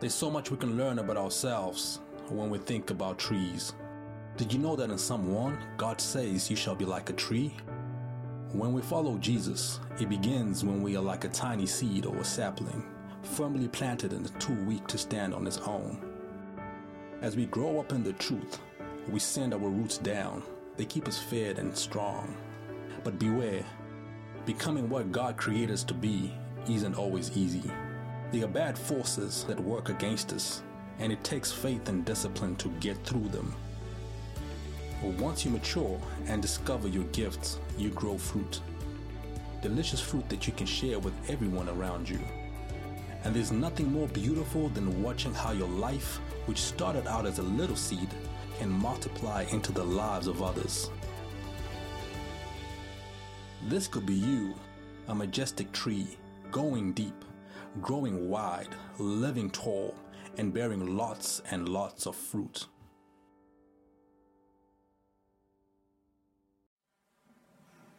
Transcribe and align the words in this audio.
There's 0.00 0.14
so 0.14 0.30
much 0.30 0.52
we 0.52 0.56
can 0.56 0.76
learn 0.76 1.00
about 1.00 1.16
ourselves 1.16 1.98
when 2.28 2.50
we 2.50 2.58
think 2.58 2.90
about 2.90 3.18
trees. 3.18 3.74
Did 4.36 4.52
you 4.52 4.60
know 4.60 4.76
that 4.76 4.90
in 4.90 4.96
Psalm 4.96 5.34
1, 5.34 5.58
God 5.76 6.00
says, 6.00 6.48
You 6.48 6.54
shall 6.54 6.76
be 6.76 6.84
like 6.84 7.10
a 7.10 7.14
tree? 7.14 7.52
When 8.52 8.72
we 8.72 8.80
follow 8.80 9.18
Jesus, 9.18 9.80
it 10.00 10.08
begins 10.08 10.64
when 10.64 10.84
we 10.84 10.96
are 10.96 11.02
like 11.02 11.24
a 11.24 11.28
tiny 11.28 11.66
seed 11.66 12.06
or 12.06 12.16
a 12.16 12.24
sapling, 12.24 12.84
firmly 13.22 13.66
planted 13.66 14.12
and 14.12 14.40
too 14.40 14.54
weak 14.66 14.86
to 14.86 14.98
stand 14.98 15.34
on 15.34 15.48
its 15.48 15.58
own. 15.58 16.00
As 17.20 17.34
we 17.34 17.46
grow 17.46 17.80
up 17.80 17.90
in 17.90 18.04
the 18.04 18.12
truth, 18.12 18.60
we 19.08 19.18
send 19.18 19.52
our 19.52 19.58
roots 19.58 19.98
down. 19.98 20.44
They 20.76 20.84
keep 20.84 21.08
us 21.08 21.18
fed 21.18 21.58
and 21.58 21.76
strong. 21.76 22.36
But 23.02 23.18
beware, 23.18 23.64
becoming 24.46 24.88
what 24.88 25.10
God 25.10 25.36
created 25.36 25.72
us 25.72 25.82
to 25.84 25.94
be 25.94 26.32
isn't 26.68 26.94
always 26.94 27.36
easy. 27.36 27.68
There 28.30 28.44
are 28.44 28.48
bad 28.48 28.78
forces 28.78 29.44
that 29.44 29.58
work 29.58 29.88
against 29.88 30.34
us, 30.34 30.62
and 30.98 31.10
it 31.10 31.24
takes 31.24 31.50
faith 31.50 31.88
and 31.88 32.04
discipline 32.04 32.56
to 32.56 32.68
get 32.80 33.02
through 33.02 33.28
them. 33.28 33.54
But 35.00 35.12
once 35.12 35.46
you 35.46 35.50
mature 35.50 35.98
and 36.26 36.42
discover 36.42 36.88
your 36.88 37.04
gifts, 37.04 37.58
you 37.78 37.88
grow 37.88 38.18
fruit. 38.18 38.60
Delicious 39.62 40.00
fruit 40.00 40.28
that 40.28 40.46
you 40.46 40.52
can 40.52 40.66
share 40.66 40.98
with 40.98 41.14
everyone 41.30 41.70
around 41.70 42.06
you. 42.06 42.20
And 43.24 43.34
there's 43.34 43.50
nothing 43.50 43.90
more 43.90 44.08
beautiful 44.08 44.68
than 44.68 45.02
watching 45.02 45.32
how 45.32 45.52
your 45.52 45.68
life, 45.68 46.20
which 46.44 46.58
started 46.58 47.06
out 47.06 47.24
as 47.24 47.38
a 47.38 47.42
little 47.42 47.76
seed, 47.76 48.08
can 48.58 48.70
multiply 48.70 49.46
into 49.52 49.72
the 49.72 49.84
lives 49.84 50.26
of 50.26 50.42
others. 50.42 50.90
This 53.68 53.88
could 53.88 54.04
be 54.04 54.14
you, 54.14 54.54
a 55.08 55.14
majestic 55.14 55.72
tree, 55.72 56.18
going 56.50 56.92
deep, 56.92 57.24
growing 57.80 58.28
wide, 58.28 58.74
living 58.98 59.50
tall, 59.50 59.94
and 60.36 60.52
bearing 60.52 60.96
lots 60.96 61.42
and 61.50 61.68
lots 61.68 62.06
of 62.06 62.16
fruit. 62.16 62.66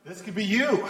This 0.05 0.21
could 0.21 0.35
be 0.35 0.45
you. 0.45 0.85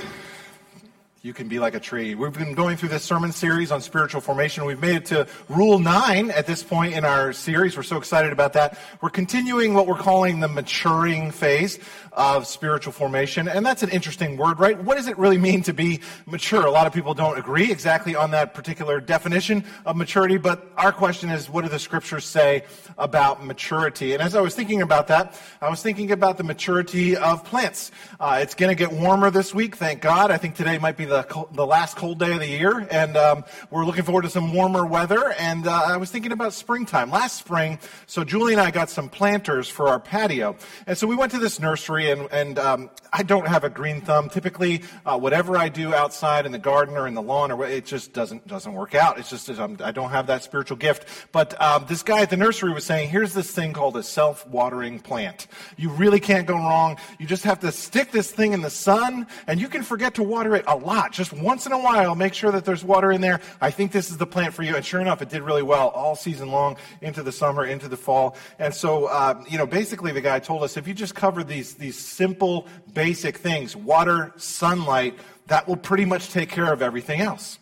You 1.21 1.33
can 1.33 1.49
be 1.49 1.59
like 1.59 1.75
a 1.75 1.81
tree. 1.81 2.15
We've 2.15 2.31
been 2.31 2.53
going 2.53 2.77
through 2.77 2.89
this 2.89 3.03
sermon 3.03 3.33
series 3.33 3.73
on 3.73 3.81
spiritual 3.81 4.21
formation. 4.21 4.63
We've 4.63 4.79
made 4.79 4.95
it 4.95 5.05
to 5.07 5.27
rule 5.49 5.77
nine 5.77 6.31
at 6.31 6.47
this 6.47 6.63
point 6.63 6.93
in 6.93 7.03
our 7.03 7.33
series. 7.33 7.75
We're 7.75 7.83
so 7.83 7.97
excited 7.97 8.31
about 8.31 8.53
that. 8.53 8.77
We're 9.01 9.09
continuing 9.09 9.73
what 9.73 9.85
we're 9.85 9.97
calling 9.97 10.39
the 10.39 10.47
maturing 10.47 11.31
phase 11.31 11.77
of 12.13 12.47
spiritual 12.47 12.93
formation. 12.93 13.49
And 13.49 13.65
that's 13.65 13.83
an 13.83 13.89
interesting 13.89 14.37
word, 14.37 14.59
right? 14.59 14.81
What 14.81 14.95
does 14.95 15.07
it 15.07 15.17
really 15.17 15.37
mean 15.37 15.61
to 15.63 15.73
be 15.73 15.99
mature? 16.25 16.65
A 16.65 16.71
lot 16.71 16.87
of 16.87 16.93
people 16.93 17.13
don't 17.13 17.37
agree 17.37 17.69
exactly 17.69 18.15
on 18.15 18.31
that 18.31 18.53
particular 18.53 19.01
definition 19.01 19.65
of 19.85 19.97
maturity, 19.97 20.37
but 20.37 20.71
our 20.77 20.93
question 20.93 21.29
is, 21.29 21.49
what 21.49 21.63
do 21.63 21.69
the 21.69 21.79
scriptures 21.79 22.23
say 22.23 22.63
about 22.97 23.45
maturity? 23.45 24.13
And 24.13 24.21
as 24.23 24.35
I 24.35 24.41
was 24.41 24.55
thinking 24.55 24.81
about 24.81 25.07
that, 25.07 25.37
I 25.61 25.69
was 25.69 25.81
thinking 25.81 26.11
about 26.11 26.37
the 26.37 26.43
maturity 26.45 27.17
of 27.17 27.43
plants. 27.43 27.91
Uh, 28.21 28.39
it's 28.41 28.55
going 28.55 28.69
to 28.69 28.75
get 28.75 28.93
warmer 28.93 29.29
this 29.29 29.53
week, 29.53 29.75
thank 29.75 29.99
God. 29.99 30.31
I 30.31 30.37
think 30.37 30.55
today 30.55 30.77
might 30.77 30.95
be 30.95 31.08
the, 31.09 31.47
the 31.51 31.65
last 31.65 31.97
cold 31.97 32.19
day 32.19 32.33
of 32.33 32.39
the 32.39 32.47
year, 32.47 32.87
and 32.91 33.17
um, 33.17 33.43
we're 33.69 33.85
looking 33.85 34.03
forward 34.03 34.21
to 34.21 34.29
some 34.29 34.53
warmer 34.53 34.85
weather. 34.85 35.33
And 35.33 35.67
uh, 35.67 35.83
I 35.85 35.97
was 35.97 36.11
thinking 36.11 36.31
about 36.31 36.53
springtime. 36.53 37.11
Last 37.11 37.37
spring, 37.37 37.79
so 38.05 38.23
Julie 38.23 38.53
and 38.53 38.61
I 38.61 38.71
got 38.71 38.89
some 38.89 39.09
planters 39.09 39.67
for 39.67 39.89
our 39.89 39.99
patio. 39.99 40.55
And 40.87 40.97
so 40.97 41.07
we 41.07 41.15
went 41.15 41.31
to 41.31 41.39
this 41.39 41.59
nursery, 41.59 42.11
and, 42.11 42.27
and 42.31 42.59
um, 42.59 42.89
I 43.11 43.23
don't 43.23 43.47
have 43.47 43.63
a 43.63 43.69
green 43.69 44.01
thumb. 44.01 44.29
Typically, 44.29 44.83
uh, 45.05 45.17
whatever 45.17 45.57
I 45.57 45.69
do 45.69 45.93
outside 45.93 46.45
in 46.45 46.51
the 46.51 46.59
garden 46.59 46.95
or 46.95 47.07
in 47.07 47.15
the 47.15 47.21
lawn, 47.21 47.51
or 47.51 47.65
it 47.65 47.85
just 47.85 48.13
doesn't 48.13 48.47
doesn't 48.47 48.73
work 48.73 48.93
out. 48.95 49.17
It's 49.17 49.29
just 49.29 49.49
um, 49.49 49.77
I 49.83 49.91
don't 49.91 50.11
have 50.11 50.27
that 50.27 50.43
spiritual 50.43 50.77
gift. 50.77 51.05
But 51.31 51.59
um, 51.61 51.85
this 51.87 52.03
guy 52.03 52.21
at 52.21 52.29
the 52.29 52.37
nursery 52.37 52.71
was 52.73 52.83
saying, 52.83 53.09
here's 53.09 53.33
this 53.33 53.51
thing 53.51 53.73
called 53.73 53.97
a 53.97 54.03
self-watering 54.03 54.99
plant. 54.99 55.47
You 55.77 55.89
really 55.89 56.19
can't 56.19 56.45
go 56.45 56.55
wrong. 56.55 56.97
You 57.17 57.25
just 57.25 57.43
have 57.45 57.59
to 57.61 57.71
stick 57.71 58.11
this 58.11 58.31
thing 58.31 58.53
in 58.53 58.61
the 58.61 58.69
sun, 58.69 59.25
and 59.47 59.59
you 59.59 59.67
can 59.69 59.81
forget 59.81 60.13
to 60.15 60.23
water 60.23 60.55
it 60.55 60.65
a 60.67 60.75
lot 60.75 60.98
Just 61.11 61.31
once 61.33 61.65
in 61.65 61.71
a 61.71 61.79
while, 61.79 62.15
make 62.15 62.33
sure 62.33 62.51
that 62.51 62.65
there's 62.65 62.83
water 62.83 63.11
in 63.11 63.21
there. 63.21 63.39
I 63.61 63.71
think 63.71 63.91
this 63.91 64.09
is 64.11 64.17
the 64.17 64.25
plant 64.27 64.53
for 64.53 64.63
you. 64.63 64.75
And 64.75 64.85
sure 64.85 64.99
enough, 64.99 65.21
it 65.21 65.29
did 65.29 65.41
really 65.41 65.63
well 65.63 65.89
all 65.89 66.15
season 66.15 66.51
long, 66.51 66.77
into 67.01 67.23
the 67.23 67.31
summer, 67.31 67.65
into 67.65 67.87
the 67.87 67.97
fall. 67.97 68.35
And 68.59 68.73
so, 68.73 69.05
uh, 69.05 69.43
you 69.49 69.57
know, 69.57 69.65
basically 69.65 70.11
the 70.11 70.21
guy 70.21 70.39
told 70.39 70.63
us 70.63 70.77
if 70.77 70.87
you 70.87 70.93
just 70.93 71.15
cover 71.15 71.43
these, 71.43 71.75
these 71.75 71.97
simple, 71.97 72.67
basic 72.93 73.37
things, 73.37 73.75
water, 73.75 74.33
sunlight, 74.37 75.17
that 75.47 75.67
will 75.67 75.77
pretty 75.77 76.05
much 76.05 76.29
take 76.29 76.49
care 76.49 76.71
of 76.71 76.81
everything 76.81 77.21
else. 77.21 77.59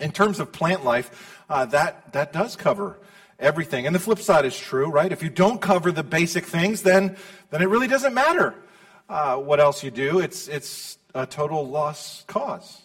In 0.00 0.10
terms 0.10 0.40
of 0.40 0.52
plant 0.52 0.84
life, 0.84 1.42
uh, 1.48 1.66
that, 1.66 2.12
that 2.12 2.32
does 2.32 2.56
cover 2.56 2.98
everything. 3.38 3.86
And 3.86 3.94
the 3.94 4.00
flip 4.00 4.18
side 4.18 4.44
is 4.44 4.58
true, 4.58 4.90
right? 4.90 5.10
If 5.12 5.22
you 5.22 5.30
don't 5.30 5.60
cover 5.60 5.92
the 5.92 6.02
basic 6.02 6.44
things, 6.44 6.82
then, 6.82 7.16
then 7.50 7.62
it 7.62 7.68
really 7.68 7.86
doesn't 7.86 8.14
matter 8.14 8.54
uh, 9.08 9.36
what 9.36 9.60
else 9.60 9.84
you 9.84 9.90
do. 9.90 10.20
It's, 10.20 10.48
it's 10.48 10.98
a 11.14 11.24
total 11.26 11.66
lost 11.66 12.26
cause. 12.26 12.82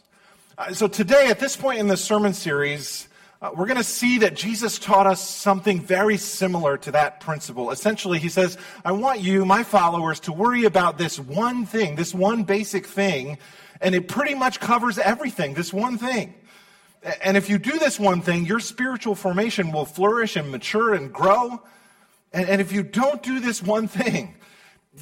Uh, 0.58 0.72
so 0.72 0.88
today, 0.88 1.30
at 1.30 1.40
this 1.40 1.56
point 1.56 1.80
in 1.80 1.88
the 1.88 1.98
sermon 1.98 2.34
series, 2.34 3.08
uh, 3.42 3.50
we're 3.56 3.66
going 3.66 3.78
to 3.78 3.84
see 3.84 4.20
that 4.20 4.36
Jesus 4.36 4.78
taught 4.78 5.08
us 5.08 5.28
something 5.28 5.82
very 5.82 6.18
similar 6.18 6.78
to 6.78 6.92
that 6.92 7.22
principle. 7.22 7.72
Essentially, 7.72 8.20
he 8.20 8.30
says, 8.30 8.58
I 8.86 8.92
want 8.92 9.22
you, 9.22 9.46
my 9.46 9.64
followers, 9.64 10.20
to 10.22 10.34
worry 10.34 10.66
about 10.66 10.98
this 10.98 11.18
one 11.18 11.66
thing, 11.66 11.96
this 11.96 12.14
one 12.14 12.44
basic 12.44 12.86
thing, 12.86 13.40
and 13.82 13.96
it 13.96 14.08
pretty 14.08 14.36
much 14.36 14.60
covers 14.60 15.00
everything, 15.00 15.56
this 15.56 15.74
one 15.74 15.98
thing. 15.98 16.36
And 17.24 17.36
if 17.36 17.50
you 17.50 17.58
do 17.58 17.80
this 17.80 18.00
one 18.00 18.22
thing, 18.22 18.46
your 18.46 18.60
spiritual 18.60 19.16
formation 19.16 19.72
will 19.72 19.86
flourish 19.86 20.36
and 20.36 20.52
mature 20.52 20.94
and 20.94 21.12
grow. 21.12 21.62
And, 22.34 22.48
and 22.48 22.62
if 22.62 22.74
you 22.74 22.84
don't 22.84 23.24
do 23.24 23.40
this 23.40 23.64
one 23.64 23.88
thing, 23.88 24.36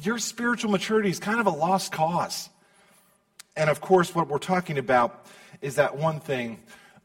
your 0.02 0.18
spiritual 0.18 0.70
maturity 0.70 1.10
is 1.10 1.18
kind 1.18 1.40
of 1.40 1.46
a 1.46 1.50
lost 1.50 1.92
cause. 1.92 2.48
And 3.58 3.68
of 3.68 3.80
course, 3.80 4.14
what 4.14 4.28
we're 4.28 4.38
talking 4.38 4.78
about 4.78 5.26
is 5.60 5.74
that 5.74 5.96
one 5.96 6.20
thing 6.20 6.60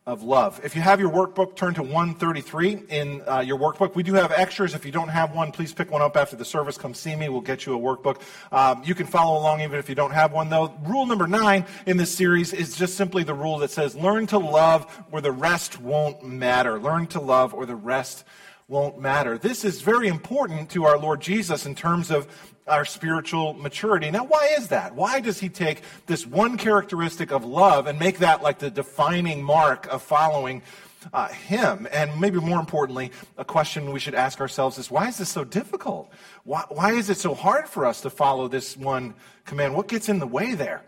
of 0.06 0.22
love. 0.22 0.60
If 0.64 0.76
you 0.76 0.82
have 0.82 1.00
your 1.00 1.10
workbook, 1.10 1.56
turn 1.56 1.74
to 1.76 1.82
133 1.82 2.84
in 2.90 3.22
uh, 3.26 3.40
your 3.40 3.58
workbook. 3.58 3.96
We 3.96 4.04
do 4.04 4.14
have 4.14 4.32
extras. 4.34 4.76
If 4.76 4.86
you 4.86 4.92
don't 4.92 5.08
have 5.08 5.34
one, 5.34 5.52
please 5.52 5.74
pick 5.74 5.90
one 5.90 6.02
up 6.02 6.16
after 6.16 6.36
the 6.36 6.46
service. 6.46 6.78
Come 6.78 6.94
see 6.94 7.16
me. 7.16 7.30
We'll 7.30 7.42
get 7.42 7.66
you 7.66 7.74
a 7.74 7.80
workbook. 7.80 8.22
Um, 8.52 8.84
you 8.86 8.94
can 8.94 9.08
follow 9.08 9.40
along 9.40 9.62
even 9.62 9.80
if 9.80 9.90
you 9.90 9.96
don't 9.96 10.12
have 10.12 10.32
one, 10.32 10.50
though. 10.50 10.78
Rule 10.86 11.06
number 11.06 11.26
nine 11.26 11.66
in 11.88 11.98
this 11.98 12.14
series 12.14 12.54
is 12.54 12.76
just 12.76 12.98
simply 12.98 13.24
the 13.24 13.34
rule 13.34 13.58
that 13.60 13.72
says 13.72 13.96
learn 13.96 14.28
to 14.28 14.38
love 14.38 14.84
where 15.10 15.22
the 15.22 15.32
rest 15.32 15.80
won't 15.80 16.24
matter. 16.24 16.80
Learn 16.80 17.08
to 17.08 17.22
love 17.22 17.54
or 17.54 17.66
the 17.66 17.76
rest 17.76 18.26
won't 18.68 19.00
matter. 19.00 19.38
This 19.38 19.64
is 19.64 19.82
very 19.82 20.08
important 20.08 20.70
to 20.72 20.86
our 20.86 20.98
Lord 20.98 21.22
Jesus 21.22 21.66
in 21.66 21.76
terms 21.76 22.12
of 22.12 22.28
our 22.68 22.86
spiritual 22.86 23.54
maturity. 23.54 24.10
Now, 24.10 24.24
why 24.26 24.56
is 24.58 24.70
that? 24.70 24.96
Why 24.96 25.20
does 25.20 25.40
he 25.40 25.50
take 25.50 25.82
this 26.06 26.26
one 26.26 26.58
characteristic 26.58 27.32
of 27.32 27.44
love 27.44 27.88
and 27.88 28.00
make 28.00 28.20
that 28.20 28.42
like 28.42 28.60
the 28.60 28.72
defining 28.72 29.44
mark 29.44 29.88
of 29.88 30.02
following 30.02 30.62
uh, 31.12 31.28
him? 31.28 31.88
And 31.92 32.20
maybe 32.20 32.40
more 32.40 32.60
importantly, 32.60 33.12
a 33.38 33.44
question 33.46 33.92
we 33.92 34.00
should 34.00 34.16
ask 34.16 34.40
ourselves 34.40 34.78
is 34.78 34.90
why 34.90 35.10
is 35.10 35.18
this 35.18 35.30
so 35.30 35.44
difficult? 35.44 36.12
Why, 36.46 36.64
why 36.70 36.94
is 36.94 37.10
it 37.10 37.18
so 37.18 37.34
hard 37.34 37.68
for 37.68 37.86
us 37.86 38.02
to 38.02 38.10
follow 38.10 38.48
this 38.48 38.78
one 38.78 39.16
command? 39.46 39.76
What 39.76 39.88
gets 39.88 40.08
in 40.08 40.20
the 40.20 40.28
way 40.28 40.56
there? 40.56 40.84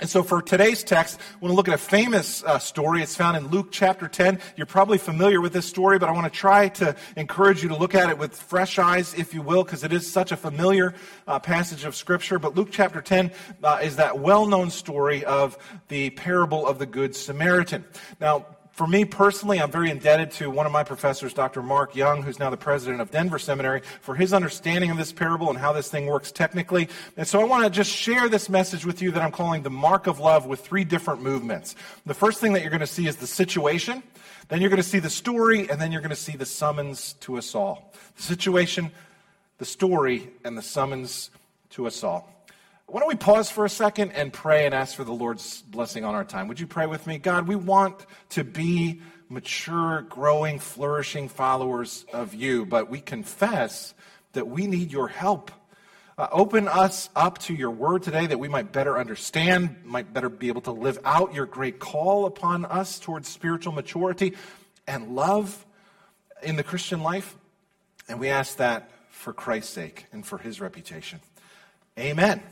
And 0.00 0.08
so 0.08 0.22
for 0.22 0.40
today's 0.40 0.82
text, 0.82 1.20
I 1.20 1.36
want 1.40 1.52
to 1.52 1.56
look 1.56 1.68
at 1.68 1.74
a 1.74 1.78
famous 1.78 2.42
uh, 2.42 2.58
story. 2.58 3.02
It's 3.02 3.14
found 3.14 3.36
in 3.36 3.48
Luke 3.48 3.68
chapter 3.70 4.08
10. 4.08 4.40
You're 4.56 4.64
probably 4.64 4.96
familiar 4.96 5.42
with 5.42 5.52
this 5.52 5.66
story, 5.66 5.98
but 5.98 6.08
I 6.08 6.12
want 6.12 6.32
to 6.32 6.36
try 6.36 6.68
to 6.68 6.96
encourage 7.16 7.62
you 7.62 7.68
to 7.68 7.76
look 7.76 7.94
at 7.94 8.08
it 8.08 8.16
with 8.16 8.34
fresh 8.34 8.78
eyes, 8.78 9.12
if 9.12 9.34
you 9.34 9.42
will, 9.42 9.62
because 9.62 9.84
it 9.84 9.92
is 9.92 10.10
such 10.10 10.32
a 10.32 10.38
familiar 10.38 10.94
uh, 11.28 11.38
passage 11.38 11.84
of 11.84 11.94
Scripture. 11.94 12.38
But 12.38 12.54
Luke 12.54 12.70
chapter 12.70 13.02
10 13.02 13.30
uh, 13.62 13.80
is 13.82 13.96
that 13.96 14.18
well 14.18 14.46
known 14.46 14.70
story 14.70 15.22
of 15.26 15.58
the 15.88 16.08
parable 16.10 16.66
of 16.66 16.78
the 16.78 16.86
Good 16.86 17.14
Samaritan. 17.14 17.84
Now, 18.20 18.46
for 18.80 18.86
me 18.86 19.04
personally, 19.04 19.60
I'm 19.60 19.70
very 19.70 19.90
indebted 19.90 20.30
to 20.38 20.48
one 20.48 20.64
of 20.64 20.72
my 20.72 20.84
professors, 20.84 21.34
Dr. 21.34 21.62
Mark 21.62 21.94
Young, 21.94 22.22
who's 22.22 22.38
now 22.38 22.48
the 22.48 22.56
president 22.56 23.02
of 23.02 23.10
Denver 23.10 23.38
Seminary, 23.38 23.82
for 24.00 24.14
his 24.14 24.32
understanding 24.32 24.90
of 24.90 24.96
this 24.96 25.12
parable 25.12 25.50
and 25.50 25.58
how 25.58 25.74
this 25.74 25.90
thing 25.90 26.06
works 26.06 26.32
technically. 26.32 26.88
And 27.18 27.28
so 27.28 27.42
I 27.42 27.44
want 27.44 27.64
to 27.64 27.68
just 27.68 27.94
share 27.94 28.26
this 28.30 28.48
message 28.48 28.86
with 28.86 29.02
you 29.02 29.10
that 29.10 29.20
I'm 29.20 29.32
calling 29.32 29.64
the 29.64 29.68
mark 29.68 30.06
of 30.06 30.18
love 30.18 30.46
with 30.46 30.60
three 30.60 30.84
different 30.84 31.20
movements. 31.20 31.76
The 32.06 32.14
first 32.14 32.40
thing 32.40 32.54
that 32.54 32.62
you're 32.62 32.70
going 32.70 32.80
to 32.80 32.86
see 32.86 33.06
is 33.06 33.16
the 33.16 33.26
situation, 33.26 34.02
then 34.48 34.62
you're 34.62 34.70
going 34.70 34.82
to 34.82 34.88
see 34.88 34.98
the 34.98 35.10
story, 35.10 35.68
and 35.68 35.78
then 35.78 35.92
you're 35.92 36.00
going 36.00 36.08
to 36.08 36.16
see 36.16 36.38
the 36.38 36.46
summons 36.46 37.12
to 37.20 37.36
us 37.36 37.54
all. 37.54 37.92
The 38.16 38.22
situation, 38.22 38.92
the 39.58 39.66
story, 39.66 40.30
and 40.42 40.56
the 40.56 40.62
summons 40.62 41.28
to 41.72 41.86
us 41.86 42.02
all. 42.02 42.32
Why 42.90 42.98
don't 42.98 43.08
we 43.08 43.14
pause 43.14 43.48
for 43.48 43.64
a 43.64 43.68
second 43.68 44.10
and 44.12 44.32
pray 44.32 44.66
and 44.66 44.74
ask 44.74 44.96
for 44.96 45.04
the 45.04 45.12
Lord's 45.12 45.62
blessing 45.62 46.04
on 46.04 46.16
our 46.16 46.24
time? 46.24 46.48
Would 46.48 46.58
you 46.58 46.66
pray 46.66 46.86
with 46.86 47.06
me? 47.06 47.18
God, 47.18 47.46
we 47.46 47.54
want 47.54 48.04
to 48.30 48.42
be 48.42 49.00
mature, 49.28 50.02
growing, 50.08 50.58
flourishing 50.58 51.28
followers 51.28 52.04
of 52.12 52.34
you, 52.34 52.66
but 52.66 52.90
we 52.90 53.00
confess 53.00 53.94
that 54.32 54.48
we 54.48 54.66
need 54.66 54.90
your 54.90 55.06
help. 55.06 55.52
Uh, 56.18 56.26
open 56.32 56.66
us 56.66 57.08
up 57.14 57.38
to 57.38 57.54
your 57.54 57.70
word 57.70 58.02
today 58.02 58.26
that 58.26 58.40
we 58.40 58.48
might 58.48 58.72
better 58.72 58.98
understand, 58.98 59.76
might 59.84 60.12
better 60.12 60.28
be 60.28 60.48
able 60.48 60.62
to 60.62 60.72
live 60.72 60.98
out 61.04 61.32
your 61.32 61.46
great 61.46 61.78
call 61.78 62.26
upon 62.26 62.64
us 62.64 62.98
towards 62.98 63.28
spiritual 63.28 63.72
maturity 63.72 64.34
and 64.88 65.14
love 65.14 65.64
in 66.42 66.56
the 66.56 66.64
Christian 66.64 67.04
life, 67.04 67.36
and 68.08 68.18
we 68.18 68.30
ask 68.30 68.56
that 68.56 68.90
for 69.10 69.32
Christ's 69.32 69.72
sake 69.72 70.06
and 70.10 70.26
for 70.26 70.38
his 70.38 70.60
reputation. 70.60 71.20
Amen. 71.96 72.42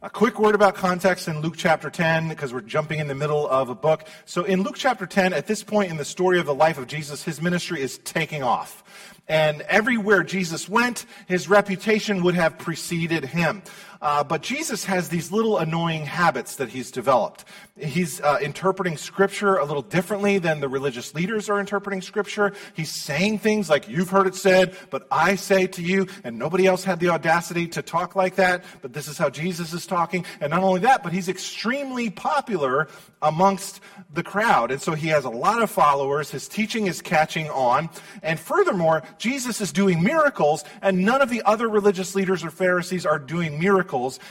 A 0.00 0.08
quick 0.08 0.38
word 0.38 0.54
about 0.54 0.76
context 0.76 1.26
in 1.26 1.40
Luke 1.40 1.56
chapter 1.56 1.90
10, 1.90 2.28
because 2.28 2.52
we're 2.52 2.60
jumping 2.60 3.00
in 3.00 3.08
the 3.08 3.16
middle 3.16 3.48
of 3.48 3.68
a 3.68 3.74
book. 3.74 4.06
So, 4.26 4.44
in 4.44 4.62
Luke 4.62 4.76
chapter 4.76 5.06
10, 5.06 5.32
at 5.32 5.48
this 5.48 5.64
point 5.64 5.90
in 5.90 5.96
the 5.96 6.04
story 6.04 6.38
of 6.38 6.46
the 6.46 6.54
life 6.54 6.78
of 6.78 6.86
Jesus, 6.86 7.24
his 7.24 7.42
ministry 7.42 7.80
is 7.80 7.98
taking 8.04 8.44
off. 8.44 8.84
And 9.26 9.62
everywhere 9.62 10.22
Jesus 10.22 10.68
went, 10.68 11.04
his 11.26 11.48
reputation 11.48 12.22
would 12.22 12.36
have 12.36 12.58
preceded 12.58 13.24
him. 13.24 13.60
Uh, 14.00 14.22
but 14.22 14.42
Jesus 14.42 14.84
has 14.84 15.08
these 15.08 15.32
little 15.32 15.58
annoying 15.58 16.06
habits 16.06 16.56
that 16.56 16.68
he's 16.68 16.90
developed. 16.90 17.44
He's 17.76 18.20
uh, 18.20 18.38
interpreting 18.40 18.96
Scripture 18.96 19.56
a 19.56 19.64
little 19.64 19.82
differently 19.82 20.38
than 20.38 20.60
the 20.60 20.68
religious 20.68 21.14
leaders 21.14 21.48
are 21.48 21.58
interpreting 21.58 22.00
Scripture. 22.00 22.52
He's 22.74 22.90
saying 22.90 23.40
things 23.40 23.68
like, 23.68 23.88
You've 23.88 24.10
heard 24.10 24.26
it 24.26 24.34
said, 24.34 24.76
but 24.90 25.06
I 25.10 25.34
say 25.34 25.66
to 25.68 25.82
you, 25.82 26.06
and 26.24 26.38
nobody 26.38 26.66
else 26.66 26.84
had 26.84 27.00
the 27.00 27.08
audacity 27.08 27.66
to 27.68 27.82
talk 27.82 28.14
like 28.14 28.36
that, 28.36 28.64
but 28.82 28.92
this 28.92 29.08
is 29.08 29.18
how 29.18 29.30
Jesus 29.30 29.72
is 29.72 29.86
talking. 29.86 30.24
And 30.40 30.50
not 30.50 30.62
only 30.62 30.80
that, 30.80 31.02
but 31.02 31.12
he's 31.12 31.28
extremely 31.28 32.10
popular 32.10 32.88
amongst 33.20 33.80
the 34.12 34.22
crowd. 34.22 34.70
And 34.70 34.80
so 34.80 34.94
he 34.94 35.08
has 35.08 35.24
a 35.24 35.30
lot 35.30 35.62
of 35.62 35.70
followers. 35.70 36.30
His 36.30 36.48
teaching 36.48 36.86
is 36.86 37.02
catching 37.02 37.48
on. 37.50 37.90
And 38.22 38.38
furthermore, 38.38 39.02
Jesus 39.18 39.60
is 39.60 39.72
doing 39.72 40.02
miracles, 40.02 40.64
and 40.82 41.04
none 41.04 41.20
of 41.20 41.30
the 41.30 41.42
other 41.42 41.68
religious 41.68 42.14
leaders 42.14 42.44
or 42.44 42.50
Pharisees 42.50 43.04
are 43.06 43.18
doing 43.18 43.58
miracles. 43.58 43.87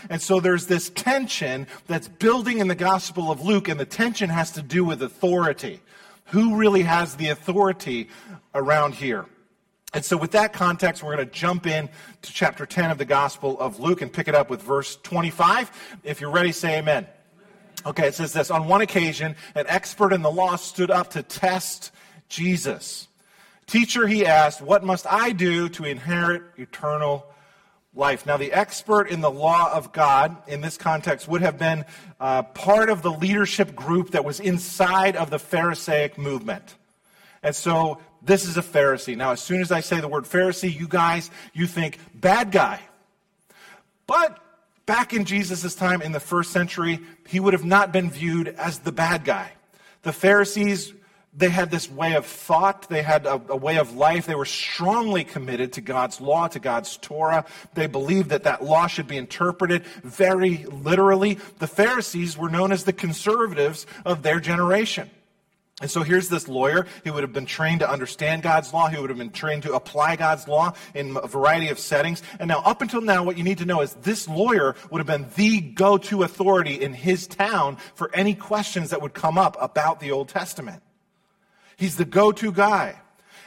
And 0.09 0.21
so 0.21 0.39
there's 0.39 0.67
this 0.67 0.89
tension 0.91 1.67
that's 1.87 2.07
building 2.07 2.59
in 2.59 2.67
the 2.67 2.75
Gospel 2.75 3.31
of 3.31 3.41
Luke, 3.41 3.67
and 3.67 3.79
the 3.79 3.85
tension 3.85 4.29
has 4.29 4.51
to 4.51 4.61
do 4.61 4.85
with 4.85 5.01
authority. 5.01 5.81
Who 6.25 6.55
really 6.55 6.83
has 6.83 7.15
the 7.15 7.29
authority 7.29 8.09
around 8.53 8.95
here? 8.95 9.25
And 9.93 10.03
so, 10.03 10.17
with 10.17 10.31
that 10.31 10.51
context, 10.51 11.01
we're 11.01 11.15
going 11.15 11.27
to 11.27 11.33
jump 11.33 11.65
in 11.65 11.89
to 12.21 12.33
chapter 12.33 12.65
10 12.65 12.91
of 12.91 12.97
the 12.97 13.05
Gospel 13.05 13.59
of 13.59 13.79
Luke 13.79 14.01
and 14.01 14.11
pick 14.11 14.27
it 14.27 14.35
up 14.35 14.49
with 14.49 14.61
verse 14.61 14.97
25. 14.97 15.99
If 16.03 16.19
you're 16.19 16.29
ready, 16.29 16.51
say 16.51 16.79
amen. 16.79 17.07
Okay, 17.85 18.07
it 18.07 18.15
says 18.15 18.33
this 18.33 18.51
On 18.51 18.67
one 18.67 18.81
occasion, 18.81 19.35
an 19.55 19.65
expert 19.67 20.11
in 20.11 20.21
the 20.21 20.31
law 20.31 20.57
stood 20.57 20.91
up 20.91 21.11
to 21.11 21.23
test 21.23 21.91
Jesus. 22.27 23.07
Teacher, 23.65 24.07
he 24.07 24.25
asked, 24.25 24.61
What 24.61 24.83
must 24.83 25.05
I 25.11 25.31
do 25.31 25.69
to 25.69 25.85
inherit 25.85 26.43
eternal 26.57 27.25
life? 27.97 28.25
Now, 28.25 28.37
the 28.37 28.53
expert 28.53 29.09
in 29.09 29.21
the 29.21 29.31
law 29.31 29.73
of 29.73 29.91
God 29.91 30.37
in 30.47 30.61
this 30.61 30.77
context 30.77 31.27
would 31.27 31.41
have 31.41 31.57
been 31.57 31.85
uh, 32.19 32.43
part 32.43 32.89
of 32.89 33.01
the 33.01 33.11
leadership 33.11 33.75
group 33.75 34.11
that 34.11 34.23
was 34.23 34.39
inside 34.39 35.15
of 35.15 35.29
the 35.29 35.39
Pharisaic 35.39 36.17
movement. 36.17 36.75
And 37.43 37.55
so, 37.55 37.99
this 38.21 38.45
is 38.45 38.57
a 38.57 38.61
Pharisee. 38.61 39.15
Now, 39.15 39.31
as 39.31 39.41
soon 39.41 39.61
as 39.61 39.71
I 39.71 39.81
say 39.81 39.99
the 39.99 40.07
word 40.07 40.25
Pharisee, 40.25 40.73
you 40.73 40.87
guys, 40.87 41.29
you 41.53 41.67
think 41.67 41.99
bad 42.13 42.51
guy. 42.51 42.79
But 44.05 44.37
back 44.85 45.13
in 45.13 45.25
Jesus' 45.25 45.75
time 45.75 46.01
in 46.01 46.11
the 46.11 46.19
first 46.19 46.51
century, 46.51 46.99
he 47.27 47.39
would 47.39 47.53
have 47.53 47.65
not 47.65 47.91
been 47.91 48.09
viewed 48.09 48.47
as 48.47 48.79
the 48.79 48.91
bad 48.91 49.23
guy. 49.23 49.51
The 50.01 50.13
Pharisees 50.13 50.93
they 51.37 51.49
had 51.49 51.69
this 51.69 51.89
way 51.89 52.15
of 52.15 52.25
thought. 52.25 52.89
They 52.89 53.03
had 53.03 53.27
a, 53.27 53.39
a, 53.49 53.55
way 53.55 53.77
of 53.77 53.95
life. 53.95 54.25
They 54.25 54.35
were 54.35 54.45
strongly 54.45 55.23
committed 55.23 55.73
to 55.73 55.81
God's 55.81 56.19
law, 56.19 56.47
to 56.47 56.59
God's 56.59 56.97
Torah. 56.97 57.45
They 57.75 57.85
believed 57.85 58.29
that 58.29 58.43
that 58.43 58.63
law 58.63 58.87
should 58.87 59.07
be 59.07 59.17
interpreted 59.17 59.85
very 60.03 60.65
literally. 60.65 61.37
The 61.59 61.67
Pharisees 61.67 62.37
were 62.37 62.49
known 62.49 62.71
as 62.71 62.85
the 62.85 62.93
conservatives 62.93 63.85
of 64.03 64.23
their 64.23 64.39
generation. 64.39 65.11
And 65.79 65.91
so 65.91 66.01
here's 66.01 66.27
this 66.27 66.47
lawyer. 66.47 66.87
He 67.03 67.11
would 67.11 67.21
have 67.21 67.33
been 67.33 67.45
trained 67.45 67.81
to 67.81 67.89
understand 67.89 68.41
God's 68.41 68.73
law. 68.73 68.87
He 68.87 68.99
would 68.99 69.11
have 69.11 69.19
been 69.19 69.29
trained 69.29 69.61
to 69.63 69.73
apply 69.73 70.15
God's 70.15 70.47
law 70.47 70.73
in 70.95 71.15
a 71.21 71.27
variety 71.27 71.69
of 71.69 71.77
settings. 71.77 72.23
And 72.39 72.47
now, 72.47 72.63
up 72.65 72.81
until 72.81 73.01
now, 73.01 73.23
what 73.23 73.37
you 73.37 73.43
need 73.43 73.59
to 73.59 73.65
know 73.65 73.81
is 73.81 73.93
this 74.01 74.27
lawyer 74.27 74.75
would 74.89 74.97
have 74.97 75.05
been 75.05 75.29
the 75.35 75.61
go 75.61 75.99
to 75.99 76.23
authority 76.23 76.81
in 76.81 76.95
his 76.95 77.27
town 77.27 77.77
for 77.93 78.09
any 78.15 78.33
questions 78.33 78.89
that 78.89 79.03
would 79.03 79.13
come 79.13 79.37
up 79.37 79.55
about 79.61 79.99
the 79.99 80.09
Old 80.09 80.29
Testament. 80.29 80.81
He's 81.77 81.95
the 81.95 82.05
go 82.05 82.31
to 82.33 82.51
guy. 82.51 82.99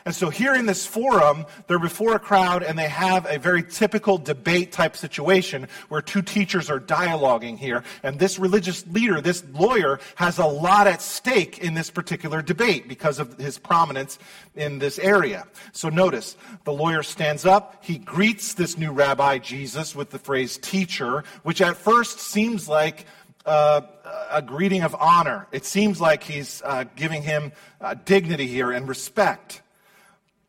And 0.04 0.14
so 0.14 0.30
here 0.30 0.54
in 0.54 0.66
this 0.66 0.86
forum, 0.86 1.44
they're 1.66 1.78
before 1.78 2.14
a 2.14 2.18
crowd 2.18 2.62
and 2.62 2.78
they 2.78 2.88
have 2.88 3.26
a 3.28 3.38
very 3.38 3.62
typical 3.62 4.16
debate 4.16 4.72
type 4.72 4.96
situation 4.96 5.68
where 5.88 6.00
two 6.00 6.22
teachers 6.22 6.70
are 6.70 6.80
dialoguing 6.80 7.58
here. 7.58 7.84
And 8.02 8.18
this 8.18 8.38
religious 8.38 8.86
leader, 8.86 9.20
this 9.20 9.44
lawyer, 9.52 10.00
has 10.14 10.38
a 10.38 10.46
lot 10.46 10.86
at 10.86 11.02
stake 11.02 11.58
in 11.58 11.74
this 11.74 11.90
particular 11.90 12.40
debate 12.40 12.88
because 12.88 13.18
of 13.18 13.36
his 13.36 13.58
prominence 13.58 14.18
in 14.54 14.78
this 14.78 14.98
area. 14.98 15.46
So 15.72 15.90
notice, 15.90 16.36
the 16.64 16.72
lawyer 16.72 17.02
stands 17.02 17.44
up. 17.44 17.84
He 17.84 17.98
greets 17.98 18.54
this 18.54 18.78
new 18.78 18.92
rabbi, 18.92 19.38
Jesus, 19.38 19.94
with 19.94 20.10
the 20.10 20.18
phrase 20.18 20.56
teacher, 20.58 21.24
which 21.42 21.60
at 21.60 21.76
first 21.76 22.20
seems 22.20 22.68
like 22.68 23.06
uh, 23.46 23.82
a 24.30 24.42
greeting 24.42 24.82
of 24.82 24.94
honor. 24.94 25.46
It 25.52 25.64
seems 25.64 26.00
like 26.00 26.22
he's 26.22 26.62
uh, 26.64 26.84
giving 26.96 27.22
him 27.22 27.52
uh, 27.80 27.94
dignity 28.04 28.46
here 28.46 28.70
and 28.70 28.88
respect 28.88 29.62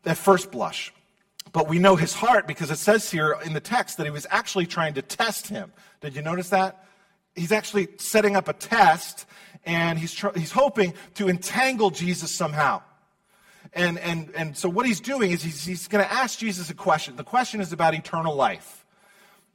at 0.04 0.16
first 0.16 0.50
blush. 0.50 0.92
But 1.52 1.68
we 1.68 1.78
know 1.78 1.96
his 1.96 2.14
heart 2.14 2.46
because 2.46 2.70
it 2.70 2.78
says 2.78 3.10
here 3.10 3.36
in 3.44 3.52
the 3.52 3.60
text 3.60 3.98
that 3.98 4.04
he 4.04 4.10
was 4.10 4.26
actually 4.30 4.66
trying 4.66 4.94
to 4.94 5.02
test 5.02 5.48
him. 5.48 5.72
Did 6.00 6.16
you 6.16 6.22
notice 6.22 6.50
that? 6.50 6.84
He's 7.34 7.52
actually 7.52 7.88
setting 7.98 8.36
up 8.36 8.48
a 8.48 8.52
test 8.52 9.26
and 9.64 9.98
he's, 9.98 10.12
tr- 10.12 10.36
he's 10.36 10.52
hoping 10.52 10.94
to 11.14 11.28
entangle 11.28 11.90
Jesus 11.90 12.30
somehow. 12.30 12.82
And, 13.72 13.98
and, 13.98 14.30
and 14.34 14.56
so 14.56 14.68
what 14.68 14.86
he's 14.86 15.00
doing 15.00 15.30
is 15.30 15.42
he's, 15.42 15.64
he's 15.64 15.88
going 15.88 16.04
to 16.04 16.12
ask 16.12 16.38
Jesus 16.38 16.68
a 16.70 16.74
question. 16.74 17.16
The 17.16 17.24
question 17.24 17.60
is 17.60 17.72
about 17.72 17.94
eternal 17.94 18.34
life. 18.34 18.84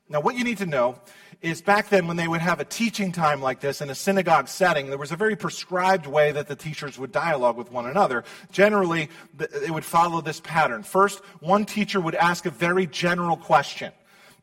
Now, 0.10 0.22
what 0.22 0.36
you 0.36 0.44
need 0.44 0.60
to 0.60 0.66
know 0.66 1.00
is 1.42 1.62
back 1.62 1.89
then 1.89 2.07
when 2.07 2.18
they 2.18 2.28
would 2.28 2.42
have 2.42 2.60
a 2.60 2.66
teaching 2.66 3.12
time 3.12 3.42
like 3.42 3.60
this 3.60 3.81
in 3.81 3.89
a 3.89 3.95
synagogue 3.95 4.48
setting, 4.48 4.88
there 4.88 4.98
was 4.98 5.12
a 5.12 5.16
very 5.16 5.36
prescribed 5.36 6.07
way 6.07 6.31
that 6.31 6.48
the 6.48 6.56
teachers 6.56 6.98
would 6.98 7.12
dialogue 7.12 7.57
with 7.57 7.72
one 7.72 7.86
another. 7.86 8.24
Generally, 8.51 9.10
it 9.39 9.72
would 9.72 9.86
follow 9.86 10.22
this 10.22 10.39
pattern. 10.39 10.84
First, 10.84 11.19
one 11.39 11.66
teacher 11.66 12.01
would 12.01 12.16
ask 12.16 12.45
a 12.45 12.50
very 12.50 12.88
general 12.88 13.38
question. 13.38 13.92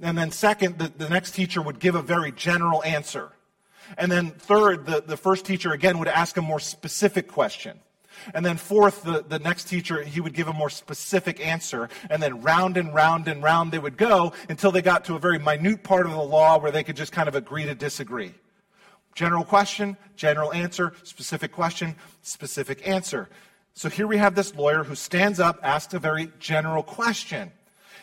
And 0.01 0.17
then, 0.17 0.31
second, 0.31 0.79
the, 0.79 0.93
the 0.97 1.09
next 1.09 1.33
teacher 1.33 1.63
would 1.63 1.79
give 1.79 1.95
a 1.95 2.03
very 2.03 2.33
general 2.33 2.83
answer. 2.85 3.33
And 3.99 4.11
then, 4.11 4.31
third, 4.31 4.87
the, 4.87 5.03
the 5.07 5.17
first 5.17 5.45
teacher 5.45 5.73
again 5.73 5.99
would 5.99 6.09
ask 6.09 6.37
a 6.37 6.43
more 6.43 6.61
specific 6.61 7.29
question. 7.29 7.79
And 8.33 8.45
then 8.45 8.57
fourth, 8.57 9.03
the, 9.03 9.25
the 9.27 9.39
next 9.39 9.65
teacher, 9.65 10.03
he 10.03 10.21
would 10.21 10.33
give 10.33 10.49
a 10.49 10.53
more 10.53 10.71
specific 10.71 11.45
answer. 11.45 11.89
And 12.09 12.23
then 12.23 12.41
round 12.41 12.77
and 12.77 12.95
round 12.95 13.29
and 13.29 13.43
round 13.43 13.73
they 13.73 13.79
would 13.79 13.97
go 13.97 14.33
until 14.49 14.73
they 14.73 14.83
got 14.83 15.05
to 15.07 15.15
a 15.15 15.19
very 15.19 15.39
minute 15.39 15.83
part 15.83 16.07
of 16.07 16.13
the 16.13 16.23
law 16.23 16.59
where 16.59 16.71
they 16.71 16.83
could 16.85 16.97
just 16.97 17.13
kind 17.13 17.29
of 17.29 17.35
agree 17.35 17.65
to 17.65 17.75
disagree. 17.75 18.35
General 19.15 19.45
question, 19.45 19.97
general 20.17 20.53
answer, 20.53 20.93
specific 21.03 21.53
question, 21.53 21.95
specific 22.23 22.87
answer. 22.87 23.29
So 23.75 23.89
here 23.89 24.07
we 24.07 24.17
have 24.17 24.35
this 24.35 24.55
lawyer 24.55 24.85
who 24.85 24.95
stands 24.95 25.41
up, 25.41 25.59
asks 25.63 25.95
a 25.95 25.99
very 25.99 26.31
general 26.39 26.83
question. 26.83 27.53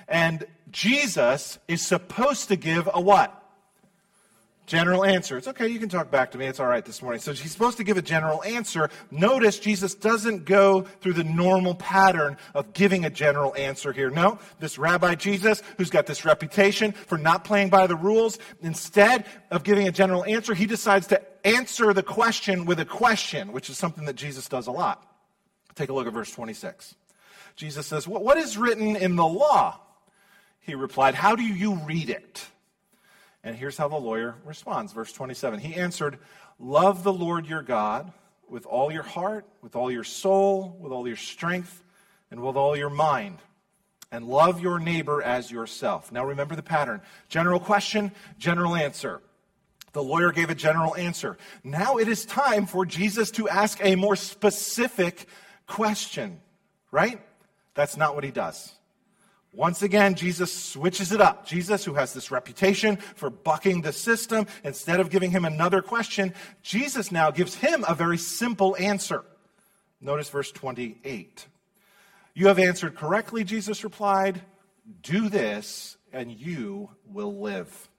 And 0.08 0.46
Jesus 0.70 1.60
is 1.68 1.82
supposed 1.82 2.50
to 2.50 2.56
give 2.56 2.90
a 2.94 3.00
what? 3.00 3.41
General 4.72 5.04
answer. 5.04 5.38
It's 5.38 5.50
okay, 5.50 5.68
you 5.68 5.80
can 5.80 5.90
talk 5.90 6.10
back 6.10 6.32
to 6.32 6.38
me. 6.38 6.46
It's 6.46 6.62
all 6.62 6.66
right 6.66 6.86
this 6.86 7.02
morning. 7.02 7.20
So 7.20 7.34
he's 7.34 7.52
supposed 7.52 7.76
to 7.80 7.84
give 7.84 7.98
a 7.98 8.02
general 8.02 8.42
answer. 8.42 8.90
Notice 9.12 9.60
Jesus 9.60 9.96
doesn't 9.96 10.46
go 10.46 10.84
through 11.02 11.12
the 11.12 11.26
normal 11.26 11.76
pattern 11.76 12.38
of 12.54 12.72
giving 12.72 13.04
a 13.04 13.10
general 13.10 13.54
answer 13.58 13.92
here. 13.92 14.10
No, 14.10 14.40
this 14.62 14.78
Rabbi 14.78 15.16
Jesus, 15.16 15.62
who's 15.76 15.90
got 15.90 16.06
this 16.06 16.24
reputation 16.24 16.94
for 16.94 17.18
not 17.18 17.44
playing 17.44 17.68
by 17.68 17.86
the 17.86 17.98
rules, 17.98 18.40
instead 18.62 19.26
of 19.50 19.66
giving 19.66 19.90
a 19.90 19.92
general 19.92 20.24
answer, 20.24 20.54
he 20.54 20.68
decides 20.68 21.08
to 21.08 21.22
answer 21.46 21.92
the 21.92 22.02
question 22.02 22.64
with 22.64 22.80
a 22.80 22.86
question, 22.86 23.52
which 23.52 23.70
is 23.70 23.78
something 23.78 24.06
that 24.06 24.16
Jesus 24.16 24.48
does 24.48 24.68
a 24.68 24.72
lot. 24.72 25.06
Take 25.76 25.90
a 25.90 25.94
look 25.94 26.08
at 26.08 26.14
verse 26.14 26.32
26. 26.32 26.96
Jesus 27.58 27.86
says, 27.88 28.08
What 28.08 28.38
is 28.38 28.58
written 28.58 28.96
in 28.96 29.18
the 29.18 29.28
law? 29.28 29.82
He 30.62 30.76
replied, 30.76 31.14
How 31.14 31.36
do 31.36 31.44
you 31.44 31.74
read 31.74 32.10
it? 32.10 32.46
And 33.44 33.56
here's 33.56 33.78
how 33.78 33.88
the 33.88 33.96
lawyer 33.96 34.36
responds. 34.46 34.94
Verse 34.94 35.12
27 35.12 35.60
He 35.60 35.76
answered, 35.76 36.20
Love 36.60 37.04
the 37.04 37.14
Lord 37.14 37.48
your 37.48 37.64
God 37.64 38.12
with 38.48 38.66
all 38.66 38.92
your 38.92 39.04
heart, 39.04 39.46
with 39.62 39.76
all 39.76 39.90
your 39.90 40.04
soul, 40.04 40.78
with 40.80 40.92
all 40.92 41.08
your 41.08 41.18
strength, 41.18 41.84
and 42.30 42.42
with 42.42 42.56
all 42.56 42.76
your 42.76 42.90
mind. 42.90 43.40
And 44.12 44.26
love 44.28 44.60
your 44.62 44.78
neighbor 44.78 45.22
as 45.22 45.50
yourself. 45.50 46.12
Now 46.12 46.26
remember 46.26 46.56
the 46.56 46.64
pattern 46.64 47.02
general 47.30 47.60
question, 47.60 48.12
general 48.38 48.76
answer. 48.76 49.22
The 49.94 50.04
lawyer 50.04 50.32
gave 50.32 50.50
a 50.50 50.56
general 50.56 50.96
answer. 50.96 51.38
Now 51.64 51.98
it 51.98 52.08
is 52.08 52.26
time 52.26 52.66
for 52.66 52.86
Jesus 52.86 53.32
to 53.32 53.50
ask 53.50 53.84
a 53.84 53.96
more 53.96 54.16
specific 54.16 55.28
question, 55.66 56.40
right? 56.92 57.22
That's 57.74 57.98
not 57.98 58.16
what 58.16 58.24
he 58.24 58.32
does. 58.32 58.74
Once 59.54 59.82
again, 59.82 60.16
Jesus 60.16 60.52
switches 60.52 61.12
it 61.12 61.20
up. 61.20 61.46
Jesus, 61.46 61.84
who 61.84 61.94
has 61.96 62.14
this 62.14 62.32
reputation 62.32 62.96
for 62.96 63.30
bucking 63.30 63.82
the 63.82 63.92
system, 63.92 64.48
instead 64.64 65.02
of 65.02 65.10
giving 65.10 65.32
him 65.32 65.44
another 65.44 65.82
question, 65.82 66.34
Jesus 66.62 67.12
now 67.12 67.32
gives 67.32 67.56
him 67.56 67.84
a 67.88 67.94
very 67.94 68.18
simple 68.18 68.78
answer. 68.80 69.26
Notice 70.00 70.30
verse 70.30 70.52
28. 70.52 71.48
You 72.34 72.48
have 72.48 72.60
answered 72.60 72.96
correctly, 72.96 73.44
Jesus 73.44 73.84
replied. 73.84 74.42
Do 75.04 75.28
this, 75.28 75.98
and 76.14 76.32
you 76.32 76.90
will 77.06 77.42
live. 77.42 77.90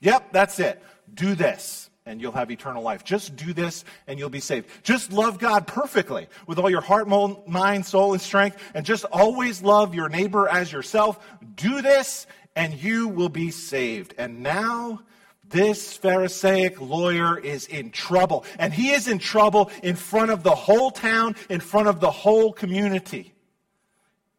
Yep, 0.00 0.32
that's 0.32 0.60
it. 0.60 0.80
Do 1.12 1.34
this 1.34 1.90
and 2.06 2.20
you'll 2.20 2.32
have 2.32 2.50
eternal 2.50 2.82
life. 2.82 3.04
Just 3.04 3.36
do 3.36 3.52
this 3.52 3.84
and 4.06 4.18
you'll 4.18 4.30
be 4.30 4.40
saved. 4.40 4.68
Just 4.82 5.12
love 5.12 5.38
God 5.38 5.66
perfectly 5.66 6.26
with 6.46 6.58
all 6.58 6.70
your 6.70 6.80
heart, 6.80 7.08
mind, 7.08 7.86
soul, 7.86 8.12
and 8.12 8.20
strength, 8.20 8.56
and 8.74 8.84
just 8.84 9.04
always 9.12 9.62
love 9.62 9.94
your 9.94 10.08
neighbor 10.08 10.48
as 10.48 10.72
yourself. 10.72 11.24
Do 11.54 11.80
this 11.80 12.26
and 12.56 12.74
you 12.74 13.08
will 13.08 13.28
be 13.28 13.50
saved. 13.50 14.14
And 14.18 14.42
now, 14.42 15.02
this 15.48 15.96
Pharisaic 15.96 16.80
lawyer 16.80 17.38
is 17.38 17.66
in 17.66 17.90
trouble. 17.90 18.44
And 18.58 18.72
he 18.72 18.90
is 18.90 19.06
in 19.06 19.18
trouble 19.18 19.70
in 19.82 19.96
front 19.96 20.30
of 20.30 20.42
the 20.42 20.54
whole 20.54 20.90
town, 20.90 21.36
in 21.48 21.60
front 21.60 21.88
of 21.88 22.00
the 22.00 22.10
whole 22.10 22.52
community. 22.52 23.34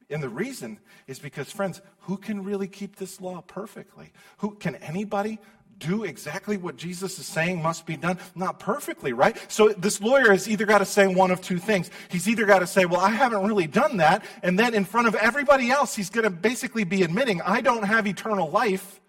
And 0.09 0.21
the 0.21 0.29
reason 0.29 0.79
is 1.07 1.19
because, 1.19 1.51
friends, 1.51 1.81
who 2.01 2.17
can 2.17 2.43
really 2.43 2.67
keep 2.67 2.95
this 2.95 3.21
law 3.21 3.41
perfectly? 3.41 4.11
Who 4.37 4.55
can 4.55 4.75
anybody 4.75 5.39
do 5.85 6.03
exactly 6.03 6.57
what 6.57 6.77
Jesus 6.77 7.19
is 7.19 7.25
saying 7.25 7.61
must 7.61 7.85
be 7.85 7.97
done? 7.97 8.17
Not 8.35 8.59
perfectly, 8.59 9.13
right? 9.13 9.37
So 9.47 9.69
this 9.69 10.01
lawyer 10.01 10.31
has 10.31 10.47
either 10.47 10.65
got 10.65 10.79
to 10.79 10.85
say 10.85 11.07
one 11.07 11.31
of 11.31 11.41
two 11.41 11.59
things. 11.59 11.89
He's 12.09 12.27
either 12.27 12.45
got 12.45 12.59
to 12.59 12.67
say, 12.67 12.85
Well, 12.85 12.99
I 12.99 13.09
haven't 13.09 13.45
really 13.45 13.67
done 13.67 13.97
that. 13.97 14.23
And 14.41 14.57
then 14.57 14.73
in 14.73 14.85
front 14.85 15.07
of 15.07 15.15
everybody 15.15 15.69
else, 15.69 15.95
he's 15.95 16.09
going 16.09 16.23
to 16.23 16.29
basically 16.29 16.83
be 16.83 17.03
admitting, 17.03 17.41
I 17.41 17.61
don't 17.61 17.83
have 17.83 18.07
eternal 18.07 18.49
life. 18.49 19.01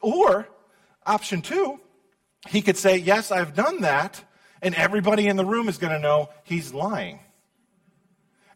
Or 0.00 0.48
option 1.06 1.42
two, 1.42 1.80
he 2.48 2.62
could 2.62 2.76
say, 2.76 2.96
Yes, 2.96 3.30
I've 3.30 3.54
done 3.54 3.82
that. 3.82 4.22
And 4.60 4.74
everybody 4.74 5.28
in 5.28 5.36
the 5.36 5.44
room 5.44 5.68
is 5.68 5.78
going 5.78 5.92
to 5.92 6.00
know 6.00 6.30
he's 6.42 6.74
lying. 6.74 7.20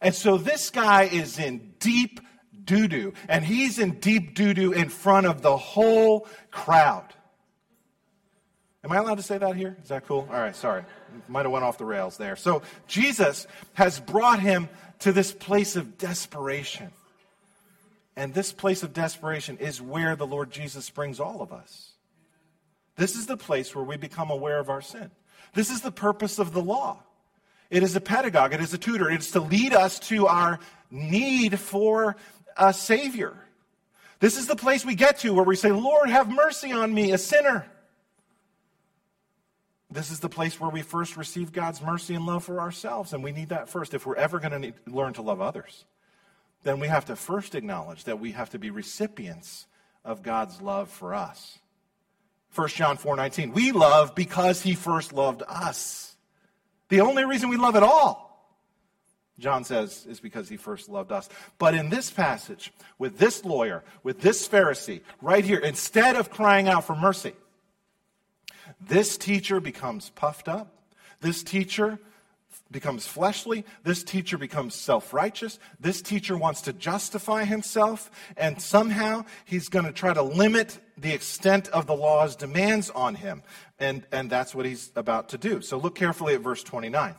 And 0.00 0.14
so 0.14 0.37
this 0.37 0.71
guy 0.71 1.05
is 1.05 1.38
in 1.38 1.75
deep 1.79 2.21
doo 2.64 2.88
doo. 2.88 3.12
And 3.28 3.45
he's 3.45 3.78
in 3.78 3.99
deep 3.99 4.35
doo 4.35 4.54
doo 4.54 4.73
in 4.73 4.88
front 4.88 5.26
of 5.26 5.42
the 5.42 5.57
whole 5.57 6.28
crowd. 6.50 7.12
Am 8.85 8.90
I 8.90 8.97
allowed 8.97 9.19
to 9.19 9.23
say 9.23 9.38
that 9.38 9.54
here? 9.54 9.76
Is 9.83 9.90
that 9.90 10.07
cool? 10.07 10.28
All 10.31 10.40
right, 10.40 10.57
sorry. 10.57 10.85
Might 11.28 11.45
have 11.45 11.52
went 11.52 11.64
off 11.64 11.78
the 11.78 11.85
rails 11.85 12.16
there. 12.16 12.35
So 12.35 12.62
Jesus 12.88 13.47
has 13.75 14.00
brought 14.00 14.40
him 14.40 14.69
to 15.00 15.12
this 15.12 15.33
place 15.33 15.76
of 15.76 15.99
desperation. 15.99 16.90
And 18.16 18.35
this 18.35 18.52
place 18.52 18.83
of 18.83 18.92
desperation 18.92 19.59
is 19.59 19.81
where 19.81 20.16
the 20.16 20.26
Lord 20.26 20.50
Jesus 20.50 20.90
brings 20.90 21.21
all 21.21 21.42
of 21.42 21.52
us. 21.52 21.92
This 22.97 23.16
is 23.16 23.26
the 23.26 23.37
place 23.37 23.75
where 23.75 23.85
we 23.85 23.97
become 23.97 24.31
aware 24.31 24.59
of 24.59 24.69
our 24.69 24.83
sin. 24.83 25.11
This 25.54 25.71
is 25.71 25.81
the 25.81 25.92
purpose 25.92 26.38
of 26.38 26.52
the 26.52 26.62
law. 26.62 27.02
It 27.71 27.83
is 27.83 27.97
a 27.97 28.00
pedagogue, 28.00 28.52
it 28.52 28.61
is 28.61 28.75
a 28.75 28.78
tutor, 28.78 29.11
it 29.11 29.21
is 29.21 29.31
to 29.31 29.40
lead 29.40 29.73
us 29.73 29.99
to 30.00 30.26
our 30.26 30.59
need 30.90 31.59
for 31.59 32.16
a 32.56 32.73
Savior. 32.73 33.37
This 34.21 34.37
is 34.37 34.47
the 34.47 34.56
place 34.56 34.85
we 34.85 34.94
get 34.94 35.18
to 35.21 35.35
where 35.35 35.44
we 35.44 35.56
say, 35.56 35.73
Lord, 35.73 36.09
have 36.09 36.30
mercy 36.30 36.73
on 36.73 36.94
me, 36.94 37.12
a 37.12 37.18
sinner. 37.18 37.66
This 39.90 40.11
is 40.11 40.21
the 40.21 40.28
place 40.28 40.59
where 40.59 40.71
we 40.71 40.82
first 40.82 41.16
receive 41.16 41.52
God's 41.52 41.82
mercy 41.82 42.14
and 42.14 42.25
love 42.25 42.44
for 42.44 42.61
ourselves, 42.61 43.12
and 43.12 43.23
we 43.23 43.32
need 43.32 43.50
that 43.50 43.68
first. 43.68 43.94
If 43.94 44.06
we're 44.06 44.16
ever 44.16 44.38
going 44.38 44.62
to 44.62 44.73
learn 44.87 45.12
to 45.14 45.23
love 45.23 45.40
others, 45.40 45.85
then 46.62 46.80
we 46.80 46.88
have 46.88 47.04
to 47.06 47.16
first 47.16 47.54
acknowledge 47.54 48.04
that 48.04 48.21
we 48.21 48.32
have 48.32 48.50
to 48.50 48.59
be 48.59 48.71
recipients 48.71 49.66
of 50.04 50.23
God's 50.23 50.62
love 50.62 50.88
for 50.88 51.14
us. 51.14 51.59
1 52.54 52.68
John 52.68 52.97
4:19 52.97 53.52
We 53.52 53.73
love 53.73 54.14
because 54.14 54.62
he 54.62 54.75
first 54.75 55.12
loved 55.12 55.42
us. 55.47 56.16
The 56.88 57.00
only 57.00 57.25
reason 57.25 57.49
we 57.49 57.56
love 57.56 57.76
at 57.76 57.82
all 57.82 58.31
John 59.42 59.64
says, 59.64 60.06
is 60.08 60.20
because 60.20 60.49
he 60.49 60.56
first 60.56 60.88
loved 60.88 61.11
us. 61.11 61.28
But 61.58 61.75
in 61.75 61.90
this 61.90 62.11
passage, 62.11 62.72
with 62.99 63.18
this 63.18 63.44
lawyer, 63.44 63.82
with 64.04 64.20
this 64.20 64.46
Pharisee, 64.46 65.00
right 65.20 65.44
here, 65.44 65.58
instead 65.58 66.14
of 66.14 66.30
crying 66.30 66.68
out 66.68 66.84
for 66.84 66.94
mercy, 66.94 67.34
this 68.80 69.18
teacher 69.18 69.61
becomes 69.61 70.11
puffed 70.11 70.49
up. 70.49 70.72
This 71.20 71.42
teacher 71.42 71.99
becomes 72.70 73.06
fleshly. 73.06 73.64
This 73.82 74.04
teacher 74.04 74.38
becomes 74.38 74.75
self 74.76 75.12
righteous. 75.12 75.58
This 75.80 76.02
teacher 76.02 76.37
wants 76.37 76.62
to 76.62 76.72
justify 76.72 77.44
himself, 77.44 78.11
and 78.37 78.62
somehow 78.62 79.25
he's 79.44 79.68
going 79.68 79.84
to 79.84 79.92
try 79.92 80.14
to 80.14 80.22
limit 80.22 80.78
the 80.96 81.12
extent 81.12 81.68
of 81.68 81.87
the 81.87 81.96
law's 81.96 82.37
demands 82.37 82.90
on 82.90 83.16
him. 83.16 83.42
And, 83.80 84.06
and 84.12 84.30
that's 84.30 84.54
what 84.54 84.66
he's 84.66 84.92
about 84.94 85.30
to 85.30 85.38
do. 85.38 85.61
So 85.62 85.78
look 85.78 85.96
carefully 85.96 86.34
at 86.34 86.40
verse 86.40 86.62
29. 86.62 87.16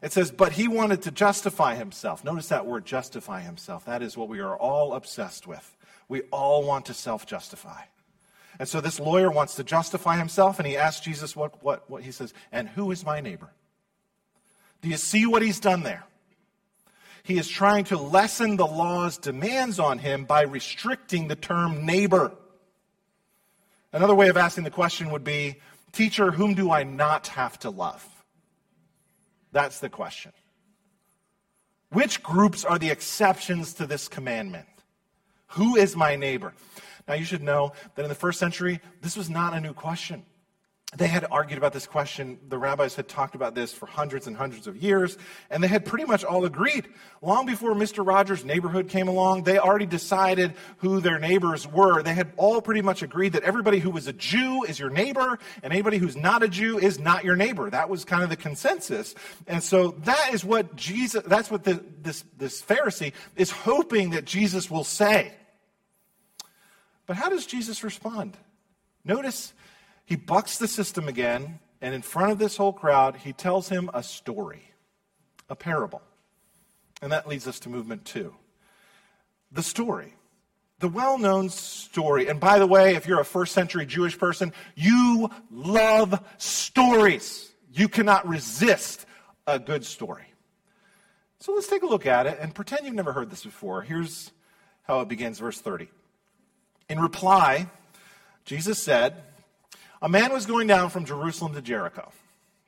It 0.00 0.12
says, 0.12 0.30
but 0.30 0.52
he 0.52 0.68
wanted 0.68 1.02
to 1.02 1.10
justify 1.10 1.74
himself. 1.74 2.24
Notice 2.24 2.48
that 2.48 2.66
word, 2.66 2.84
justify 2.84 3.40
himself. 3.40 3.84
That 3.86 4.02
is 4.02 4.16
what 4.16 4.28
we 4.28 4.40
are 4.40 4.56
all 4.56 4.94
obsessed 4.94 5.46
with. 5.46 5.76
We 6.08 6.22
all 6.32 6.64
want 6.64 6.86
to 6.86 6.94
self 6.94 7.26
justify. 7.26 7.82
And 8.58 8.68
so 8.68 8.80
this 8.80 8.98
lawyer 8.98 9.30
wants 9.30 9.56
to 9.56 9.64
justify 9.64 10.16
himself, 10.16 10.58
and 10.58 10.66
he 10.66 10.76
asks 10.76 11.04
Jesus 11.04 11.36
what, 11.36 11.62
what, 11.62 11.88
what 11.88 12.02
he 12.02 12.10
says, 12.10 12.32
and 12.50 12.68
who 12.68 12.90
is 12.90 13.04
my 13.04 13.20
neighbor? 13.20 13.50
Do 14.82 14.88
you 14.88 14.96
see 14.96 15.26
what 15.26 15.42
he's 15.42 15.60
done 15.60 15.82
there? 15.82 16.04
He 17.22 17.38
is 17.38 17.48
trying 17.48 17.84
to 17.84 17.98
lessen 17.98 18.56
the 18.56 18.66
law's 18.66 19.18
demands 19.18 19.78
on 19.78 19.98
him 19.98 20.24
by 20.24 20.42
restricting 20.42 21.28
the 21.28 21.36
term 21.36 21.84
neighbor. 21.84 22.32
Another 23.92 24.14
way 24.14 24.28
of 24.28 24.36
asking 24.36 24.64
the 24.64 24.70
question 24.70 25.10
would 25.10 25.24
be 25.24 25.56
Teacher, 25.92 26.30
whom 26.30 26.54
do 26.54 26.70
I 26.70 26.84
not 26.84 27.28
have 27.28 27.58
to 27.60 27.70
love? 27.70 28.06
That's 29.52 29.80
the 29.80 29.88
question. 29.88 30.32
Which 31.90 32.22
groups 32.22 32.64
are 32.64 32.78
the 32.78 32.90
exceptions 32.90 33.74
to 33.74 33.86
this 33.86 34.08
commandment? 34.08 34.66
Who 35.52 35.76
is 35.76 35.96
my 35.96 36.16
neighbor? 36.16 36.52
Now, 37.06 37.14
you 37.14 37.24
should 37.24 37.42
know 37.42 37.72
that 37.94 38.02
in 38.02 38.08
the 38.10 38.14
first 38.14 38.38
century, 38.38 38.80
this 39.00 39.16
was 39.16 39.30
not 39.30 39.54
a 39.54 39.60
new 39.60 39.72
question 39.72 40.24
they 40.96 41.06
had 41.06 41.26
argued 41.30 41.58
about 41.58 41.74
this 41.74 41.86
question. 41.86 42.38
The 42.48 42.56
rabbis 42.56 42.94
had 42.94 43.08
talked 43.08 43.34
about 43.34 43.54
this 43.54 43.74
for 43.74 43.84
hundreds 43.84 44.26
and 44.26 44.34
hundreds 44.34 44.66
of 44.66 44.74
years, 44.78 45.18
and 45.50 45.62
they 45.62 45.68
had 45.68 45.84
pretty 45.84 46.06
much 46.06 46.24
all 46.24 46.46
agreed. 46.46 46.88
Long 47.20 47.44
before 47.44 47.74
Mr. 47.74 48.06
Rogers' 48.06 48.42
neighborhood 48.42 48.88
came 48.88 49.06
along, 49.06 49.42
they 49.42 49.58
already 49.58 49.84
decided 49.84 50.54
who 50.78 51.00
their 51.00 51.18
neighbors 51.18 51.68
were. 51.68 52.02
They 52.02 52.14
had 52.14 52.32
all 52.38 52.62
pretty 52.62 52.80
much 52.80 53.02
agreed 53.02 53.34
that 53.34 53.42
everybody 53.42 53.80
who 53.80 53.90
was 53.90 54.06
a 54.06 54.14
Jew 54.14 54.64
is 54.64 54.78
your 54.78 54.88
neighbor, 54.88 55.38
and 55.62 55.74
anybody 55.74 55.98
who's 55.98 56.16
not 56.16 56.42
a 56.42 56.48
Jew 56.48 56.78
is 56.78 56.98
not 56.98 57.22
your 57.22 57.36
neighbor. 57.36 57.68
That 57.68 57.90
was 57.90 58.06
kind 58.06 58.22
of 58.22 58.30
the 58.30 58.36
consensus. 58.36 59.14
And 59.46 59.62
so 59.62 59.90
that 60.04 60.30
is 60.32 60.42
what 60.42 60.74
Jesus, 60.74 61.22
that's 61.26 61.50
what 61.50 61.64
the, 61.64 61.84
this, 62.00 62.24
this 62.38 62.62
Pharisee 62.62 63.12
is 63.36 63.50
hoping 63.50 64.10
that 64.10 64.24
Jesus 64.24 64.70
will 64.70 64.84
say. 64.84 65.34
But 67.04 67.16
how 67.16 67.28
does 67.28 67.44
Jesus 67.44 67.84
respond? 67.84 68.38
Notice 69.04 69.52
he 70.08 70.16
bucks 70.16 70.56
the 70.56 70.66
system 70.66 71.06
again, 71.06 71.58
and 71.82 71.94
in 71.94 72.00
front 72.00 72.32
of 72.32 72.38
this 72.38 72.56
whole 72.56 72.72
crowd, 72.72 73.14
he 73.14 73.34
tells 73.34 73.68
him 73.68 73.90
a 73.92 74.02
story, 74.02 74.72
a 75.50 75.54
parable. 75.54 76.00
And 77.02 77.12
that 77.12 77.28
leads 77.28 77.46
us 77.46 77.60
to 77.60 77.68
movement 77.68 78.06
two. 78.06 78.34
The 79.52 79.62
story. 79.62 80.14
The 80.78 80.88
well 80.88 81.18
known 81.18 81.50
story. 81.50 82.26
And 82.26 82.40
by 82.40 82.58
the 82.58 82.66
way, 82.66 82.94
if 82.94 83.06
you're 83.06 83.20
a 83.20 83.24
first 83.24 83.52
century 83.52 83.84
Jewish 83.84 84.16
person, 84.16 84.54
you 84.74 85.28
love 85.50 86.18
stories. 86.38 87.52
You 87.74 87.90
cannot 87.90 88.26
resist 88.26 89.04
a 89.46 89.58
good 89.58 89.84
story. 89.84 90.24
So 91.40 91.52
let's 91.52 91.68
take 91.68 91.82
a 91.82 91.86
look 91.86 92.06
at 92.06 92.26
it 92.26 92.38
and 92.40 92.54
pretend 92.54 92.86
you've 92.86 92.94
never 92.94 93.12
heard 93.12 93.28
this 93.28 93.44
before. 93.44 93.82
Here's 93.82 94.30
how 94.84 95.02
it 95.02 95.08
begins, 95.08 95.38
verse 95.38 95.60
30. 95.60 95.90
In 96.88 96.98
reply, 96.98 97.68
Jesus 98.46 98.82
said, 98.82 99.22
a 100.00 100.08
man 100.08 100.32
was 100.32 100.46
going 100.46 100.66
down 100.66 100.90
from 100.90 101.04
Jerusalem 101.04 101.54
to 101.54 101.62
Jericho. 101.62 102.10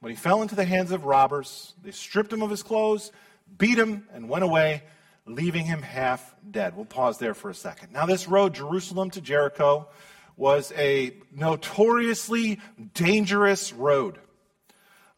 When 0.00 0.10
he 0.10 0.16
fell 0.16 0.42
into 0.42 0.54
the 0.54 0.64
hands 0.64 0.90
of 0.92 1.04
robbers, 1.04 1.74
they 1.82 1.90
stripped 1.90 2.32
him 2.32 2.42
of 2.42 2.50
his 2.50 2.62
clothes, 2.62 3.12
beat 3.58 3.78
him, 3.78 4.06
and 4.12 4.28
went 4.28 4.44
away, 4.44 4.82
leaving 5.26 5.66
him 5.66 5.82
half 5.82 6.34
dead. 6.50 6.74
We'll 6.74 6.86
pause 6.86 7.18
there 7.18 7.34
for 7.34 7.50
a 7.50 7.54
second. 7.54 7.92
Now, 7.92 8.06
this 8.06 8.26
road, 8.26 8.54
Jerusalem 8.54 9.10
to 9.10 9.20
Jericho, 9.20 9.88
was 10.36 10.72
a 10.76 11.14
notoriously 11.32 12.60
dangerous 12.94 13.72
road. 13.72 14.18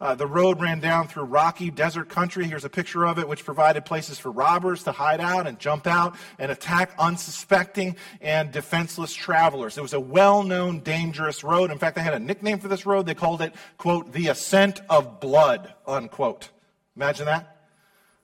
Uh, 0.03 0.13
the 0.13 0.27
road 0.27 0.59
ran 0.59 0.81
down 0.81 1.07
through 1.07 1.23
rocky 1.23 1.71
desert 1.71 2.09
country. 2.09 2.43
Here's 2.43 2.65
a 2.65 2.69
picture 2.69 3.05
of 3.05 3.19
it, 3.19 3.29
which 3.29 3.45
provided 3.45 3.85
places 3.85 4.19
for 4.19 4.31
robbers 4.31 4.83
to 4.83 4.91
hide 4.91 5.21
out 5.21 5.47
and 5.47 5.57
jump 5.57 5.87
out 5.87 6.17
and 6.37 6.51
attack 6.51 6.93
unsuspecting 6.99 7.95
and 8.19 8.51
defenseless 8.51 9.13
travelers. 9.13 9.77
It 9.77 9.81
was 9.81 9.93
a 9.93 10.01
well 10.01 10.43
known 10.43 10.81
dangerous 10.81 11.41
road. 11.41 11.71
In 11.71 11.77
fact, 11.77 11.95
they 11.95 12.01
had 12.01 12.13
a 12.13 12.19
nickname 12.19 12.59
for 12.59 12.67
this 12.67 12.85
road. 12.85 13.05
They 13.05 13.13
called 13.13 13.41
it, 13.41 13.53
quote, 13.77 14.11
the 14.11 14.27
ascent 14.27 14.81
of 14.89 15.21
blood, 15.21 15.73
unquote. 15.87 16.49
Imagine 16.97 17.27
that. 17.27 17.67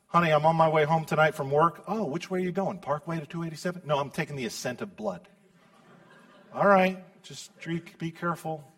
Honey, 0.08 0.32
I'm 0.32 0.46
on 0.46 0.58
my 0.58 0.68
way 0.68 0.84
home 0.84 1.06
tonight 1.06 1.34
from 1.34 1.50
work. 1.50 1.86
Oh, 1.88 2.04
which 2.04 2.30
way 2.30 2.40
are 2.40 2.44
you 2.44 2.52
going? 2.52 2.80
Parkway 2.80 3.22
to 3.22 3.26
287? 3.26 3.84
No, 3.86 4.00
I'm 4.00 4.10
taking 4.10 4.36
the 4.36 4.48
ascent 4.48 4.82
of 4.82 4.98
blood. 4.98 5.30
All 6.54 6.68
right, 6.68 7.02
just 7.24 7.52
be 8.00 8.12
careful 8.12 8.70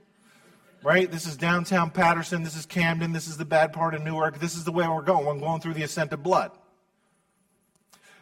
right? 0.84 1.10
This 1.12 1.26
is 1.26 1.38
downtown 1.38 1.92
Paterson. 1.92 2.44
This 2.44 2.56
is 2.56 2.66
Camden. 2.66 3.12
This 3.12 3.28
is 3.28 3.38
the 3.38 3.46
bad 3.46 3.74
part 3.74 3.94
of 3.94 4.04
Newark. 4.04 4.40
This 4.40 4.56
is 4.56 4.64
the 4.64 4.72
way 4.72 4.88
we're 4.88 5.02
going. 5.02 5.26
We're 5.26 5.40
going 5.40 5.62
through 5.62 5.76
the 5.76 5.84
ascent 5.84 6.14
of 6.14 6.24
blood. 6.24 6.52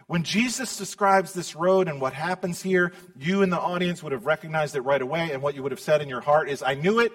When 0.07 0.23
Jesus 0.23 0.75
describes 0.75 1.33
this 1.33 1.55
road 1.55 1.87
and 1.87 2.01
what 2.01 2.13
happens 2.13 2.63
here, 2.63 2.93
you 3.15 3.43
in 3.43 3.51
the 3.51 3.59
audience 3.59 4.01
would 4.01 4.11
have 4.11 4.25
recognized 4.25 4.75
it 4.75 4.81
right 4.81 5.01
away, 5.01 5.31
and 5.31 5.41
what 5.41 5.53
you 5.53 5.61
would 5.61 5.71
have 5.71 5.79
said 5.79 6.01
in 6.01 6.09
your 6.09 6.21
heart 6.21 6.49
is, 6.49 6.63
I 6.63 6.73
knew 6.73 6.99
it, 6.99 7.11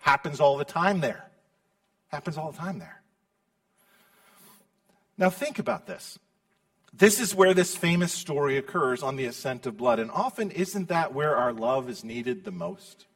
happens 0.00 0.38
all 0.38 0.56
the 0.56 0.64
time 0.64 1.00
there. 1.00 1.28
Happens 2.08 2.38
all 2.38 2.52
the 2.52 2.58
time 2.58 2.78
there. 2.78 3.02
Now, 5.18 5.28
think 5.28 5.58
about 5.58 5.88
this. 5.88 6.20
This 6.92 7.20
is 7.20 7.34
where 7.34 7.52
this 7.52 7.76
famous 7.76 8.12
story 8.12 8.56
occurs 8.56 9.02
on 9.02 9.16
the 9.16 9.24
ascent 9.24 9.66
of 9.66 9.76
blood. 9.76 9.98
And 9.98 10.10
often, 10.10 10.52
isn't 10.52 10.88
that 10.88 11.12
where 11.12 11.36
our 11.36 11.52
love 11.52 11.90
is 11.90 12.04
needed 12.04 12.44
the 12.44 12.52
most? 12.52 13.06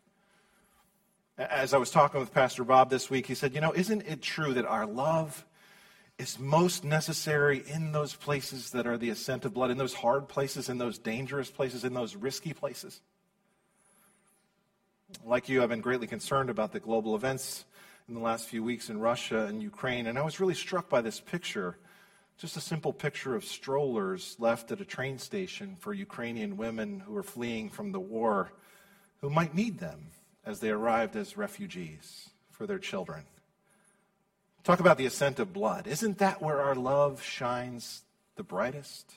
As 1.49 1.73
I 1.73 1.79
was 1.79 1.91
talking 1.91 2.21
with 2.21 2.35
Pastor 2.35 2.65
Bob 2.65 2.91
this 2.91 3.09
week, 3.09 3.27
he 3.27 3.35
said, 3.35 3.55
You 3.55 3.63
know, 3.63 3.73
isn't 3.73 4.03
it 4.03 4.21
true 4.21 4.53
that 4.53 4.67
our 4.67 4.85
love 4.85 5.47
is 6.19 6.39
most 6.39 6.85
necessary 6.85 7.65
in 7.67 7.93
those 7.93 8.15
places 8.15 8.73
that 8.73 8.87
are 8.87 8.99
the 8.99 9.09
ascent 9.09 9.47
of 9.47 9.55
blood, 9.55 9.71
in 9.71 9.79
those 9.79 9.95
hard 9.95 10.29
places, 10.29 10.69
in 10.69 10.77
those 10.77 10.99
dangerous 10.99 11.51
places, 11.51 11.83
in 11.83 11.95
those 11.95 12.15
risky 12.15 12.53
places? 12.53 13.01
Like 15.25 15.49
you, 15.49 15.63
I've 15.63 15.71
been 15.71 15.81
greatly 15.81 16.07
concerned 16.07 16.51
about 16.51 16.73
the 16.73 16.81
global 16.81 17.17
events 17.17 17.65
in 18.07 18.13
the 18.13 18.21
last 18.21 18.47
few 18.47 18.63
weeks 18.63 18.91
in 18.91 19.01
Russia 19.01 19.47
and 19.47 19.63
Ukraine, 19.63 20.09
and 20.09 20.19
I 20.19 20.23
was 20.23 20.41
really 20.41 20.53
struck 20.53 20.91
by 20.91 21.01
this 21.01 21.21
picture 21.21 21.79
just 22.37 22.59
a 22.59 22.61
simple 22.61 22.93
picture 22.93 23.35
of 23.35 23.47
strollers 23.47 24.37
left 24.39 24.73
at 24.73 24.81
a 24.83 24.85
train 24.85 25.19
station 25.19 25.77
for 25.79 25.95
Ukrainian 25.95 26.59
women 26.59 27.01
who 27.01 27.17
are 27.17 27.23
fleeing 27.23 27.71
from 27.71 27.93
the 27.93 28.01
war 28.01 28.53
who 29.23 29.31
might 29.31 29.55
need 29.55 29.79
them 29.79 30.11
as 30.51 30.59
they 30.59 30.71
arrived 30.71 31.15
as 31.15 31.37
refugees 31.37 32.29
for 32.51 32.67
their 32.67 32.79
children. 32.79 33.23
Talk 34.65 34.81
about 34.81 34.99
the 34.99 35.07
ascent 35.07 35.39
of 35.39 35.53
blood. 35.53 35.87
Isn't 35.87 36.19
that 36.19 36.43
where 36.43 36.61
our 36.61 36.75
love 36.75 37.23
shines 37.23 38.03
the 38.35 38.43
brightest? 38.43 39.15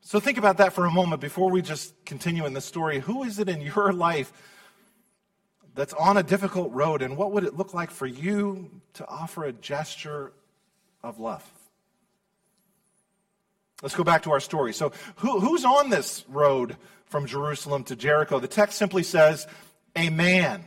So 0.00 0.20
think 0.20 0.38
about 0.38 0.58
that 0.58 0.72
for 0.72 0.86
a 0.86 0.90
moment 0.90 1.20
before 1.20 1.50
we 1.50 1.62
just 1.62 1.92
continue 2.04 2.46
in 2.46 2.54
the 2.54 2.60
story. 2.60 3.00
Who 3.00 3.24
is 3.24 3.38
it 3.38 3.48
in 3.48 3.60
your 3.60 3.92
life 4.08 4.32
that's 5.74 5.94
on 5.94 6.16
a 6.16 6.22
difficult 6.22 6.72
road, 6.72 7.02
and 7.02 7.16
what 7.16 7.32
would 7.32 7.44
it 7.44 7.56
look 7.56 7.74
like 7.74 7.90
for 7.90 8.06
you 8.06 8.70
to 8.94 9.08
offer 9.08 9.44
a 9.44 9.52
gesture 9.52 10.32
of 11.02 11.18
love? 11.18 11.44
Let's 13.82 13.96
go 13.96 14.04
back 14.04 14.22
to 14.22 14.30
our 14.30 14.40
story. 14.40 14.72
So, 14.74 14.92
who, 15.16 15.40
who's 15.40 15.64
on 15.64 15.90
this 15.90 16.24
road 16.28 16.76
from 17.06 17.26
Jerusalem 17.26 17.84
to 17.84 17.96
Jericho? 17.96 18.38
The 18.38 18.48
text 18.48 18.78
simply 18.78 19.02
says, 19.02 19.46
a 19.96 20.10
man. 20.10 20.64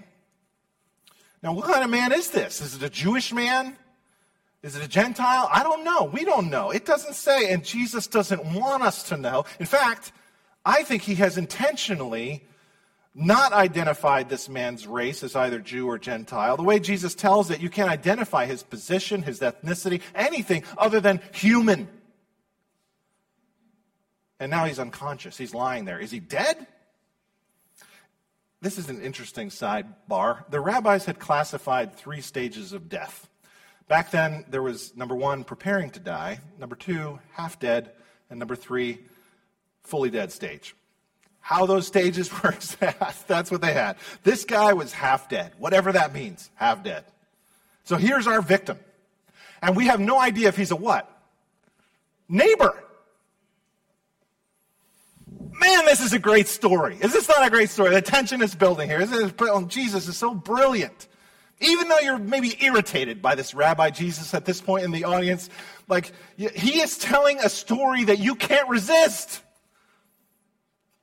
Now, 1.41 1.53
what 1.53 1.65
kind 1.65 1.84
of 1.84 1.89
man 1.89 2.12
is 2.12 2.32
this? 2.32 2.62
Is 2.62 2.75
it 2.75 2.84
a 2.84 2.89
Jewish 2.89 3.32
man? 3.32 3.77
Is 4.63 4.75
it 4.75 4.84
a 4.84 4.88
Gentile? 4.88 5.48
I 5.51 5.62
don't 5.62 5.84
know. 5.84 6.05
We 6.05 6.25
don't 6.25 6.50
know. 6.50 6.72
It 6.72 6.86
doesn't 6.86 7.13
say, 7.13 7.51
and 7.51 7.63
Jesus 7.63 8.08
doesn't 8.08 8.44
want 8.53 8.82
us 8.82 9.03
to 9.10 9.17
know. 9.17 9.46
In 9.60 9.67
fact, 9.67 10.12
I 10.65 10.82
think 10.82 11.03
he 11.03 11.15
has 11.15 11.38
intentionally 11.38 12.44
not 13.13 13.53
identified 13.53 14.27
this 14.27 14.50
man's 14.50 14.88
race 14.88 15.24
as 15.24 15.36
either 15.36 15.60
Jew 15.60 15.88
or 15.88 16.00
Gentile. 16.00 16.58
The 16.58 16.63
way 16.63 16.79
Jesus 16.79 17.13
tells 17.13 17.51
it, 17.51 17.62
you 17.62 17.70
can't 17.70 17.89
identify 17.89 18.46
his 18.46 18.63
position, 18.63 19.22
his 19.22 19.39
ethnicity, 19.39 20.01
anything 20.15 20.63
other 20.77 21.00
than 21.00 21.22
human. 21.32 21.88
And 24.39 24.50
now 24.50 24.65
he's 24.65 24.79
unconscious. 24.79 25.38
He's 25.38 25.53
lying 25.53 25.86
there. 25.86 26.00
Is 26.00 26.12
he 26.12 26.20
dead? 26.20 26.67
This 28.65 28.79
is 28.79 28.89
an 28.89 29.00
interesting 29.03 29.50
sidebar. 29.50 30.50
The 30.50 30.60
rabbis 30.60 31.05
had 31.05 31.19
classified 31.19 31.93
three 31.93 32.19
stages 32.19 32.74
of 32.74 32.89
death. 32.89 33.29
Back 33.88 34.10
then, 34.10 34.43
there 34.50 34.63
was 34.63 34.98
number 34.98 35.13
one, 35.13 35.43
preparing 35.43 35.91
to 35.91 36.00
die, 36.00 36.39
number 36.57 36.75
two, 36.75 37.19
half 37.34 37.60
dead, 37.60 37.91
and 38.31 38.39
number 38.39 38.55
three, 38.55 39.03
fully 39.84 40.10
dead 40.10 40.31
stage. 40.31 40.75
How 41.42 41.68
those 41.68 41.85
stages 41.85 42.31
were 42.44 42.55
that's 43.27 43.51
what 43.51 43.61
they 43.61 43.74
had. 43.74 43.98
This 44.24 44.46
guy 44.46 44.74
was 44.74 44.92
half 44.92 45.29
dead, 45.29 45.53
whatever 45.59 45.92
that 45.92 46.11
means, 46.11 46.50
half 46.55 46.81
dead. 46.81 47.05
So 47.83 47.98
here's 47.98 48.25
our 48.25 48.42
victim. 48.42 48.79
And 49.61 49.75
we 49.75 49.85
have 49.85 50.00
no 50.00 50.20
idea 50.20 50.48
if 50.48 50.57
he's 50.57 50.72
a 50.72 50.75
what? 50.75 51.07
Neighbor. 52.27 52.83
Man, 55.59 55.85
this 55.85 55.95
is 56.05 56.13
a 56.13 56.20
great 56.20 56.48
story. 56.48 56.98
Is 57.01 57.11
this 57.13 57.27
not 57.27 57.46
a 57.46 57.50
great 57.50 57.70
story? 57.70 57.91
The 57.91 58.01
tension 58.01 58.41
is 58.41 58.55
building 58.55 58.89
here. 58.89 59.01
Isn't 59.01 59.29
it? 59.29 59.35
Oh, 59.41 59.65
Jesus 59.65 60.07
is 60.07 60.15
so 60.15 60.33
brilliant. 60.33 61.07
Even 61.59 61.87
though 61.87 62.00
you're 62.00 62.18
maybe 62.18 62.55
irritated 62.61 63.22
by 63.22 63.35
this 63.35 63.53
rabbi 63.53 63.89
Jesus 63.89 64.33
at 64.33 64.46
this 64.46 64.61
point 64.61 64.83
in 64.83 64.91
the 64.91 65.05
audience, 65.05 65.50
like 65.87 66.11
he 66.37 66.81
is 66.81 66.98
telling 66.98 67.39
a 67.39 67.50
story 67.50 68.05
that 68.05 68.20
you 68.20 68.35
can't 68.35 68.68
resist. 68.68 69.41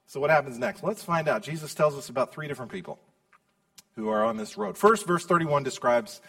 So, 0.07 0.21
what 0.21 0.31
happens 0.31 0.59
next? 0.59 0.83
Let's 0.83 1.03
find 1.03 1.27
out. 1.27 1.43
Jesus 1.43 1.75
tells 1.75 1.97
us 1.97 2.11
about 2.11 2.35
three 2.35 2.49
different 2.49 2.71
people 2.71 2.99
who 3.97 4.09
are 4.09 4.25
on 4.25 4.37
this 4.37 4.59
road. 4.59 4.77
First, 4.77 5.07
verse 5.07 5.25
31 5.25 5.63
describes 5.63 6.21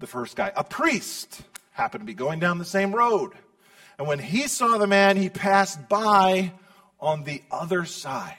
the 0.00 0.06
first 0.06 0.34
guy. 0.34 0.52
A 0.56 0.64
priest 0.64 1.42
happened 1.70 2.02
to 2.02 2.06
be 2.06 2.14
going 2.14 2.40
down 2.40 2.58
the 2.58 2.64
same 2.64 2.92
road. 2.92 3.32
And 3.98 4.08
when 4.08 4.18
he 4.18 4.48
saw 4.48 4.78
the 4.78 4.86
man, 4.86 5.16
he 5.16 5.28
passed 5.28 5.88
by 5.88 6.52
on 7.02 7.24
the 7.24 7.42
other 7.50 7.84
side. 7.84 8.36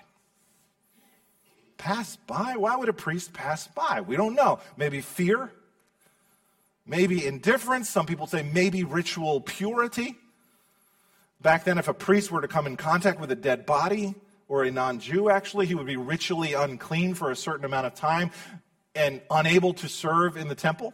Pass 1.78 2.16
by? 2.16 2.56
Why 2.56 2.76
would 2.76 2.90
a 2.90 2.94
priest 2.94 3.34
pass 3.34 3.68
by? 3.68 4.02
We 4.02 4.16
don't 4.16 4.34
know. 4.34 4.60
Maybe 4.78 5.02
fear, 5.02 5.52
maybe 6.88 7.26
indifference. 7.26 7.90
Some 7.90 8.06
people 8.06 8.26
say 8.26 8.42
maybe 8.42 8.84
ritual 8.84 9.42
purity. 9.42 10.16
Back 11.42 11.66
then, 11.66 11.78
if 11.78 11.90
a 11.90 11.94
priest 11.94 12.32
were 12.32 12.42
to 12.42 12.48
come 12.48 12.66
in 12.66 12.78
contact 12.78 13.20
with 13.20 13.30
a 13.32 13.36
dead 13.36 13.66
body, 13.66 14.16
or 14.48 14.64
a 14.64 14.72
non 14.72 15.00
Jew 15.00 15.30
actually, 15.30 15.66
he 15.66 15.76
would 15.76 15.88
be 15.88 15.98
ritually 15.98 16.54
unclean 16.54 17.16
for 17.16 17.32
a 17.32 17.36
certain 17.36 17.66
amount 17.66 17.88
of 17.88 17.96
time 17.96 18.32
and 18.96 19.22
unable 19.32 19.74
to 19.74 19.90
serve 19.90 20.38
in 20.38 20.48
the 20.48 20.56
temple. 20.56 20.94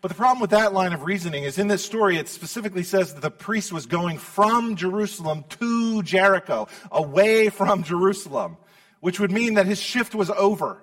But 0.00 0.08
the 0.08 0.14
problem 0.14 0.40
with 0.40 0.50
that 0.50 0.72
line 0.72 0.92
of 0.92 1.04
reasoning 1.04 1.44
is 1.44 1.58
in 1.58 1.68
this 1.68 1.84
story, 1.84 2.16
it 2.16 2.28
specifically 2.28 2.82
says 2.82 3.14
that 3.14 3.20
the 3.20 3.30
priest 3.30 3.72
was 3.72 3.86
going 3.86 4.18
from 4.18 4.76
Jerusalem 4.76 5.44
to 5.60 6.02
Jericho, 6.02 6.68
away 6.90 7.48
from 7.48 7.82
Jerusalem, 7.82 8.56
which 9.00 9.20
would 9.20 9.32
mean 9.32 9.54
that 9.54 9.66
his 9.66 9.80
shift 9.80 10.14
was 10.14 10.30
over. 10.30 10.82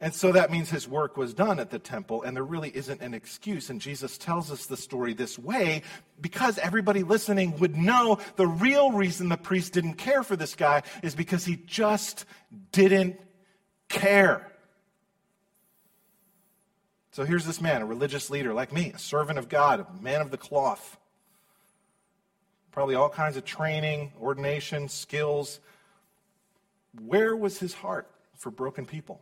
And 0.00 0.14
so 0.14 0.30
that 0.30 0.52
means 0.52 0.70
his 0.70 0.86
work 0.86 1.16
was 1.16 1.34
done 1.34 1.58
at 1.58 1.70
the 1.70 1.78
temple, 1.80 2.22
and 2.22 2.36
there 2.36 2.44
really 2.44 2.70
isn't 2.74 3.00
an 3.00 3.14
excuse. 3.14 3.68
And 3.68 3.80
Jesus 3.80 4.16
tells 4.16 4.52
us 4.52 4.66
the 4.66 4.76
story 4.76 5.12
this 5.12 5.36
way 5.36 5.82
because 6.20 6.56
everybody 6.58 7.02
listening 7.02 7.58
would 7.58 7.76
know 7.76 8.18
the 8.36 8.46
real 8.46 8.92
reason 8.92 9.28
the 9.28 9.36
priest 9.36 9.72
didn't 9.72 9.94
care 9.94 10.22
for 10.22 10.36
this 10.36 10.54
guy 10.54 10.82
is 11.02 11.16
because 11.16 11.44
he 11.44 11.56
just 11.66 12.26
didn't 12.70 13.18
care. 13.88 14.47
So 17.18 17.24
here's 17.24 17.44
this 17.44 17.60
man, 17.60 17.82
a 17.82 17.84
religious 17.84 18.30
leader 18.30 18.54
like 18.54 18.72
me, 18.72 18.92
a 18.94 18.98
servant 19.00 19.40
of 19.40 19.48
God, 19.48 19.80
a 19.80 20.00
man 20.00 20.20
of 20.20 20.30
the 20.30 20.36
cloth. 20.36 20.96
Probably 22.70 22.94
all 22.94 23.08
kinds 23.08 23.36
of 23.36 23.44
training, 23.44 24.12
ordination, 24.20 24.88
skills. 24.88 25.58
Where 27.04 27.34
was 27.34 27.58
his 27.58 27.74
heart 27.74 28.08
for 28.36 28.52
broken 28.52 28.86
people? 28.86 29.20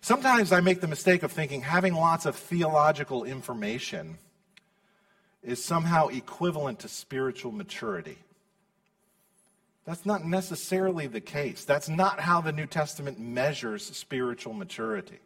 Sometimes 0.00 0.50
I 0.50 0.60
make 0.60 0.80
the 0.80 0.88
mistake 0.88 1.22
of 1.22 1.30
thinking 1.30 1.60
having 1.60 1.92
lots 1.92 2.24
of 2.24 2.34
theological 2.34 3.24
information 3.24 4.16
is 5.42 5.62
somehow 5.62 6.06
equivalent 6.06 6.78
to 6.78 6.88
spiritual 6.88 7.52
maturity. 7.52 8.16
That's 9.88 10.04
not 10.04 10.22
necessarily 10.22 11.06
the 11.06 11.22
case. 11.22 11.64
That's 11.64 11.88
not 11.88 12.20
how 12.20 12.42
the 12.42 12.52
New 12.52 12.66
Testament 12.66 13.18
measures 13.18 13.82
spiritual 13.96 14.52
maturity. 14.52 15.18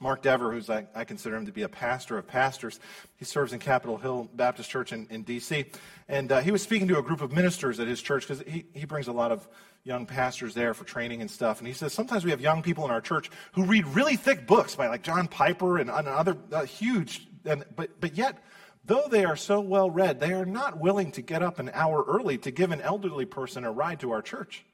Mark 0.00 0.20
Dever, 0.20 0.50
who's 0.50 0.68
I, 0.68 0.88
I, 0.92 1.04
consider 1.04 1.36
him 1.36 1.46
to 1.46 1.52
be 1.52 1.62
a 1.62 1.68
pastor 1.68 2.18
of 2.18 2.26
pastors, 2.26 2.80
he 3.18 3.24
serves 3.24 3.52
in 3.52 3.60
Capitol 3.60 3.98
Hill 3.98 4.28
Baptist 4.34 4.68
Church 4.68 4.92
in, 4.92 5.06
in 5.10 5.22
D.C. 5.22 5.66
And 6.08 6.32
uh, 6.32 6.40
he 6.40 6.50
was 6.50 6.60
speaking 6.60 6.88
to 6.88 6.98
a 6.98 7.02
group 7.02 7.20
of 7.20 7.30
ministers 7.30 7.78
at 7.78 7.86
his 7.86 8.02
church 8.02 8.26
because 8.26 8.42
he, 8.48 8.64
he 8.74 8.84
brings 8.84 9.06
a 9.06 9.12
lot 9.12 9.30
of 9.30 9.46
young 9.84 10.04
pastors 10.04 10.52
there 10.52 10.74
for 10.74 10.82
training 10.82 11.20
and 11.20 11.30
stuff. 11.30 11.60
And 11.60 11.68
he 11.68 11.72
says 11.72 11.92
sometimes 11.92 12.24
we 12.24 12.32
have 12.32 12.40
young 12.40 12.64
people 12.64 12.84
in 12.84 12.90
our 12.90 13.00
church 13.00 13.30
who 13.52 13.64
read 13.64 13.86
really 13.86 14.16
thick 14.16 14.44
books 14.44 14.74
by 14.74 14.88
like 14.88 15.04
John 15.04 15.28
Piper 15.28 15.78
and, 15.78 15.88
and 15.88 16.08
other 16.08 16.36
uh, 16.50 16.64
huge, 16.64 17.28
and, 17.44 17.64
but, 17.76 18.00
but 18.00 18.16
yet 18.16 18.42
Though 18.86 19.08
they 19.10 19.24
are 19.24 19.36
so 19.36 19.60
well 19.60 19.90
read, 19.90 20.20
they 20.20 20.32
are 20.32 20.46
not 20.46 20.78
willing 20.78 21.10
to 21.12 21.22
get 21.22 21.42
up 21.42 21.58
an 21.58 21.70
hour 21.74 22.04
early 22.06 22.38
to 22.38 22.52
give 22.52 22.70
an 22.70 22.80
elderly 22.80 23.24
person 23.24 23.64
a 23.64 23.72
ride 23.72 24.00
to 24.00 24.12
our 24.12 24.22
church. 24.22 24.64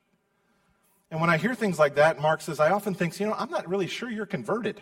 And 1.11 1.21
when 1.21 1.31
I 1.31 1.39
hear 1.39 1.55
things 1.55 1.79
like 1.79 1.95
that, 1.95 2.21
Mark 2.21 2.43
says, 2.43 2.61
I 2.61 2.71
often 2.71 2.95
think, 2.95 3.19
you 3.19 3.27
know, 3.27 3.35
I'm 3.35 3.51
not 3.51 3.69
really 3.69 3.87
sure 3.87 4.11
you're 4.11 4.27
converted. 4.27 4.81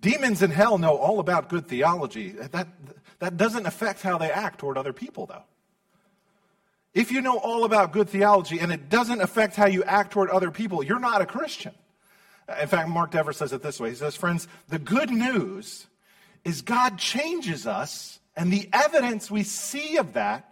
Demons 0.00 0.42
in 0.42 0.50
hell 0.50 0.78
know 0.78 0.96
all 0.96 1.20
about 1.20 1.48
good 1.48 1.66
theology. 1.66 2.30
That, 2.30 2.68
that 3.18 3.36
doesn't 3.36 3.66
affect 3.66 4.02
how 4.02 4.18
they 4.18 4.30
act 4.30 4.60
toward 4.60 4.78
other 4.78 4.92
people, 4.92 5.26
though. 5.26 5.44
If 6.94 7.12
you 7.12 7.20
know 7.20 7.38
all 7.38 7.64
about 7.64 7.92
good 7.92 8.08
theology 8.08 8.58
and 8.58 8.72
it 8.72 8.88
doesn't 8.88 9.20
affect 9.20 9.54
how 9.54 9.66
you 9.66 9.84
act 9.84 10.12
toward 10.12 10.30
other 10.30 10.50
people, 10.50 10.82
you're 10.82 10.98
not 10.98 11.20
a 11.20 11.26
Christian. 11.26 11.74
In 12.60 12.68
fact, 12.68 12.88
Mark 12.88 13.10
Dever 13.10 13.34
says 13.34 13.52
it 13.52 13.60
this 13.60 13.78
way 13.78 13.90
He 13.90 13.96
says, 13.96 14.16
Friends, 14.16 14.48
the 14.68 14.78
good 14.78 15.10
news 15.10 15.86
is 16.46 16.62
God 16.62 16.96
changes 16.96 17.66
us, 17.66 18.20
and 18.36 18.52
the 18.52 18.70
evidence 18.72 19.28
we 19.28 19.42
see 19.42 19.96
of 19.96 20.12
that 20.12 20.48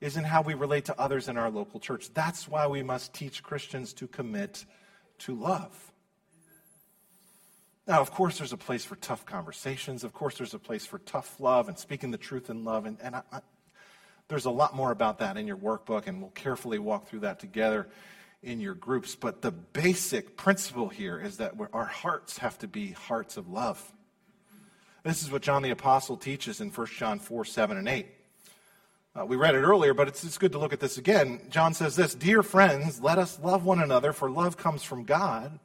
is 0.00 0.16
in 0.16 0.24
how 0.24 0.42
we 0.42 0.54
relate 0.54 0.86
to 0.86 1.00
others 1.00 1.28
in 1.28 1.36
our 1.36 1.48
local 1.48 1.78
church. 1.78 2.12
That's 2.12 2.48
why 2.48 2.66
we 2.66 2.82
must 2.82 3.14
teach 3.14 3.40
Christians 3.40 3.92
to 3.94 4.08
commit 4.08 4.64
to 5.18 5.36
love. 5.36 5.92
Now, 7.86 8.00
of 8.00 8.10
course, 8.10 8.38
there's 8.38 8.52
a 8.52 8.56
place 8.56 8.84
for 8.84 8.96
tough 8.96 9.24
conversations. 9.24 10.02
Of 10.02 10.12
course, 10.12 10.36
there's 10.36 10.54
a 10.54 10.58
place 10.58 10.84
for 10.84 10.98
tough 10.98 11.38
love 11.38 11.68
and 11.68 11.78
speaking 11.78 12.10
the 12.10 12.18
truth 12.18 12.50
in 12.50 12.64
love. 12.64 12.84
And, 12.84 12.98
and 13.00 13.14
I, 13.14 13.22
I, 13.32 13.40
there's 14.26 14.46
a 14.46 14.50
lot 14.50 14.74
more 14.74 14.90
about 14.90 15.18
that 15.18 15.36
in 15.36 15.46
your 15.46 15.56
workbook, 15.56 16.08
and 16.08 16.20
we'll 16.20 16.30
carefully 16.30 16.80
walk 16.80 17.06
through 17.06 17.20
that 17.20 17.38
together 17.38 17.88
in 18.42 18.58
your 18.58 18.74
groups. 18.74 19.14
But 19.14 19.42
the 19.42 19.52
basic 19.52 20.36
principle 20.36 20.88
here 20.88 21.20
is 21.20 21.36
that 21.36 21.54
our 21.72 21.84
hearts 21.84 22.38
have 22.38 22.58
to 22.58 22.66
be 22.66 22.90
hearts 22.90 23.36
of 23.36 23.48
love. 23.48 23.92
This 25.02 25.22
is 25.22 25.30
what 25.30 25.42
John 25.42 25.62
the 25.62 25.70
Apostle 25.70 26.16
teaches 26.16 26.60
in 26.60 26.70
1 26.70 26.86
John 26.88 27.18
4 27.18 27.44
7 27.44 27.76
and 27.76 27.88
8. 27.88 28.06
Uh, 29.18 29.26
we 29.26 29.36
read 29.36 29.54
it 29.54 29.62
earlier, 29.62 29.92
but 29.92 30.08
it's, 30.08 30.22
it's 30.22 30.38
good 30.38 30.52
to 30.52 30.58
look 30.58 30.72
at 30.72 30.80
this 30.80 30.98
again. 30.98 31.40
John 31.50 31.74
says 31.74 31.96
this 31.96 32.14
Dear 32.14 32.42
friends, 32.42 33.00
let 33.00 33.18
us 33.18 33.38
love 33.42 33.64
one 33.64 33.80
another, 33.80 34.12
for 34.12 34.30
love 34.30 34.56
comes 34.56 34.82
from 34.82 35.04
God. 35.04 35.58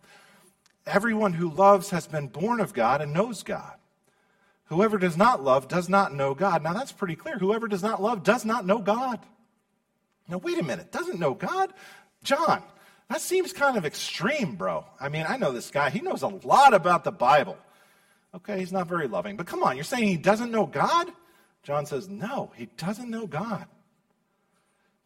Everyone 0.85 1.33
who 1.33 1.49
loves 1.49 1.89
has 1.89 2.07
been 2.07 2.27
born 2.27 2.59
of 2.59 2.73
God 2.73 3.01
and 3.01 3.13
knows 3.13 3.43
God. 3.43 3.73
Whoever 4.65 4.97
does 4.97 5.17
not 5.17 5.43
love 5.43 5.67
does 5.67 5.89
not 5.89 6.13
know 6.13 6.33
God. 6.33 6.63
Now 6.63 6.73
that's 6.73 6.91
pretty 6.91 7.15
clear. 7.15 7.37
Whoever 7.37 7.67
does 7.67 7.83
not 7.83 8.01
love 8.01 8.23
does 8.23 8.45
not 8.45 8.65
know 8.65 8.79
God. 8.79 9.19
Now, 10.27 10.37
wait 10.37 10.57
a 10.57 10.63
minute. 10.63 10.91
Doesn't 10.91 11.19
know 11.19 11.35
God? 11.35 11.71
John, 12.23 12.63
that 13.09 13.21
seems 13.21 13.53
kind 13.53 13.77
of 13.77 13.85
extreme, 13.85 14.55
bro. 14.55 14.85
I 14.99 15.09
mean, 15.09 15.25
I 15.27 15.37
know 15.37 15.51
this 15.51 15.69
guy. 15.69 15.91
He 15.91 16.01
knows 16.01 16.23
a 16.23 16.27
lot 16.27 16.73
about 16.73 17.03
the 17.03 17.11
Bible. 17.11 17.57
Okay, 18.35 18.59
he's 18.59 18.73
not 18.73 18.87
very 18.87 19.07
loving. 19.07 19.37
But 19.37 19.47
come 19.47 19.63
on, 19.63 19.77
you're 19.77 19.85
saying 19.85 20.07
he 20.07 20.17
doesn't 20.17 20.51
know 20.51 20.65
God? 20.65 21.09
John 21.63 21.85
says, 21.85 22.09
no, 22.09 22.51
he 22.55 22.67
doesn't 22.77 23.09
know 23.09 23.25
God. 23.25 23.65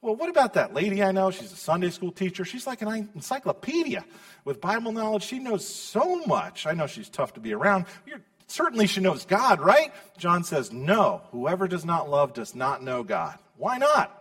Well, 0.02 0.16
what 0.16 0.30
about 0.30 0.54
that 0.54 0.74
lady 0.74 1.04
I 1.04 1.12
know? 1.12 1.30
She's 1.30 1.52
a 1.52 1.58
Sunday 1.58 1.90
school 1.90 2.12
teacher. 2.12 2.44
She's 2.46 2.66
like 2.66 2.82
an 2.82 3.10
encyclopedia 3.14 4.04
with 4.46 4.62
Bible 4.62 4.92
knowledge. 4.92 5.24
She 5.24 5.40
knows 5.40 5.68
so 5.68 6.26
much. 6.26 6.66
I 6.66 6.74
know 6.74 6.88
she's 6.88 7.10
tough 7.10 7.34
to 7.34 7.40
be 7.40 7.54
around. 7.54 7.86
You're, 8.06 8.22
certainly 8.48 8.88
she 8.88 9.02
knows 9.02 9.26
God, 9.26 9.60
right? 9.60 9.94
John 10.18 10.44
says, 10.44 10.72
no, 10.72 11.22
whoever 11.32 11.68
does 11.68 11.86
not 11.86 12.10
love 12.10 12.34
does 12.34 12.56
not 12.56 12.82
know 12.82 13.04
God. 13.04 13.38
Why 13.58 13.78
not? 13.78 14.16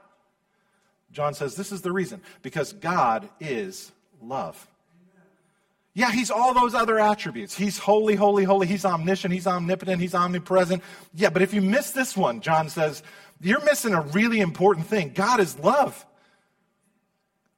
John 1.12 1.33
says 1.33 1.55
this 1.55 1.73
is 1.73 1.81
the 1.81 1.92
reason 1.92 2.21
because 2.42 2.73
God 2.73 3.29
is 3.40 3.92
love. 4.21 4.66
Yeah, 5.98 6.12
he's 6.12 6.30
all 6.30 6.54
those 6.54 6.74
other 6.74 7.00
attributes. 7.00 7.56
He's 7.56 7.76
holy, 7.76 8.14
holy, 8.14 8.44
holy. 8.44 8.68
He's 8.68 8.84
omniscient. 8.84 9.34
He's 9.34 9.48
omnipotent. 9.48 10.00
He's 10.00 10.14
omnipresent. 10.14 10.80
Yeah, 11.12 11.30
but 11.30 11.42
if 11.42 11.52
you 11.52 11.61
miss 11.61 11.90
this 11.90 12.16
one, 12.16 12.40
John 12.40 12.68
says, 12.68 13.02
you're 13.40 13.64
missing 13.64 13.94
a 13.94 14.02
really 14.02 14.38
important 14.38 14.87
thing. 14.87 15.11
God 15.12 15.40
is 15.40 15.58
love. 15.58 16.06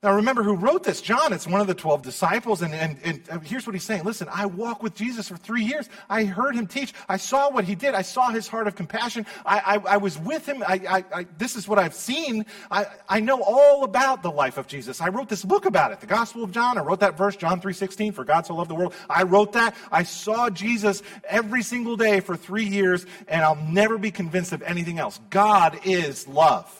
Now, 0.02 0.16
remember 0.16 0.42
who 0.42 0.54
wrote 0.54 0.82
this? 0.82 1.02
John. 1.02 1.34
It's 1.34 1.46
one 1.46 1.60
of 1.60 1.66
the 1.66 1.74
12 1.74 2.00
disciples. 2.00 2.62
And, 2.62 2.72
and, 2.72 2.96
and 3.04 3.20
uh, 3.28 3.38
here's 3.40 3.66
what 3.66 3.74
he's 3.74 3.84
saying 3.84 4.04
Listen, 4.04 4.28
I 4.32 4.46
walked 4.46 4.82
with 4.82 4.94
Jesus 4.94 5.28
for 5.28 5.36
three 5.36 5.62
years. 5.62 5.90
I 6.08 6.24
heard 6.24 6.54
him 6.54 6.66
teach. 6.66 6.94
I 7.06 7.18
saw 7.18 7.50
what 7.50 7.64
he 7.64 7.74
did. 7.74 7.94
I 7.94 8.00
saw 8.00 8.30
his 8.30 8.48
heart 8.48 8.66
of 8.66 8.74
compassion. 8.74 9.26
I, 9.44 9.58
I, 9.58 9.94
I 9.94 9.96
was 9.98 10.18
with 10.18 10.46
him. 10.46 10.64
I, 10.66 11.04
I, 11.12 11.26
this 11.36 11.54
is 11.54 11.68
what 11.68 11.78
I've 11.78 11.92
seen. 11.92 12.46
I, 12.70 12.86
I 13.10 13.20
know 13.20 13.42
all 13.42 13.84
about 13.84 14.22
the 14.22 14.30
life 14.30 14.56
of 14.56 14.66
Jesus. 14.66 15.02
I 15.02 15.10
wrote 15.10 15.28
this 15.28 15.44
book 15.44 15.66
about 15.66 15.92
it, 15.92 16.00
the 16.00 16.06
Gospel 16.06 16.44
of 16.44 16.50
John. 16.50 16.78
I 16.78 16.80
wrote 16.80 17.00
that 17.00 17.18
verse, 17.18 17.36
John 17.36 17.60
3.16, 17.60 18.14
for 18.14 18.24
God 18.24 18.46
so 18.46 18.54
loved 18.54 18.70
the 18.70 18.74
world. 18.74 18.94
I 19.10 19.24
wrote 19.24 19.52
that. 19.52 19.74
I 19.92 20.04
saw 20.04 20.48
Jesus 20.48 21.02
every 21.28 21.62
single 21.62 21.98
day 21.98 22.20
for 22.20 22.38
three 22.38 22.64
years, 22.64 23.04
and 23.28 23.42
I'll 23.42 23.56
never 23.56 23.98
be 23.98 24.10
convinced 24.10 24.52
of 24.52 24.62
anything 24.62 24.98
else. 24.98 25.20
God 25.28 25.78
is 25.84 26.26
love. 26.26 26.79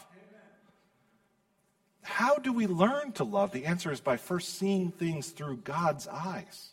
How 2.11 2.35
do 2.35 2.53
we 2.53 2.67
learn 2.67 3.13
to 3.13 3.25
love? 3.25 3.53
The 3.53 3.67
answer 3.67 3.93
is 3.93 4.01
by 4.01 4.17
first 4.17 4.59
seeing 4.59 4.91
things 4.91 5.29
through 5.29 5.59
God's 5.59 6.09
eyes. 6.09 6.71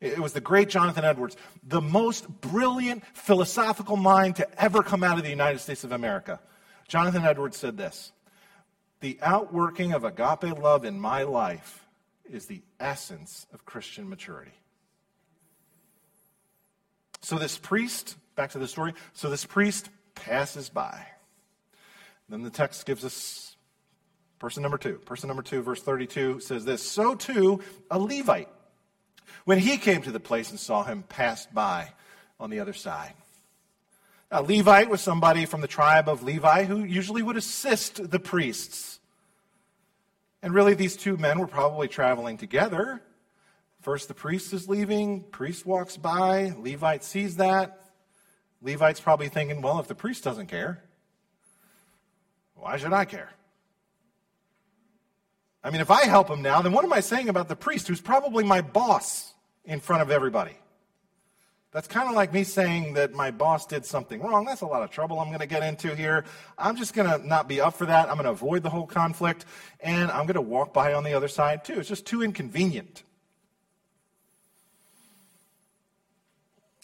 It 0.00 0.18
was 0.18 0.32
the 0.32 0.40
great 0.40 0.70
Jonathan 0.70 1.04
Edwards, 1.04 1.36
the 1.62 1.82
most 1.82 2.26
brilliant 2.40 3.04
philosophical 3.12 3.98
mind 3.98 4.36
to 4.36 4.60
ever 4.60 4.82
come 4.82 5.04
out 5.04 5.18
of 5.18 5.24
the 5.24 5.30
United 5.30 5.58
States 5.58 5.84
of 5.84 5.92
America. 5.92 6.40
Jonathan 6.88 7.24
Edwards 7.24 7.58
said 7.58 7.76
this 7.76 8.10
The 9.00 9.18
outworking 9.20 9.92
of 9.92 10.02
agape 10.02 10.58
love 10.58 10.86
in 10.86 10.98
my 10.98 11.24
life 11.24 11.86
is 12.24 12.46
the 12.46 12.62
essence 12.80 13.46
of 13.52 13.66
Christian 13.66 14.08
maturity. 14.08 14.54
So 17.20 17.36
this 17.36 17.58
priest, 17.58 18.16
back 18.34 18.52
to 18.52 18.58
the 18.58 18.66
story, 18.66 18.94
so 19.12 19.28
this 19.28 19.44
priest 19.44 19.90
passes 20.14 20.70
by. 20.70 21.06
Then 22.30 22.42
the 22.42 22.50
text 22.50 22.86
gives 22.86 23.04
us 23.04 23.49
Person 24.40 24.62
number 24.62 24.78
two. 24.78 24.94
Person 24.94 25.28
number 25.28 25.42
two, 25.42 25.62
verse 25.62 25.82
32 25.82 26.40
says 26.40 26.64
this 26.64 26.82
So 26.82 27.14
too, 27.14 27.60
a 27.90 27.98
Levite, 27.98 28.48
when 29.44 29.58
he 29.58 29.76
came 29.76 30.02
to 30.02 30.10
the 30.10 30.18
place 30.18 30.50
and 30.50 30.58
saw 30.58 30.82
him, 30.82 31.04
passed 31.04 31.54
by 31.54 31.92
on 32.40 32.50
the 32.50 32.58
other 32.58 32.72
side. 32.72 33.12
A 34.30 34.42
Levite 34.42 34.88
was 34.88 35.02
somebody 35.02 35.44
from 35.44 35.60
the 35.60 35.68
tribe 35.68 36.08
of 36.08 36.22
Levi 36.22 36.64
who 36.64 36.84
usually 36.84 37.22
would 37.22 37.36
assist 37.36 38.10
the 38.10 38.18
priests. 38.18 38.98
And 40.42 40.54
really, 40.54 40.72
these 40.72 40.96
two 40.96 41.18
men 41.18 41.38
were 41.38 41.46
probably 41.46 41.86
traveling 41.86 42.38
together. 42.38 43.02
First, 43.82 44.08
the 44.08 44.14
priest 44.14 44.54
is 44.54 44.68
leaving, 44.68 45.22
priest 45.22 45.66
walks 45.66 45.98
by, 45.98 46.54
Levite 46.56 47.04
sees 47.04 47.36
that. 47.36 47.78
Levite's 48.62 49.00
probably 49.00 49.28
thinking, 49.28 49.60
well, 49.60 49.80
if 49.80 49.88
the 49.88 49.94
priest 49.94 50.24
doesn't 50.24 50.46
care, 50.46 50.82
why 52.54 52.78
should 52.78 52.94
I 52.94 53.04
care? 53.04 53.30
I 55.62 55.70
mean, 55.70 55.80
if 55.80 55.90
I 55.90 56.04
help 56.04 56.28
him 56.28 56.42
now, 56.42 56.62
then 56.62 56.72
what 56.72 56.84
am 56.84 56.92
I 56.92 57.00
saying 57.00 57.28
about 57.28 57.48
the 57.48 57.56
priest 57.56 57.88
who's 57.88 58.00
probably 58.00 58.44
my 58.44 58.60
boss 58.62 59.34
in 59.64 59.80
front 59.80 60.02
of 60.02 60.10
everybody? 60.10 60.56
That's 61.72 61.86
kind 61.86 62.08
of 62.08 62.16
like 62.16 62.32
me 62.32 62.42
saying 62.42 62.94
that 62.94 63.12
my 63.12 63.30
boss 63.30 63.64
did 63.64 63.84
something 63.84 64.20
wrong. 64.20 64.44
That's 64.44 64.62
a 64.62 64.66
lot 64.66 64.82
of 64.82 64.90
trouble 64.90 65.20
I'm 65.20 65.28
going 65.28 65.38
to 65.38 65.46
get 65.46 65.62
into 65.62 65.94
here. 65.94 66.24
I'm 66.58 66.74
just 66.74 66.94
going 66.94 67.08
to 67.08 67.24
not 67.24 67.46
be 67.46 67.60
up 67.60 67.74
for 67.74 67.86
that. 67.86 68.08
I'm 68.08 68.16
going 68.16 68.24
to 68.24 68.30
avoid 68.30 68.64
the 68.64 68.70
whole 68.70 68.86
conflict, 68.86 69.44
and 69.78 70.10
I'm 70.10 70.26
going 70.26 70.34
to 70.34 70.40
walk 70.40 70.72
by 70.72 70.94
on 70.94 71.04
the 71.04 71.14
other 71.14 71.28
side 71.28 71.64
too. 71.64 71.78
It's 71.78 71.88
just 71.88 72.06
too 72.06 72.22
inconvenient. 72.22 73.04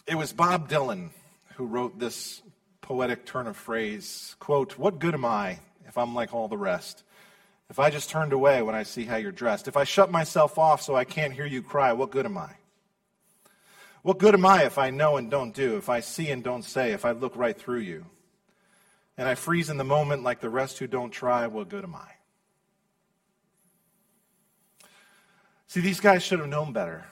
It 0.05 0.15
was 0.15 0.31
Bob 0.31 0.69
Dylan 0.69 1.09
who 1.55 1.65
wrote 1.65 1.99
this 1.99 2.41
poetic 2.79 3.25
turn 3.25 3.47
of 3.47 3.57
phrase 3.57 4.37
quote, 4.39 4.77
What 4.77 4.99
good 4.99 5.15
am 5.15 5.25
I 5.25 5.59
if 5.85 5.97
I'm 5.97 6.15
like 6.15 6.33
all 6.33 6.47
the 6.47 6.57
rest? 6.57 7.03
If 7.69 7.79
I 7.79 7.89
just 7.89 8.09
turned 8.09 8.31
away 8.31 8.61
when 8.61 8.75
I 8.75 8.83
see 8.83 9.03
how 9.03 9.17
you're 9.17 9.31
dressed, 9.31 9.67
if 9.67 9.75
I 9.75 9.83
shut 9.83 10.09
myself 10.09 10.57
off 10.57 10.81
so 10.81 10.95
I 10.95 11.03
can't 11.03 11.33
hear 11.33 11.45
you 11.45 11.61
cry, 11.61 11.91
what 11.93 12.11
good 12.11 12.25
am 12.25 12.37
I? 12.37 12.51
What 14.03 14.19
good 14.19 14.33
am 14.33 14.45
I 14.45 14.63
if 14.63 14.77
I 14.77 14.89
know 14.89 15.17
and 15.17 15.29
don't 15.29 15.53
do, 15.53 15.75
if 15.75 15.89
I 15.89 15.99
see 15.99 16.29
and 16.29 16.43
don't 16.43 16.63
say, 16.63 16.93
if 16.93 17.03
I 17.03 17.11
look 17.11 17.35
right 17.35 17.57
through 17.57 17.79
you? 17.79 18.05
And 19.17 19.27
I 19.27 19.35
freeze 19.35 19.69
in 19.69 19.77
the 19.77 19.83
moment 19.83 20.23
like 20.23 20.39
the 20.39 20.49
rest 20.49 20.79
who 20.79 20.87
don't 20.87 21.09
try, 21.09 21.47
what 21.47 21.67
good 21.67 21.83
am 21.83 21.95
I? 21.95 22.07
See, 25.67 25.81
these 25.81 25.99
guys 25.99 26.23
should 26.23 26.39
have 26.39 26.47
known 26.47 26.71
better. 26.71 27.05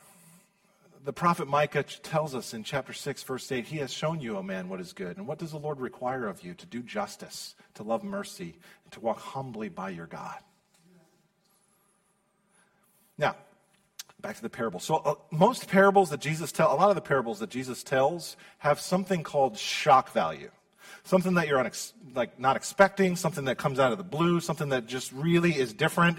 The 1.05 1.13
prophet 1.13 1.47
Micah 1.47 1.83
tells 1.83 2.33
us 2.33 2.55
in 2.55 2.63
chapter 2.63 2.91
6, 2.91 3.21
verse 3.23 3.51
8, 3.51 3.65
He 3.65 3.77
has 3.77 3.93
shown 3.93 4.19
you, 4.19 4.37
O 4.37 4.43
man, 4.43 4.69
what 4.69 4.81
is 4.81 4.91
good. 4.91 5.17
And 5.17 5.27
what 5.27 5.37
does 5.37 5.51
the 5.51 5.59
Lord 5.59 5.79
require 5.79 6.27
of 6.27 6.43
you? 6.43 6.55
To 6.55 6.65
do 6.65 6.81
justice, 6.81 7.53
to 7.75 7.83
love 7.83 8.03
mercy, 8.03 8.55
and 8.83 8.91
to 8.93 8.99
walk 8.99 9.19
humbly 9.19 9.69
by 9.69 9.91
your 9.91 10.07
God. 10.07 10.37
Now, 13.19 13.35
back 14.19 14.35
to 14.37 14.41
the 14.41 14.49
parable. 14.49 14.79
So, 14.79 14.95
uh, 14.95 15.13
most 15.29 15.67
parables 15.67 16.09
that 16.09 16.21
Jesus 16.21 16.51
tells, 16.51 16.73
a 16.73 16.75
lot 16.75 16.89
of 16.89 16.95
the 16.95 17.01
parables 17.01 17.37
that 17.37 17.51
Jesus 17.51 17.83
tells 17.83 18.35
have 18.57 18.79
something 18.79 19.21
called 19.21 19.59
shock 19.59 20.11
value. 20.11 20.49
Something 21.03 21.35
that 21.35 21.47
you're 21.47 21.59
unex- 21.59 21.93
like 22.15 22.39
not 22.39 22.55
expecting, 22.55 23.15
something 23.15 23.45
that 23.45 23.59
comes 23.59 23.77
out 23.77 23.91
of 23.91 23.99
the 23.99 24.03
blue, 24.03 24.39
something 24.39 24.69
that 24.69 24.87
just 24.87 25.11
really 25.11 25.55
is 25.55 25.71
different. 25.71 26.17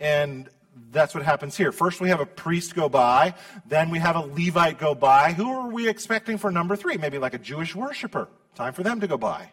And 0.00 0.48
that's 0.90 1.14
what 1.14 1.24
happens 1.24 1.56
here. 1.56 1.72
First, 1.72 2.00
we 2.00 2.08
have 2.08 2.20
a 2.20 2.26
priest 2.26 2.74
go 2.74 2.88
by, 2.88 3.34
then 3.66 3.90
we 3.90 3.98
have 3.98 4.16
a 4.16 4.20
Levite 4.20 4.78
go 4.78 4.94
by. 4.94 5.32
Who 5.32 5.50
are 5.50 5.68
we 5.68 5.88
expecting 5.88 6.38
for 6.38 6.50
number 6.50 6.76
three? 6.76 6.96
Maybe 6.96 7.18
like 7.18 7.34
a 7.34 7.38
Jewish 7.38 7.74
worshiper. 7.74 8.28
Time 8.54 8.72
for 8.72 8.82
them 8.82 9.00
to 9.00 9.06
go 9.06 9.16
by. 9.16 9.52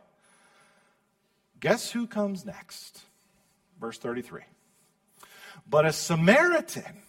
Guess 1.59 1.91
who 1.91 2.07
comes 2.07 2.45
next? 2.45 3.01
Verse 3.79 3.97
33. 3.97 4.41
But 5.69 5.85
a 5.85 5.93
Samaritan 5.93 7.01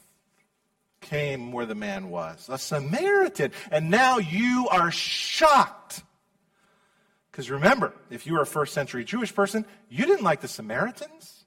came 1.01 1.53
where 1.53 1.67
the 1.67 1.75
man 1.75 2.11
was. 2.11 2.49
A 2.51 2.59
Samaritan. 2.59 3.53
And 3.71 3.91
now 3.91 4.19
you 4.19 4.69
are 4.71 4.91
shocked. 4.91 6.03
Because 7.31 7.51
remember, 7.51 7.95
if 8.11 8.27
you 8.27 8.35
were 8.35 8.43
a 8.43 8.47
first 8.47 8.75
century 8.75 9.05
Jewish 9.05 9.35
person, 9.35 9.65
you 9.89 10.05
didn't 10.05 10.23
like 10.23 10.43
the 10.43 10.49
Samaritans. 10.49 11.42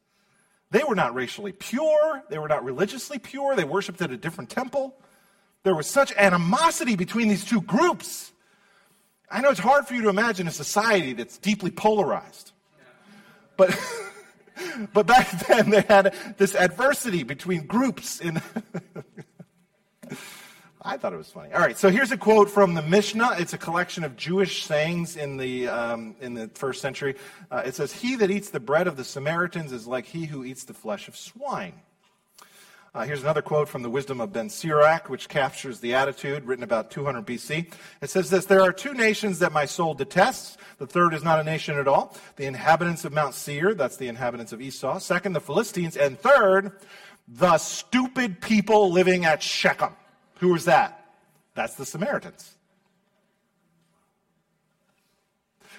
They 0.72 0.84
were 0.84 0.96
not 0.96 1.14
racially 1.14 1.52
pure, 1.52 2.24
they 2.30 2.38
were 2.38 2.48
not 2.48 2.64
religiously 2.64 3.20
pure, 3.20 3.56
they 3.56 3.64
worshiped 3.64 4.02
at 4.02 4.12
a 4.12 4.18
different 4.18 4.50
temple. 4.50 4.96
There 5.64 5.76
was 5.76 5.88
such 5.88 6.12
animosity 6.14 6.96
between 6.96 7.28
these 7.28 7.46
two 7.46 7.62
groups. 7.62 8.32
I 9.30 9.42
know 9.42 9.50
it's 9.50 9.60
hard 9.60 9.88
for 9.88 9.96
you 9.96 10.04
to 10.04 10.10
imagine 10.10 10.48
a 10.48 10.52
society 10.52 11.14
that's 11.14 11.38
deeply 11.38 11.72
polarized. 11.72 12.52
But, 13.58 13.78
but 14.94 15.08
back 15.08 15.32
then 15.48 15.70
they 15.70 15.82
had 15.82 16.14
this 16.38 16.56
adversity 16.56 17.24
between 17.24 17.66
groups 17.66 18.20
in. 18.20 18.42
I 20.88 20.98
thought 20.98 21.14
it 21.14 21.18
was 21.18 21.30
funny. 21.30 21.52
All 21.52 21.62
right, 21.62 21.76
so 21.76 21.90
here's 21.90 22.12
a 22.12 22.18
quote 22.18 22.48
from 22.48 22.76
the 22.76 22.84
Mishnah. 22.84 23.38
It's 23.40 23.54
a 23.54 23.58
collection 23.58 24.04
of 24.04 24.16
Jewish 24.16 24.64
sayings 24.66 25.18
in 25.18 25.36
the, 25.36 25.68
um, 25.68 26.16
in 26.22 26.36
the 26.36 26.48
first 26.54 26.80
century. 26.80 27.16
Uh, 27.50 27.64
it 27.66 27.74
says, 27.74 27.92
He 27.92 28.16
that 28.18 28.30
eats 28.30 28.52
the 28.52 28.60
bread 28.60 28.86
of 28.88 28.96
the 28.96 29.04
Samaritans 29.04 29.72
is 29.72 29.88
like 29.88 30.06
he 30.06 30.26
who 30.26 30.46
eats 30.46 30.64
the 30.64 30.76
flesh 30.76 31.08
of 31.08 31.18
swine. 31.18 31.74
Uh, 32.94 33.04
here's 33.04 33.24
another 33.24 33.42
quote 33.42 33.68
from 33.68 33.82
the 33.82 33.90
Wisdom 33.90 34.22
of 34.22 34.32
Ben 34.32 34.48
Sirach, 34.48 35.10
which 35.10 35.28
captures 35.28 35.80
the 35.80 35.96
attitude, 35.96 36.46
written 36.46 36.64
about 36.64 36.92
200 36.92 37.26
BC. 37.26 37.74
It 38.02 38.10
says 38.12 38.30
this 38.30 38.46
There 38.46 38.62
are 38.62 38.72
two 38.72 38.94
nations 38.94 39.40
that 39.40 39.52
my 39.52 39.66
soul 39.66 39.96
detests. 39.96 40.56
The 40.78 40.86
third 40.86 41.16
is 41.16 41.24
not 41.24 41.40
a 41.40 41.44
nation 41.44 41.80
at 41.80 41.88
all. 41.88 42.16
The 42.36 42.46
inhabitants 42.46 43.06
of 43.06 43.12
Mount 43.12 43.34
Seir, 43.34 43.74
that's 43.74 43.98
the 43.98 44.08
inhabitants 44.08 44.54
of 44.54 44.62
Esau. 44.62 45.00
Second, 45.00 45.34
the 45.34 45.42
Philistines. 45.42 45.98
And 45.98 46.20
third, 46.20 46.74
the 47.28 47.58
stupid 47.58 48.40
people 48.40 48.92
living 48.92 49.26
at 49.26 49.42
Shechem. 49.42 49.94
Who 50.40 50.50
was 50.50 50.66
that? 50.66 51.06
That's 51.54 51.76
the 51.76 51.86
Samaritans. 51.86 52.56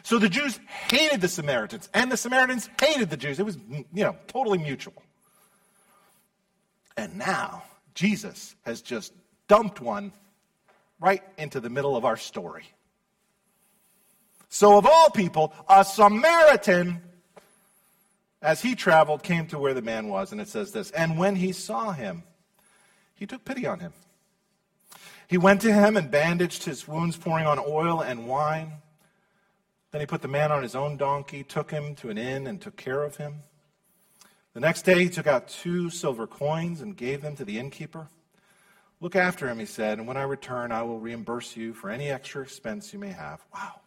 So 0.02 0.18
the 0.18 0.28
Jews 0.28 0.60
hated 0.88 1.20
the 1.20 1.28
Samaritans, 1.28 1.88
and 1.92 2.12
the 2.12 2.16
Samaritans 2.16 2.70
hated 2.80 3.10
the 3.10 3.16
Jews. 3.16 3.40
It 3.40 3.44
was, 3.44 3.58
you 3.68 4.04
know, 4.04 4.16
totally 4.28 4.58
mutual. 4.58 5.02
And 6.96 7.18
now 7.18 7.64
Jesus 7.94 8.54
has 8.64 8.82
just 8.82 9.12
dumped 9.48 9.80
one 9.80 10.12
right 11.00 11.22
into 11.36 11.60
the 11.60 11.70
middle 11.70 11.96
of 11.96 12.04
our 12.04 12.16
story. 12.16 12.64
So, 14.48 14.78
of 14.78 14.86
all 14.86 15.10
people, 15.10 15.52
a 15.68 15.84
Samaritan, 15.84 17.02
as 18.40 18.62
he 18.62 18.74
traveled, 18.74 19.22
came 19.22 19.46
to 19.48 19.58
where 19.58 19.74
the 19.74 19.82
man 19.82 20.08
was, 20.08 20.32
and 20.32 20.40
it 20.40 20.48
says 20.48 20.72
this 20.72 20.90
And 20.92 21.18
when 21.18 21.36
he 21.36 21.52
saw 21.52 21.92
him, 21.92 22.22
he 23.14 23.26
took 23.26 23.44
pity 23.44 23.66
on 23.66 23.80
him. 23.80 23.92
He 25.28 25.38
went 25.38 25.60
to 25.62 25.72
him 25.72 25.96
and 25.96 26.10
bandaged 26.10 26.64
his 26.64 26.86
wounds, 26.86 27.16
pouring 27.16 27.46
on 27.46 27.58
oil 27.58 28.00
and 28.00 28.28
wine. 28.28 28.72
Then 29.90 30.00
he 30.00 30.06
put 30.06 30.22
the 30.22 30.28
man 30.28 30.52
on 30.52 30.62
his 30.62 30.74
own 30.74 30.96
donkey, 30.96 31.42
took 31.42 31.70
him 31.70 31.94
to 31.96 32.10
an 32.10 32.18
inn, 32.18 32.46
and 32.46 32.60
took 32.60 32.76
care 32.76 33.02
of 33.02 33.16
him. 33.16 33.42
The 34.54 34.60
next 34.60 34.82
day 34.82 35.04
he 35.04 35.10
took 35.10 35.26
out 35.26 35.48
two 35.48 35.90
silver 35.90 36.26
coins 36.26 36.80
and 36.80 36.96
gave 36.96 37.22
them 37.22 37.36
to 37.36 37.44
the 37.44 37.58
innkeeper. 37.58 38.08
Look 39.00 39.14
after 39.14 39.48
him, 39.48 39.58
he 39.58 39.66
said, 39.66 39.98
and 39.98 40.06
when 40.06 40.16
I 40.16 40.22
return, 40.22 40.72
I 40.72 40.82
will 40.82 40.98
reimburse 40.98 41.56
you 41.56 41.74
for 41.74 41.90
any 41.90 42.08
extra 42.08 42.42
expense 42.42 42.92
you 42.92 42.98
may 42.98 43.10
have. 43.10 43.44
Wow. 43.52 43.80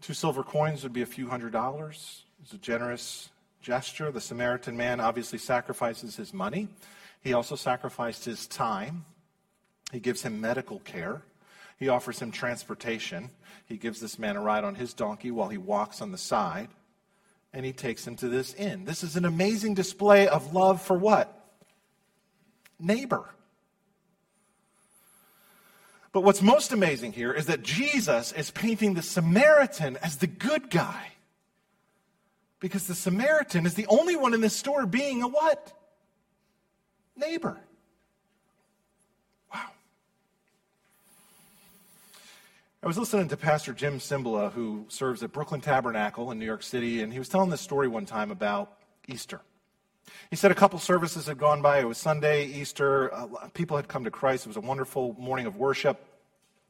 Two 0.00 0.14
silver 0.14 0.42
coins 0.42 0.82
would 0.82 0.92
be 0.92 1.02
a 1.02 1.06
few 1.06 1.28
hundred 1.28 1.52
dollars. 1.52 2.24
It's 2.42 2.52
a 2.52 2.58
generous 2.58 3.30
gesture. 3.60 4.10
The 4.10 4.20
Samaritan 4.20 4.76
man 4.76 5.00
obviously 5.00 5.38
sacrifices 5.38 6.16
his 6.16 6.32
money. 6.32 6.68
He 7.20 7.32
also 7.32 7.54
sacrificed 7.56 8.24
his 8.24 8.46
time. 8.46 9.04
He 9.92 10.00
gives 10.00 10.22
him 10.22 10.40
medical 10.40 10.80
care. 10.80 11.22
He 11.78 11.88
offers 11.88 12.20
him 12.20 12.30
transportation. 12.30 13.30
He 13.66 13.76
gives 13.76 14.00
this 14.00 14.18
man 14.18 14.36
a 14.36 14.40
ride 14.40 14.64
on 14.64 14.74
his 14.74 14.94
donkey 14.94 15.30
while 15.30 15.48
he 15.48 15.58
walks 15.58 16.02
on 16.02 16.12
the 16.12 16.18
side. 16.18 16.68
And 17.52 17.64
he 17.64 17.72
takes 17.72 18.06
him 18.06 18.16
to 18.16 18.28
this 18.28 18.52
inn. 18.54 18.84
This 18.84 19.02
is 19.02 19.16
an 19.16 19.24
amazing 19.24 19.74
display 19.74 20.28
of 20.28 20.52
love 20.52 20.82
for 20.82 20.96
what? 20.96 21.34
Neighbor. 22.78 23.24
But 26.12 26.22
what's 26.22 26.42
most 26.42 26.72
amazing 26.72 27.12
here 27.12 27.32
is 27.32 27.46
that 27.46 27.62
Jesus 27.62 28.32
is 28.32 28.50
painting 28.50 28.94
the 28.94 29.02
Samaritan 29.02 29.96
as 29.98 30.16
the 30.16 30.26
good 30.26 30.70
guy. 30.70 31.12
Because 32.60 32.86
the 32.86 32.94
Samaritan 32.94 33.66
is 33.66 33.74
the 33.74 33.86
only 33.86 34.16
one 34.16 34.34
in 34.34 34.40
this 34.40 34.56
story 34.56 34.86
being 34.86 35.22
a 35.22 35.28
what? 35.28 35.72
Neighbor. 37.16 37.56
I 42.80 42.86
was 42.86 42.96
listening 42.96 43.26
to 43.30 43.36
Pastor 43.36 43.72
Jim 43.72 43.98
Cymbala, 43.98 44.52
who 44.52 44.84
serves 44.86 45.24
at 45.24 45.32
Brooklyn 45.32 45.60
Tabernacle 45.60 46.30
in 46.30 46.38
New 46.38 46.44
York 46.44 46.62
City, 46.62 47.02
and 47.02 47.12
he 47.12 47.18
was 47.18 47.28
telling 47.28 47.50
this 47.50 47.60
story 47.60 47.88
one 47.88 48.06
time 48.06 48.30
about 48.30 48.72
Easter. 49.08 49.40
He 50.30 50.36
said 50.36 50.52
a 50.52 50.54
couple 50.54 50.78
services 50.78 51.26
had 51.26 51.38
gone 51.38 51.60
by. 51.60 51.80
It 51.80 51.88
was 51.88 51.98
Sunday, 51.98 52.46
Easter. 52.46 53.10
People 53.52 53.76
had 53.76 53.88
come 53.88 54.04
to 54.04 54.12
Christ. 54.12 54.46
It 54.46 54.50
was 54.50 54.56
a 54.56 54.60
wonderful 54.60 55.16
morning 55.18 55.46
of 55.46 55.56
worship. 55.56 56.00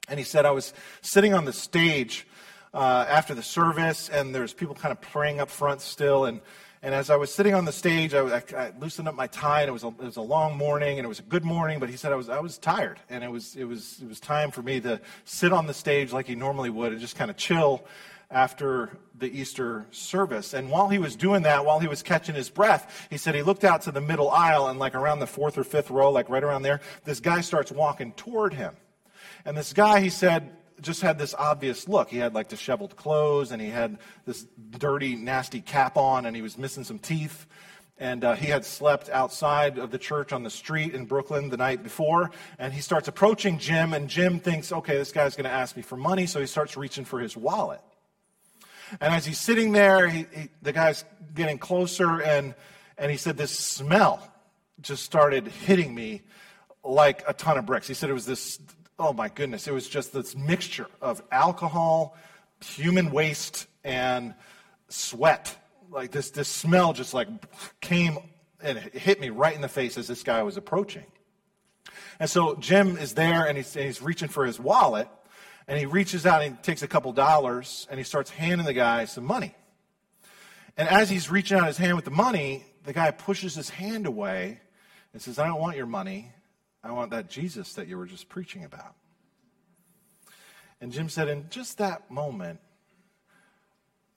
And 0.09 0.19
he 0.19 0.25
said, 0.25 0.47
I 0.47 0.51
was 0.51 0.73
sitting 1.03 1.35
on 1.35 1.45
the 1.45 1.53
stage 1.53 2.27
uh, 2.73 3.05
after 3.07 3.35
the 3.35 3.43
service, 3.43 4.09
and 4.09 4.35
there's 4.35 4.55
people 4.55 4.75
kind 4.75 4.93
of 4.93 5.03
praying 5.03 5.41
up 5.41 5.51
front 5.51 5.83
still. 5.83 6.25
And 6.25 6.41
and 6.83 6.95
as 6.95 7.11
I 7.11 7.17
was 7.17 7.33
sitting 7.33 7.55
on 7.55 7.65
the 7.65 7.73
stage, 7.73 8.15
I, 8.15 8.21
I, 8.21 8.43
I 8.57 8.73
loosened 8.79 9.09
up 9.09 9.15
my 9.15 9.27
tie, 9.27 9.63
and 9.63 9.69
it 9.69 9.73
was, 9.73 9.85
a, 9.85 9.89
it 9.89 9.99
was 9.99 10.17
a 10.17 10.23
long 10.23 10.57
morning, 10.57 10.99
and 10.99 11.05
it 11.05 11.09
was 11.09 11.19
a 11.19 11.25
good 11.25 11.45
morning. 11.45 11.81
But 11.81 11.91
he 11.91 11.97
said 11.97 12.13
I 12.13 12.17
was, 12.17 12.29
I 12.29 12.41
was 12.41 12.59
tired, 12.59 13.01
and 13.11 13.25
it 13.25 13.31
was, 13.31 13.57
it, 13.57 13.65
was, 13.65 14.01
it 14.01 14.09
was 14.09 14.21
time 14.21 14.51
for 14.51 14.63
me 14.63 14.81
to 14.81 15.01
sit 15.25 15.53
on 15.53 15.67
the 15.67 15.75
stage 15.75 16.13
like 16.13 16.27
he 16.27 16.35
normally 16.35 16.71
would 16.71 16.93
and 16.93 17.01
just 17.01 17.17
kind 17.17 17.31
of 17.31 17.37
chill 17.37 17.85
after 18.31 18.91
the 19.17 19.31
Easter 19.31 19.87
service. 19.91 20.53
And 20.53 20.71
while 20.71 20.89
he 20.89 20.99
was 20.99 21.17
doing 21.17 21.43
that, 21.43 21.65
while 21.65 21.81
he 21.81 21.89
was 21.89 22.03
catching 22.03 22.35
his 22.35 22.51
breath, 22.51 23.07
he 23.11 23.17
said 23.17 23.35
he 23.35 23.43
looked 23.43 23.65
out 23.65 23.83
to 23.83 23.93
the 23.93 24.01
middle 24.01 24.31
aisle, 24.31 24.69
and 24.69 24.79
like 24.79 24.95
around 24.95 25.21
the 25.21 25.27
fourth 25.27 25.59
or 25.59 25.65
fifth 25.65 25.91
row, 25.91 26.11
like 26.11 26.29
right 26.29 26.45
around 26.45 26.63
there, 26.63 26.81
this 27.05 27.21
guy 27.21 27.41
starts 27.41 27.73
walking 27.73 28.13
toward 28.13 28.55
him. 28.55 28.77
And 29.45 29.57
this 29.57 29.73
guy, 29.73 30.01
he 30.01 30.11
said, 30.11 30.51
just 30.81 31.03
had 31.03 31.19
this 31.19 31.35
obvious 31.35 31.89
look. 31.89 32.11
He 32.11 32.19
had 32.19 32.35
like 32.35 32.49
disheveled 32.49 32.97
clothes 32.97 33.53
and 33.53 33.61
he 33.61 33.69
had 33.69 33.99
this 34.25 34.47
dirty, 34.71 35.17
nasty 35.17 35.61
cap 35.61 35.97
on 35.97 36.27
and 36.27 36.35
he 36.35 36.43
was 36.43 36.59
missing 36.59 36.85
some 36.85 36.99
teeth. 36.99 37.47
And 38.01 38.23
uh, 38.23 38.35
he 38.35 38.47
had 38.47 38.65
slept 38.65 39.11
outside 39.11 39.77
of 39.77 39.91
the 39.91 39.99
church 39.99 40.33
on 40.33 40.45
the 40.45 40.51
street 40.51 40.95
in 40.95 41.07
Brooklyn 41.07 41.51
the 41.51 41.57
night 41.57 41.83
before. 41.83 42.31
And 42.59 42.73
he 42.73 42.81
starts 42.81 43.09
approaching 43.09 43.59
Jim, 43.59 43.93
and 43.93 44.09
Jim 44.09 44.39
thinks, 44.39 44.71
okay, 44.71 44.97
this 44.97 45.11
guy's 45.11 45.35
going 45.35 45.47
to 45.47 45.51
ask 45.51 45.77
me 45.77 45.83
for 45.83 45.97
money. 45.97 46.27
So 46.27 46.39
he 46.39 46.47
starts 46.47 46.77
reaching 46.77 47.05
for 47.05 47.19
his 47.19 47.37
wallet. 47.37 47.81
And 49.01 49.13
as 49.13 49.27
he's 49.27 49.39
sitting 49.39 49.73
there, 49.73 50.09
he, 50.09 50.27
he, 50.33 50.49
the 50.63 50.73
guy's 50.73 51.05
getting 51.35 51.59
closer, 51.59 52.23
and, 52.23 52.55
and 52.97 53.11
he 53.11 53.17
said, 53.17 53.37
This 53.37 53.57
smell 53.59 54.23
just 54.81 55.03
started 55.03 55.49
hitting 55.49 55.95
me 55.95 56.23
like 56.85 57.23
a 57.27 57.33
ton 57.33 57.59
of 57.59 57.67
bricks. 57.67 57.89
He 57.89 57.95
said 57.95 58.11
it 58.11 58.15
was 58.15 58.27
this 58.27 58.59
oh 58.99 59.13
my 59.13 59.29
goodness, 59.29 59.69
it 59.69 59.73
was 59.73 59.89
just 59.89 60.13
this 60.13 60.35
mixture 60.35 60.87
of 61.01 61.23
alcohol, 61.31 62.17
human 62.65 63.11
waste, 63.11 63.67
and 63.85 64.35
sweat. 64.89 65.57
Like 65.91 66.11
this, 66.11 66.31
this 66.31 66.49
smell 66.49 66.93
just 66.93 67.15
like 67.15 67.29
came 67.81 68.19
and 68.61 68.79
hit 68.79 69.21
me 69.21 69.31
right 69.31 69.55
in 69.55 69.63
the 69.63 69.69
face 69.69 69.97
as 69.97 70.09
this 70.09 70.23
guy 70.23 70.43
was 70.43 70.57
approaching. 70.57 71.05
And 72.21 72.29
so 72.29 72.57
Jim 72.57 72.97
is 72.97 73.15
there 73.15 73.47
and 73.47 73.57
he's, 73.57 73.77
and 73.77 73.85
he's 73.87 74.03
reaching 74.03 74.29
for 74.29 74.45
his 74.45 74.59
wallet 74.59 75.09
and 75.69 75.79
he 75.79 75.87
reaches 75.87 76.27
out 76.27 76.43
and 76.43 76.57
he 76.57 76.63
takes 76.63 76.83
a 76.83 76.89
couple 76.89 77.13
dollars 77.13 77.87
and 77.91 77.99
he 77.99 78.05
starts 78.05 78.31
handing 78.31 78.67
the 78.67 78.73
guy 78.73 79.05
some 79.05 79.25
money. 79.25 79.55
And 80.77 80.89
as 80.89 81.09
he's 81.09 81.31
reaching 81.31 81.59
out 81.59 81.67
his 81.67 81.79
hand 81.79 81.97
with 81.97 82.05
the 82.05 82.11
money, 82.11 82.65
the 82.85 82.93
guy 82.93 83.11
pushes 83.11 83.55
his 83.55 83.71
hand 83.71 84.07
away 84.07 84.61
and 85.13 85.23
says, 85.23 85.39
I 85.39 85.47
don't 85.47 85.61
want 85.61 85.77
your 85.77 85.87
money. 85.87 86.33
I 86.83 86.93
want 86.93 87.11
that 87.11 87.29
Jesus 87.29 87.75
that 87.75 87.89
you 87.89 87.99
were 87.99 88.07
just 88.07 88.29
preaching 88.29 88.65
about. 88.65 88.95
And 90.81 90.93
Jim 90.93 91.09
said, 91.09 91.29
in 91.29 91.47
just 91.51 91.79
that 91.79 92.11
moment, 92.11 92.61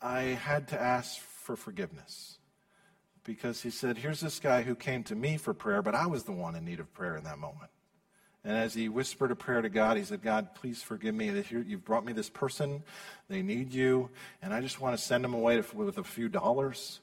I 0.02 0.22
had 0.22 0.68
to 0.70 0.80
ask 0.80 1.20
for 1.20 1.56
forgiveness. 1.56 2.38
Because 3.24 3.62
he 3.62 3.70
said, 3.70 3.98
here's 3.98 4.20
this 4.20 4.40
guy 4.40 4.64
who 4.64 4.74
came 4.74 5.04
to 5.04 5.16
me 5.16 5.38
for 5.38 5.54
prayer, 5.54 5.82
but 5.82 5.94
I 5.94 6.08
was 6.08 6.24
the 6.24 6.32
one 6.32 6.56
in 6.56 6.66
need 6.66 6.80
of 6.80 6.92
prayer 6.94 7.16
in 7.16 7.24
that 7.26 7.38
moment. 7.38 7.70
And 8.44 8.58
as 8.58 8.74
he 8.74 8.90
whispered 8.90 9.30
a 9.30 9.36
prayer 9.36 9.62
to 9.62 9.70
God, 9.70 9.98
he 9.98 10.04
said, 10.04 10.24
God, 10.24 10.56
please 10.56 10.82
forgive 10.82 11.14
me 11.14 11.30
that 11.30 11.52
you've 11.52 11.86
brought 11.86 12.04
me 12.04 12.14
this 12.14 12.30
person. 12.30 12.84
They 13.30 13.44
need 13.44 13.72
you. 13.74 14.10
And 14.42 14.52
I 14.52 14.62
just 14.62 14.82
want 14.82 14.98
to 14.98 15.04
send 15.04 15.24
them 15.24 15.36
away 15.36 15.62
with 15.74 16.00
a 16.00 16.04
few 16.04 16.30
dollars. 16.30 17.02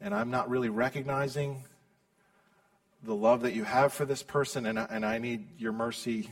And 0.00 0.14
I'm 0.14 0.30
not 0.30 0.48
really 0.48 0.70
recognizing 0.70 1.64
the 3.04 3.14
love 3.14 3.42
that 3.42 3.54
you 3.54 3.64
have 3.64 3.92
for 3.92 4.04
this 4.04 4.22
person, 4.22 4.66
and 4.66 4.78
I, 4.78 4.86
and 4.90 5.04
I 5.04 5.18
need 5.18 5.60
your 5.60 5.72
mercy 5.72 6.30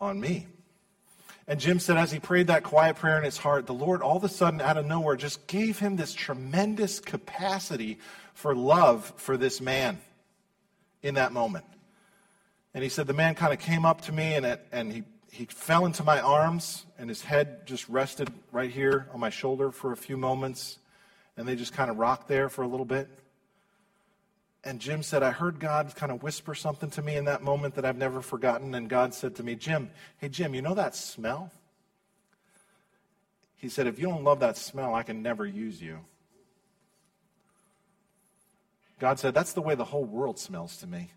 on 0.00 0.20
me. 0.20 0.46
And 1.46 1.58
Jim 1.58 1.78
said, 1.80 1.96
as 1.96 2.12
he 2.12 2.20
prayed 2.20 2.48
that 2.48 2.62
quiet 2.62 2.96
prayer 2.96 3.18
in 3.18 3.24
his 3.24 3.36
heart, 3.36 3.66
the 3.66 3.74
Lord 3.74 4.02
all 4.02 4.16
of 4.16 4.24
a 4.24 4.28
sudden, 4.28 4.60
out 4.60 4.76
of 4.76 4.86
nowhere, 4.86 5.16
just 5.16 5.46
gave 5.46 5.78
him 5.78 5.96
this 5.96 6.12
tremendous 6.12 7.00
capacity 7.00 7.98
for 8.34 8.54
love 8.54 9.12
for 9.16 9.36
this 9.36 9.60
man 9.60 9.98
in 11.02 11.14
that 11.14 11.32
moment. 11.32 11.64
And 12.72 12.84
he 12.84 12.88
said, 12.88 13.06
the 13.06 13.14
man 13.14 13.34
kind 13.34 13.52
of 13.52 13.58
came 13.58 13.84
up 13.84 14.02
to 14.02 14.12
me 14.12 14.34
and, 14.34 14.46
it, 14.46 14.66
and 14.70 14.92
he, 14.92 15.02
he 15.32 15.44
fell 15.46 15.86
into 15.86 16.04
my 16.04 16.20
arms, 16.20 16.84
and 16.98 17.08
his 17.08 17.22
head 17.22 17.66
just 17.66 17.88
rested 17.88 18.28
right 18.52 18.70
here 18.70 19.08
on 19.12 19.20
my 19.20 19.30
shoulder 19.30 19.72
for 19.72 19.92
a 19.92 19.96
few 19.96 20.16
moments, 20.16 20.78
and 21.36 21.48
they 21.48 21.56
just 21.56 21.72
kind 21.72 21.90
of 21.90 21.98
rocked 21.98 22.28
there 22.28 22.48
for 22.48 22.62
a 22.62 22.68
little 22.68 22.86
bit. 22.86 23.08
And 24.62 24.78
Jim 24.78 25.02
said, 25.02 25.22
I 25.22 25.30
heard 25.30 25.58
God 25.58 25.94
kind 25.96 26.12
of 26.12 26.22
whisper 26.22 26.54
something 26.54 26.90
to 26.90 27.02
me 27.02 27.16
in 27.16 27.24
that 27.24 27.42
moment 27.42 27.76
that 27.76 27.86
I've 27.86 27.96
never 27.96 28.20
forgotten. 28.20 28.74
And 28.74 28.90
God 28.90 29.14
said 29.14 29.36
to 29.36 29.42
me, 29.42 29.54
Jim, 29.54 29.90
hey, 30.18 30.28
Jim, 30.28 30.54
you 30.54 30.60
know 30.60 30.74
that 30.74 30.94
smell? 30.94 31.50
He 33.56 33.68
said, 33.68 33.86
If 33.86 33.98
you 33.98 34.06
don't 34.06 34.24
love 34.24 34.40
that 34.40 34.56
smell, 34.56 34.94
I 34.94 35.02
can 35.02 35.22
never 35.22 35.46
use 35.46 35.80
you. 35.80 35.98
God 38.98 39.18
said, 39.18 39.34
That's 39.34 39.52
the 39.52 39.62
way 39.62 39.74
the 39.74 39.84
whole 39.84 40.04
world 40.04 40.38
smells 40.38 40.78
to 40.78 40.86
me. 40.86 41.10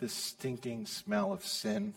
This 0.00 0.12
stinking 0.12 0.86
smell 0.86 1.32
of 1.32 1.44
sin. 1.44 1.94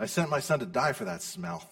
I 0.00 0.06
sent 0.06 0.30
my 0.30 0.40
son 0.40 0.60
to 0.60 0.66
die 0.66 0.92
for 0.92 1.04
that 1.04 1.22
smell. 1.22 1.68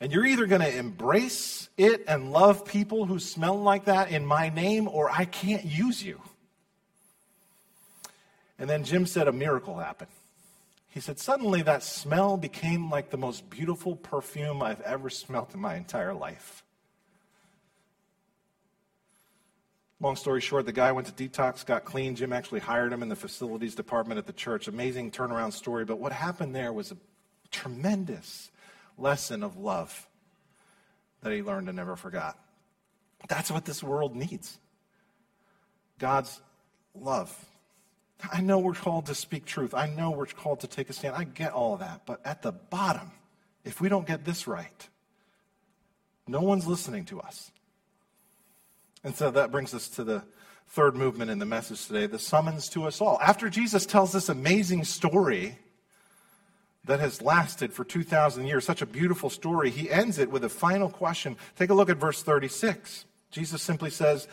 And 0.00 0.10
you're 0.10 0.24
either 0.24 0.46
going 0.46 0.62
to 0.62 0.76
embrace 0.76 1.68
it 1.76 2.04
and 2.08 2.32
love 2.32 2.64
people 2.64 3.04
who 3.04 3.18
smell 3.18 3.60
like 3.60 3.84
that 3.84 4.10
in 4.10 4.24
my 4.24 4.48
name, 4.48 4.88
or 4.88 5.10
I 5.10 5.26
can't 5.26 5.64
use 5.64 6.02
you. 6.02 6.20
And 8.58 8.68
then 8.68 8.84
Jim 8.84 9.06
said 9.06 9.28
a 9.28 9.32
miracle 9.32 9.76
happened. 9.78 10.10
He 10.88 11.00
said, 11.00 11.18
Suddenly 11.18 11.62
that 11.62 11.82
smell 11.82 12.36
became 12.36 12.90
like 12.90 13.10
the 13.10 13.16
most 13.16 13.48
beautiful 13.48 13.96
perfume 13.96 14.62
I've 14.62 14.80
ever 14.80 15.10
smelt 15.10 15.54
in 15.54 15.60
my 15.60 15.76
entire 15.76 16.14
life. 16.14 16.64
Long 20.02 20.16
story 20.16 20.40
short, 20.40 20.64
the 20.64 20.72
guy 20.72 20.92
went 20.92 21.14
to 21.14 21.28
detox, 21.28 21.64
got 21.64 21.84
clean. 21.84 22.16
Jim 22.16 22.32
actually 22.32 22.60
hired 22.60 22.90
him 22.90 23.02
in 23.02 23.10
the 23.10 23.16
facilities 23.16 23.74
department 23.74 24.16
at 24.16 24.26
the 24.26 24.32
church. 24.32 24.66
Amazing 24.66 25.10
turnaround 25.10 25.52
story. 25.52 25.84
But 25.84 25.98
what 25.98 26.12
happened 26.12 26.54
there 26.54 26.72
was 26.72 26.90
a 26.90 26.96
tremendous 27.50 28.50
lesson 28.98 29.42
of 29.42 29.56
love 29.56 30.08
that 31.22 31.32
he 31.32 31.42
learned 31.42 31.68
and 31.68 31.76
never 31.76 31.96
forgot. 31.96 32.38
That's 33.28 33.50
what 33.50 33.64
this 33.64 33.82
world 33.82 34.16
needs 34.16 34.58
God's 35.98 36.40
love. 36.94 37.32
I 38.32 38.40
know 38.40 38.58
we're 38.58 38.74
called 38.74 39.06
to 39.06 39.14
speak 39.14 39.44
truth. 39.44 39.74
I 39.74 39.86
know 39.86 40.10
we're 40.10 40.26
called 40.26 40.60
to 40.60 40.66
take 40.66 40.90
a 40.90 40.92
stand. 40.92 41.14
I 41.14 41.24
get 41.24 41.52
all 41.52 41.74
of 41.74 41.80
that. 41.80 42.02
But 42.06 42.20
at 42.24 42.42
the 42.42 42.52
bottom, 42.52 43.12
if 43.64 43.80
we 43.80 43.88
don't 43.88 44.06
get 44.06 44.24
this 44.24 44.46
right, 44.46 44.88
no 46.26 46.40
one's 46.40 46.66
listening 46.66 47.04
to 47.06 47.20
us. 47.20 47.50
And 49.04 49.14
so 49.14 49.30
that 49.30 49.50
brings 49.50 49.72
us 49.72 49.88
to 49.88 50.04
the 50.04 50.22
third 50.68 50.94
movement 50.94 51.30
in 51.30 51.38
the 51.38 51.46
message 51.46 51.86
today 51.86 52.06
the 52.06 52.18
summons 52.18 52.68
to 52.70 52.84
us 52.84 53.00
all. 53.00 53.18
After 53.20 53.48
Jesus 53.48 53.86
tells 53.86 54.12
this 54.12 54.28
amazing 54.28 54.84
story 54.84 55.58
that 56.90 56.98
has 57.00 57.22
lasted 57.22 57.72
for 57.72 57.84
2,000 57.84 58.46
years, 58.46 58.64
such 58.64 58.82
a 58.82 58.86
beautiful 58.86 59.30
story, 59.30 59.70
he 59.70 59.88
ends 59.88 60.18
it 60.18 60.28
with 60.28 60.42
a 60.42 60.48
final 60.48 60.88
question. 60.88 61.36
Take 61.56 61.70
a 61.70 61.74
look 61.74 61.88
at 61.88 61.98
verse 61.98 62.20
36. 62.22 63.04
Jesus 63.30 63.62
simply 63.62 63.90
says, 63.90 64.26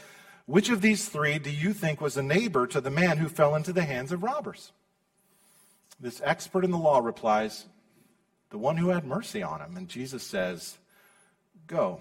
Which 0.47 0.69
of 0.69 0.81
these 0.81 1.07
three 1.07 1.37
do 1.37 1.51
you 1.51 1.71
think 1.71 2.01
was 2.01 2.17
a 2.17 2.23
neighbor 2.23 2.65
to 2.65 2.81
the 2.81 2.89
man 2.89 3.17
who 3.17 3.29
fell 3.29 3.53
into 3.53 3.73
the 3.73 3.83
hands 3.83 4.11
of 4.11 4.23
robbers? 4.23 4.71
This 5.99 6.19
expert 6.23 6.65
in 6.65 6.71
the 6.71 6.79
law 6.79 6.97
replies, 6.97 7.67
The 8.49 8.57
one 8.57 8.77
who 8.77 8.89
had 8.89 9.05
mercy 9.05 9.43
on 9.43 9.61
him. 9.61 9.77
And 9.77 9.87
Jesus 9.87 10.23
says, 10.23 10.79
Go 11.67 11.99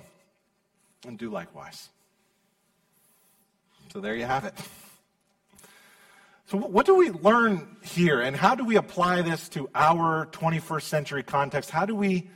and 1.07 1.19
do 1.19 1.29
likewise. 1.29 1.91
So 3.93 4.01
there 4.01 4.17
you 4.17 4.25
have 4.25 4.47
it. 4.47 4.55
So, 6.49 6.59
what 6.59 6.87
do 6.87 6.95
we 6.95 7.11
learn 7.11 7.77
here, 7.83 8.21
and 8.21 8.37
how 8.37 8.55
do 8.55 8.65
we 8.65 8.77
apply 8.77 9.23
this 9.23 9.49
to 9.49 9.69
our 9.75 10.27
21st 10.27 10.83
century 10.83 11.23
context? 11.25 11.71
How 11.71 11.87
do 11.87 11.97
we 11.97 12.31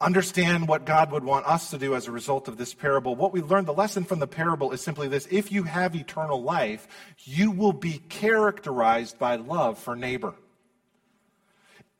understand 0.00 0.66
what 0.66 0.86
God 0.86 1.12
would 1.12 1.22
want 1.22 1.44
us 1.44 1.70
to 1.70 1.78
do 1.78 1.94
as 1.94 2.08
a 2.08 2.10
result 2.10 2.48
of 2.48 2.56
this 2.56 2.72
parable? 2.72 3.14
What 3.14 3.34
we 3.34 3.42
learned, 3.42 3.66
the 3.68 3.74
lesson 3.74 4.04
from 4.04 4.18
the 4.18 4.26
parable 4.26 4.72
is 4.72 4.80
simply 4.80 5.08
this 5.08 5.28
if 5.30 5.52
you 5.52 5.64
have 5.64 5.94
eternal 5.94 6.42
life, 6.42 6.88
you 7.18 7.50
will 7.50 7.74
be 7.74 7.98
characterized 8.08 9.18
by 9.18 9.36
love 9.36 9.78
for 9.78 9.94
neighbor. 9.94 10.32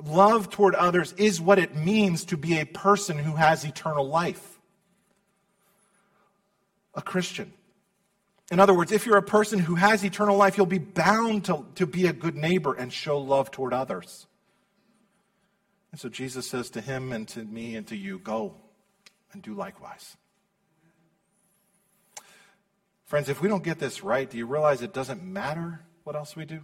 Love 0.03 0.49
toward 0.49 0.75
others 0.75 1.13
is 1.19 1.43
what 1.43 1.59
it 1.59 1.77
means 1.77 2.25
to 2.25 2.39
be 2.39 2.59
a 2.59 2.65
person 2.65 3.19
who 3.19 3.37
has 3.37 3.65
eternal 3.65 4.09
life. 4.09 4.59
A 6.95 7.03
Christian. 7.03 7.53
In 8.53 8.61
other 8.61 8.75
words, 8.75 8.93
if 8.93 9.07
you're 9.07 9.17
a 9.17 9.23
person 9.23 9.59
who 9.59 9.77
has 9.77 10.05
eternal 10.05 10.37
life, 10.37 10.59
you'll 10.59 10.67
be 10.67 10.77
bound 10.77 11.47
to, 11.47 11.65
to 11.77 11.87
be 11.87 12.07
a 12.07 12.13
good 12.13 12.37
neighbor 12.37 12.75
and 12.75 12.93
show 12.93 13.19
love 13.19 13.51
toward 13.51 13.73
others. 13.73 14.27
And 15.91 15.99
so 15.99 16.11
Jesus 16.11 16.51
says 16.51 16.69
to 16.71 16.83
him 16.83 17.13
and 17.13 17.27
to 17.29 17.43
me 17.43 17.77
and 17.77 17.87
to 17.87 17.97
you, 17.97 18.19
go 18.19 18.55
and 19.33 19.41
do 19.41 19.55
likewise. 19.55 20.19
Friends, 23.07 23.31
if 23.31 23.41
we 23.41 23.49
don't 23.49 23.65
get 23.65 23.79
this 23.79 24.05
right, 24.05 24.29
do 24.29 24.37
you 24.37 24.45
realize 24.45 24.83
it 24.83 24.93
doesn't 24.93 25.25
matter 25.25 25.81
what 26.05 26.15
else 26.15 26.37
we 26.37 26.45
do? 26.45 26.61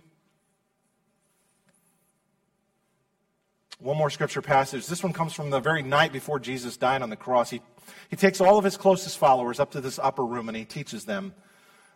One 3.78 3.96
more 3.96 4.10
scripture 4.10 4.42
passage. 4.42 4.86
This 4.86 5.02
one 5.02 5.14
comes 5.14 5.32
from 5.32 5.48
the 5.48 5.60
very 5.60 5.82
night 5.82 6.12
before 6.12 6.38
Jesus 6.38 6.76
died 6.76 7.00
on 7.00 7.08
the 7.08 7.16
cross. 7.16 7.48
He, 7.48 7.62
he 8.10 8.16
takes 8.16 8.42
all 8.42 8.58
of 8.58 8.64
his 8.64 8.76
closest 8.76 9.16
followers 9.16 9.58
up 9.58 9.70
to 9.70 9.80
this 9.80 9.98
upper 9.98 10.26
room 10.26 10.48
and 10.48 10.56
he 10.56 10.66
teaches 10.66 11.06
them 11.06 11.32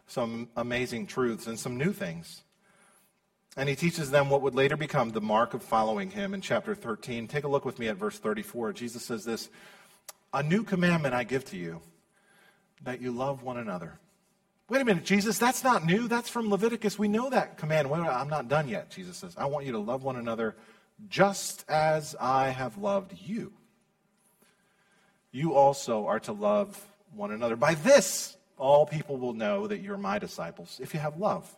some 0.06 0.48
amazing 0.56 1.06
truths 1.06 1.46
and 1.46 1.58
some 1.58 1.76
new 1.76 1.92
things. 1.92 2.42
And 3.56 3.68
he 3.68 3.74
teaches 3.74 4.10
them 4.10 4.30
what 4.30 4.42
would 4.42 4.54
later 4.54 4.76
become 4.76 5.10
the 5.10 5.20
mark 5.20 5.52
of 5.52 5.62
following 5.62 6.10
him 6.10 6.32
in 6.32 6.40
chapter 6.40 6.74
13. 6.74 7.28
Take 7.28 7.44
a 7.44 7.48
look 7.48 7.64
with 7.64 7.78
me 7.78 7.88
at 7.88 7.96
verse 7.96 8.18
34. 8.18 8.72
Jesus 8.72 9.04
says 9.04 9.24
this 9.24 9.50
A 10.32 10.42
new 10.42 10.64
commandment 10.64 11.14
I 11.14 11.24
give 11.24 11.44
to 11.46 11.56
you, 11.56 11.80
that 12.82 13.00
you 13.00 13.12
love 13.12 13.42
one 13.42 13.58
another. 13.58 13.98
Wait 14.68 14.80
a 14.80 14.84
minute, 14.86 15.04
Jesus, 15.04 15.36
that's 15.36 15.62
not 15.62 15.84
new. 15.84 16.08
That's 16.08 16.30
from 16.30 16.48
Leviticus. 16.48 16.98
We 16.98 17.08
know 17.08 17.28
that 17.28 17.58
command. 17.58 17.90
Wait, 17.90 18.00
I'm 18.00 18.30
not 18.30 18.48
done 18.48 18.68
yet, 18.68 18.88
Jesus 18.90 19.18
says. 19.18 19.34
I 19.36 19.44
want 19.44 19.66
you 19.66 19.72
to 19.72 19.78
love 19.78 20.02
one 20.02 20.16
another 20.16 20.56
just 21.08 21.64
as 21.68 22.16
I 22.18 22.48
have 22.48 22.78
loved 22.78 23.12
you. 23.26 23.52
You 25.30 25.54
also 25.54 26.06
are 26.06 26.20
to 26.20 26.32
love 26.32 26.82
one 27.14 27.32
another. 27.32 27.56
By 27.56 27.74
this, 27.74 28.36
all 28.62 28.86
people 28.86 29.16
will 29.16 29.32
know 29.34 29.66
that 29.66 29.80
you're 29.80 29.98
my 29.98 30.18
disciples 30.18 30.78
if 30.80 30.94
you 30.94 31.00
have 31.00 31.18
love 31.18 31.52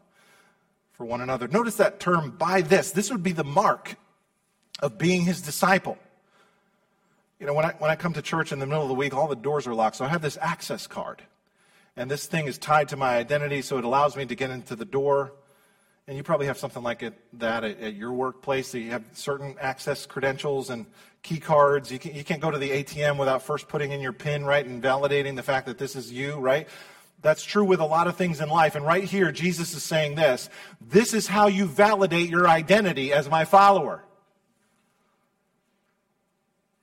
for 0.93 1.05
one 1.05 1.21
another. 1.21 1.47
Notice 1.47 1.77
that 1.77 2.01
term, 2.01 2.31
by 2.31 2.63
this. 2.63 2.93
This 2.93 3.11
would 3.11 3.23
be 3.23 3.33
the 3.33 3.45
mark 3.45 3.97
of 4.81 4.97
being 4.97 5.23
his 5.23 5.43
disciple. 5.43 5.99
You 7.39 7.47
know, 7.47 7.53
when 7.55 7.67
I, 7.67 7.75
when 7.79 7.91
I 7.91 7.97
come 7.97 8.15
to 8.15 8.23
church 8.23 8.53
in 8.53 8.59
the 8.59 8.67
middle 8.67 8.83
of 8.83 8.89
the 8.89 8.95
week, 8.95 9.13
all 9.13 9.29
the 9.29 9.37
doors 9.37 9.67
are 9.67 9.75
locked, 9.75 9.97
so 9.97 10.05
I 10.05 10.09
have 10.09 10.23
this 10.23 10.39
access 10.41 10.87
card. 10.87 11.23
And 11.97 12.11
this 12.11 12.27
thing 12.27 12.47
is 12.47 12.59
tied 12.59 12.89
to 12.89 12.97
my 12.97 13.17
identity, 13.17 13.61
so 13.61 13.77
it 13.77 13.85
allows 13.85 14.17
me 14.17 14.25
to 14.25 14.35
get 14.35 14.51
into 14.51 14.75
the 14.75 14.85
door. 14.85 15.33
And 16.07 16.17
you 16.17 16.23
probably 16.23 16.47
have 16.47 16.59
something 16.59 16.83
like 16.83 17.03
it, 17.03 17.15
that 17.35 17.65
at, 17.65 17.81
at, 17.81 17.95
your 17.95 18.13
workplace. 18.13 18.75
You 18.75 18.91
have 18.91 19.05
certain 19.13 19.57
access 19.61 20.07
credentials 20.07 20.71
and 20.71 20.87
key 21.23 21.39
cards. 21.39 21.91
You, 21.91 21.99
can, 21.99 22.15
you 22.15 22.25
can't 22.25 22.41
go 22.41 22.51
to 22.51 22.59
the 22.59 22.71
ATM 22.71 23.19
without 23.19 23.43
first 23.43 23.69
putting 23.69 23.93
in 23.93 24.01
your 24.01 24.13
PIN, 24.13 24.45
right, 24.45 24.65
and 24.65 24.83
validating 24.83 25.37
the 25.37 25.43
fact 25.43 25.67
that 25.67 25.79
this 25.79 25.97
is 25.97 26.13
you, 26.13 26.37
right? 26.37 26.69
That's 27.25 27.43
true 27.43 27.65
with 27.65 27.81
a 27.81 27.87
lot 27.87 28.07
of 28.07 28.17
things 28.17 28.43
in 28.43 28.51
life. 28.51 28.75
And 28.75 28.85
right 28.85 29.03
here, 29.03 29.33
Jesus 29.33 29.75
is 29.75 29.83
saying 29.83 30.15
this 30.15 30.51
this 30.83 31.15
is 31.15 31.27
how 31.27 31.47
you 31.47 31.65
validate 31.65 32.29
your 32.29 32.47
identity 32.47 33.15
as 33.15 33.31
my 33.31 33.47
follower. 33.47 34.05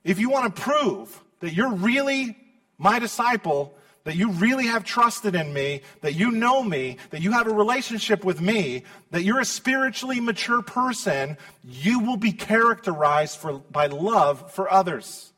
If 0.04 0.18
you 0.18 0.32
want 0.32 0.56
to 0.56 0.62
prove 0.62 1.22
that 1.42 1.54
you're 1.54 1.72
really 1.72 2.36
my 2.80 2.98
disciple, 2.98 3.76
that 4.04 4.16
you 4.16 4.32
really 4.32 4.66
have 4.66 4.84
trusted 4.84 5.36
in 5.36 5.54
me, 5.54 5.84
that 6.02 6.16
you 6.16 6.32
know 6.32 6.64
me, 6.64 6.98
that 7.12 7.22
you 7.22 7.34
have 7.34 7.46
a 7.46 7.54
relationship 7.54 8.26
with 8.26 8.42
me, 8.42 8.82
that 9.12 9.22
you're 9.22 9.42
a 9.42 9.46
spiritually 9.46 10.20
mature 10.20 10.64
person, 10.64 11.38
you 11.64 12.00
will 12.00 12.18
be 12.18 12.32
characterized 12.32 13.38
for, 13.38 13.60
by 13.60 13.86
love 13.86 14.52
for 14.52 14.74
others. 14.74 15.32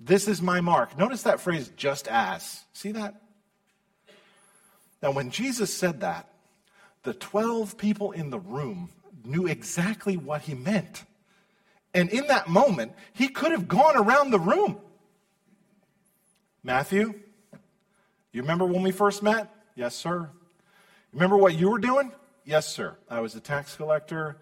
This 0.00 0.28
is 0.28 0.40
my 0.40 0.62
mark. 0.62 0.96
Notice 0.96 1.24
that 1.24 1.40
phrase, 1.40 1.70
just 1.76 2.08
as. 2.08 2.64
See 2.72 2.92
that? 2.92 3.20
Now, 5.02 5.12
when 5.12 5.30
Jesus 5.30 5.72
said 5.72 6.00
that, 6.00 6.28
the 7.02 7.14
12 7.14 7.78
people 7.78 8.12
in 8.12 8.30
the 8.30 8.38
room 8.38 8.90
knew 9.24 9.46
exactly 9.46 10.16
what 10.16 10.42
he 10.42 10.54
meant. 10.54 11.04
And 11.94 12.10
in 12.10 12.26
that 12.26 12.48
moment, 12.48 12.92
he 13.12 13.28
could 13.28 13.52
have 13.52 13.68
gone 13.68 13.96
around 13.96 14.30
the 14.30 14.38
room. 14.38 14.78
Matthew, 16.62 17.14
you 18.32 18.42
remember 18.42 18.66
when 18.66 18.82
we 18.82 18.90
first 18.90 19.22
met? 19.22 19.54
Yes, 19.74 19.94
sir. 19.94 20.28
Remember 21.12 21.36
what 21.36 21.54
you 21.54 21.70
were 21.70 21.78
doing? 21.78 22.12
Yes, 22.44 22.68
sir. 22.68 22.96
I 23.08 23.20
was 23.20 23.34
a 23.34 23.40
tax 23.40 23.76
collector 23.76 24.36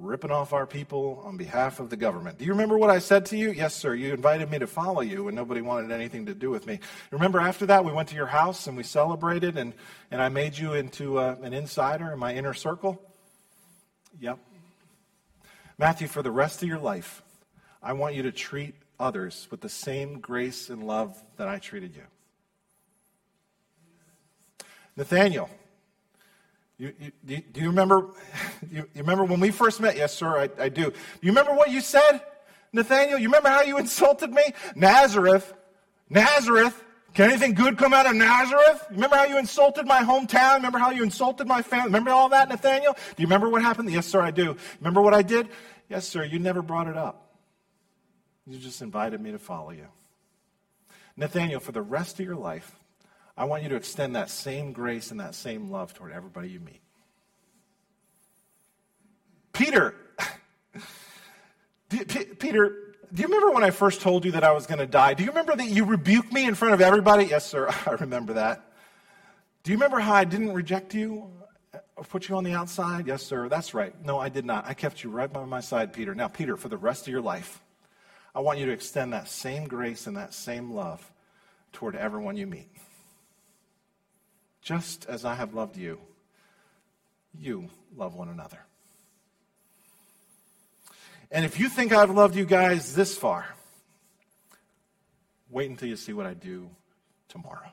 ripping 0.00 0.30
off 0.30 0.52
our 0.52 0.66
people 0.66 1.22
on 1.24 1.36
behalf 1.36 1.80
of 1.80 1.90
the 1.90 1.96
government. 1.96 2.38
Do 2.38 2.44
you 2.44 2.52
remember 2.52 2.78
what 2.78 2.90
I 2.90 2.98
said 2.98 3.26
to 3.26 3.36
you? 3.36 3.50
Yes, 3.50 3.74
sir. 3.74 3.94
You 3.94 4.12
invited 4.12 4.50
me 4.50 4.58
to 4.58 4.66
follow 4.66 5.00
you, 5.00 5.28
and 5.28 5.36
nobody 5.36 5.60
wanted 5.60 5.92
anything 5.92 6.26
to 6.26 6.34
do 6.34 6.50
with 6.50 6.66
me. 6.66 6.80
Remember 7.10 7.40
after 7.40 7.66
that, 7.66 7.84
we 7.84 7.92
went 7.92 8.08
to 8.08 8.14
your 8.14 8.26
house 8.26 8.66
and 8.66 8.76
we 8.76 8.82
celebrated, 8.82 9.56
and, 9.56 9.74
and 10.10 10.22
I 10.22 10.28
made 10.28 10.56
you 10.56 10.74
into 10.74 11.18
uh, 11.18 11.36
an 11.42 11.52
insider 11.52 12.12
in 12.12 12.18
my 12.18 12.34
inner 12.34 12.54
circle? 12.54 13.00
Yep. 14.20 14.38
Matthew, 15.78 16.08
for 16.08 16.22
the 16.22 16.30
rest 16.30 16.62
of 16.62 16.68
your 16.68 16.78
life, 16.78 17.22
I 17.82 17.92
want 17.94 18.14
you 18.14 18.22
to 18.24 18.32
treat 18.32 18.74
others 18.98 19.48
with 19.50 19.60
the 19.60 19.68
same 19.68 20.20
grace 20.20 20.68
and 20.68 20.86
love 20.86 21.16
that 21.36 21.48
I 21.48 21.58
treated 21.58 21.94
you. 21.94 22.02
Nathaniel, 24.96 25.48
you, 26.80 26.94
you, 27.26 27.42
do 27.52 27.60
you 27.60 27.68
remember? 27.68 28.08
You, 28.70 28.86
you, 28.94 29.00
remember 29.00 29.24
when 29.24 29.40
we 29.40 29.50
first 29.50 29.80
met? 29.80 29.96
Yes, 29.96 30.14
sir, 30.14 30.38
I, 30.38 30.64
I 30.64 30.68
do. 30.68 30.84
Do 30.84 30.92
you 31.22 31.30
remember 31.30 31.54
what 31.54 31.70
you 31.70 31.80
said, 31.80 32.20
Nathaniel? 32.72 33.18
You 33.18 33.26
remember 33.26 33.48
how 33.48 33.62
you 33.62 33.78
insulted 33.84 34.30
me? 34.30 34.42
Nazareth, 34.76 35.52
Nazareth. 36.08 36.84
Can 37.14 37.30
anything 37.30 37.54
good 37.54 37.76
come 37.78 37.92
out 37.92 38.06
of 38.06 38.14
Nazareth? 38.14 38.86
Remember 38.90 39.16
how 39.16 39.24
you 39.24 39.38
insulted 39.38 39.86
my 39.86 40.00
hometown? 40.00 40.56
Remember 40.56 40.78
how 40.78 40.90
you 40.90 41.02
insulted 41.02 41.48
my 41.48 41.62
family? 41.62 41.86
Remember 41.86 42.10
all 42.10 42.28
that, 42.28 42.48
Nathaniel? 42.48 42.92
Do 42.92 43.22
you 43.22 43.26
remember 43.26 43.48
what 43.48 43.62
happened? 43.62 43.90
Yes, 43.90 44.06
sir, 44.06 44.20
I 44.20 44.30
do. 44.30 44.56
Remember 44.78 45.02
what 45.02 45.14
I 45.14 45.22
did? 45.22 45.48
Yes, 45.88 46.06
sir, 46.06 46.22
you 46.22 46.38
never 46.38 46.62
brought 46.62 46.86
it 46.86 46.96
up. 46.96 47.34
You 48.46 48.58
just 48.58 48.80
invited 48.82 49.20
me 49.20 49.32
to 49.32 49.38
follow 49.38 49.70
you. 49.70 49.86
Nathaniel, 51.16 51.60
for 51.60 51.72
the 51.72 51.82
rest 51.82 52.20
of 52.20 52.26
your 52.26 52.36
life, 52.36 52.79
I 53.36 53.44
want 53.44 53.62
you 53.62 53.68
to 53.70 53.76
extend 53.76 54.16
that 54.16 54.30
same 54.30 54.72
grace 54.72 55.10
and 55.10 55.20
that 55.20 55.34
same 55.34 55.70
love 55.70 55.94
toward 55.94 56.12
everybody 56.12 56.48
you 56.50 56.60
meet. 56.60 56.80
Peter, 59.52 59.94
Peter, 61.88 62.94
do 63.12 63.22
you 63.22 63.28
remember 63.28 63.50
when 63.50 63.64
I 63.64 63.70
first 63.70 64.00
told 64.00 64.24
you 64.24 64.32
that 64.32 64.44
I 64.44 64.52
was 64.52 64.66
going 64.66 64.78
to 64.78 64.86
die? 64.86 65.14
Do 65.14 65.24
you 65.24 65.30
remember 65.30 65.56
that 65.56 65.68
you 65.68 65.84
rebuked 65.84 66.32
me 66.32 66.46
in 66.46 66.54
front 66.54 66.74
of 66.74 66.80
everybody? 66.80 67.24
Yes, 67.24 67.44
sir, 67.46 67.68
I 67.86 67.92
remember 67.92 68.34
that. 68.34 68.72
Do 69.62 69.72
you 69.72 69.76
remember 69.76 69.98
how 69.98 70.14
I 70.14 70.24
didn't 70.24 70.52
reject 70.52 70.94
you 70.94 71.30
or 71.96 72.04
put 72.04 72.28
you 72.28 72.36
on 72.36 72.44
the 72.44 72.52
outside? 72.52 73.06
Yes, 73.06 73.22
sir, 73.22 73.48
that's 73.48 73.74
right. 73.74 73.94
No, 74.04 74.18
I 74.18 74.28
did 74.28 74.44
not. 74.44 74.66
I 74.66 74.74
kept 74.74 75.02
you 75.04 75.10
right 75.10 75.30
by 75.30 75.44
my 75.44 75.60
side, 75.60 75.92
Peter. 75.92 76.14
Now, 76.14 76.28
Peter, 76.28 76.56
for 76.56 76.68
the 76.68 76.76
rest 76.76 77.02
of 77.02 77.08
your 77.08 77.20
life, 77.20 77.60
I 78.34 78.40
want 78.40 78.58
you 78.58 78.66
to 78.66 78.72
extend 78.72 79.12
that 79.12 79.28
same 79.28 79.66
grace 79.66 80.06
and 80.06 80.16
that 80.16 80.32
same 80.32 80.70
love 80.70 81.10
toward 81.72 81.96
everyone 81.96 82.36
you 82.36 82.46
meet. 82.46 82.68
Just 84.62 85.06
as 85.06 85.24
I 85.24 85.34
have 85.34 85.54
loved 85.54 85.76
you, 85.76 85.98
you 87.38 87.68
love 87.96 88.14
one 88.14 88.28
another. 88.28 88.58
And 91.30 91.44
if 91.44 91.60
you 91.60 91.68
think 91.68 91.92
I've 91.92 92.10
loved 92.10 92.34
you 92.34 92.44
guys 92.44 92.94
this 92.94 93.16
far, 93.16 93.46
wait 95.48 95.70
until 95.70 95.88
you 95.88 95.96
see 95.96 96.12
what 96.12 96.26
I 96.26 96.34
do 96.34 96.68
tomorrow. 97.28 97.72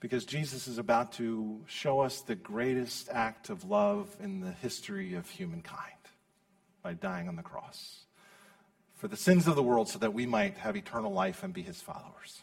Because 0.00 0.24
Jesus 0.24 0.68
is 0.68 0.78
about 0.78 1.12
to 1.14 1.60
show 1.66 2.00
us 2.00 2.20
the 2.20 2.36
greatest 2.36 3.08
act 3.10 3.50
of 3.50 3.64
love 3.64 4.16
in 4.22 4.40
the 4.40 4.52
history 4.52 5.14
of 5.14 5.28
humankind 5.28 5.92
by 6.82 6.94
dying 6.94 7.28
on 7.28 7.36
the 7.36 7.42
cross 7.42 8.04
for 8.94 9.08
the 9.08 9.16
sins 9.16 9.46
of 9.46 9.54
the 9.54 9.62
world 9.62 9.88
so 9.88 9.98
that 9.98 10.14
we 10.14 10.26
might 10.26 10.56
have 10.58 10.76
eternal 10.76 11.12
life 11.12 11.42
and 11.42 11.52
be 11.52 11.62
his 11.62 11.80
followers. 11.80 12.42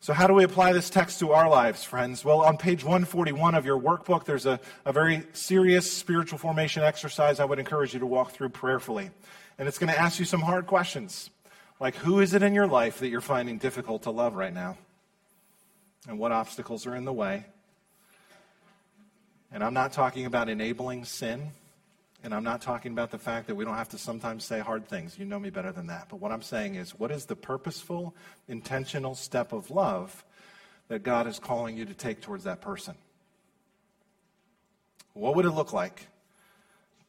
So, 0.00 0.12
how 0.12 0.26
do 0.26 0.34
we 0.34 0.44
apply 0.44 0.72
this 0.72 0.90
text 0.90 1.18
to 1.20 1.32
our 1.32 1.48
lives, 1.48 1.82
friends? 1.82 2.24
Well, 2.24 2.42
on 2.42 2.58
page 2.58 2.84
141 2.84 3.54
of 3.54 3.64
your 3.64 3.80
workbook, 3.80 4.24
there's 4.24 4.46
a, 4.46 4.60
a 4.84 4.92
very 4.92 5.24
serious 5.32 5.90
spiritual 5.90 6.38
formation 6.38 6.82
exercise 6.82 7.40
I 7.40 7.44
would 7.44 7.58
encourage 7.58 7.94
you 7.94 8.00
to 8.00 8.06
walk 8.06 8.32
through 8.32 8.50
prayerfully. 8.50 9.10
And 9.58 9.66
it's 9.66 9.78
going 9.78 9.92
to 9.92 9.98
ask 9.98 10.18
you 10.18 10.26
some 10.26 10.42
hard 10.42 10.66
questions, 10.66 11.30
like 11.80 11.96
who 11.96 12.20
is 12.20 12.34
it 12.34 12.42
in 12.42 12.54
your 12.54 12.66
life 12.66 13.00
that 13.00 13.08
you're 13.08 13.20
finding 13.20 13.58
difficult 13.58 14.02
to 14.02 14.10
love 14.10 14.36
right 14.36 14.52
now? 14.52 14.76
And 16.06 16.18
what 16.18 16.30
obstacles 16.30 16.86
are 16.86 16.94
in 16.94 17.04
the 17.04 17.12
way? 17.12 17.46
And 19.50 19.64
I'm 19.64 19.74
not 19.74 19.92
talking 19.92 20.26
about 20.26 20.48
enabling 20.48 21.04
sin. 21.06 21.50
And 22.24 22.34
I'm 22.34 22.44
not 22.44 22.60
talking 22.60 22.92
about 22.92 23.10
the 23.10 23.18
fact 23.18 23.46
that 23.46 23.54
we 23.54 23.64
don't 23.64 23.76
have 23.76 23.90
to 23.90 23.98
sometimes 23.98 24.44
say 24.44 24.58
hard 24.58 24.88
things. 24.88 25.18
You 25.18 25.26
know 25.26 25.38
me 25.38 25.50
better 25.50 25.70
than 25.70 25.86
that. 25.88 26.08
But 26.08 26.20
what 26.20 26.32
I'm 26.32 26.42
saying 26.42 26.74
is, 26.74 26.98
what 26.98 27.10
is 27.10 27.26
the 27.26 27.36
purposeful, 27.36 28.14
intentional 28.48 29.14
step 29.14 29.52
of 29.52 29.70
love 29.70 30.24
that 30.88 31.02
God 31.02 31.26
is 31.26 31.38
calling 31.38 31.76
you 31.76 31.84
to 31.84 31.94
take 31.94 32.20
towards 32.20 32.44
that 32.44 32.60
person? 32.60 32.94
What 35.12 35.34
would 35.36 35.44
it 35.44 35.50
look 35.50 35.72
like 35.72 36.08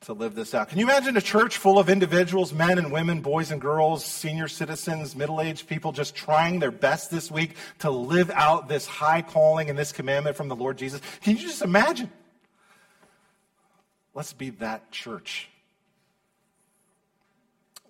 to 0.01 0.13
live 0.13 0.35
this 0.35 0.53
out? 0.53 0.69
Can 0.69 0.77
you 0.77 0.85
imagine 0.85 1.17
a 1.17 1.21
church 1.21 1.57
full 1.57 1.79
of 1.79 1.89
individuals, 1.89 2.53
men 2.53 2.77
and 2.77 2.91
women, 2.91 3.21
boys 3.21 3.51
and 3.51 3.59
girls, 3.59 4.05
senior 4.05 4.47
citizens, 4.47 5.15
middle 5.15 5.41
aged 5.41 5.67
people, 5.67 5.91
just 5.91 6.15
trying 6.15 6.59
their 6.59 6.71
best 6.71 7.09
this 7.11 7.31
week 7.31 7.55
to 7.79 7.89
live 7.89 8.29
out 8.31 8.69
this 8.69 8.85
high 8.85 9.21
calling 9.21 9.69
and 9.69 9.77
this 9.77 9.91
commandment 9.91 10.35
from 10.35 10.47
the 10.47 10.55
Lord 10.55 10.77
Jesus? 10.77 11.01
Can 11.21 11.35
you 11.35 11.41
just 11.41 11.61
imagine? 11.61 12.11
Let's 14.17 14.33
be 14.33 14.49
that 14.49 14.89
church. 14.89 15.47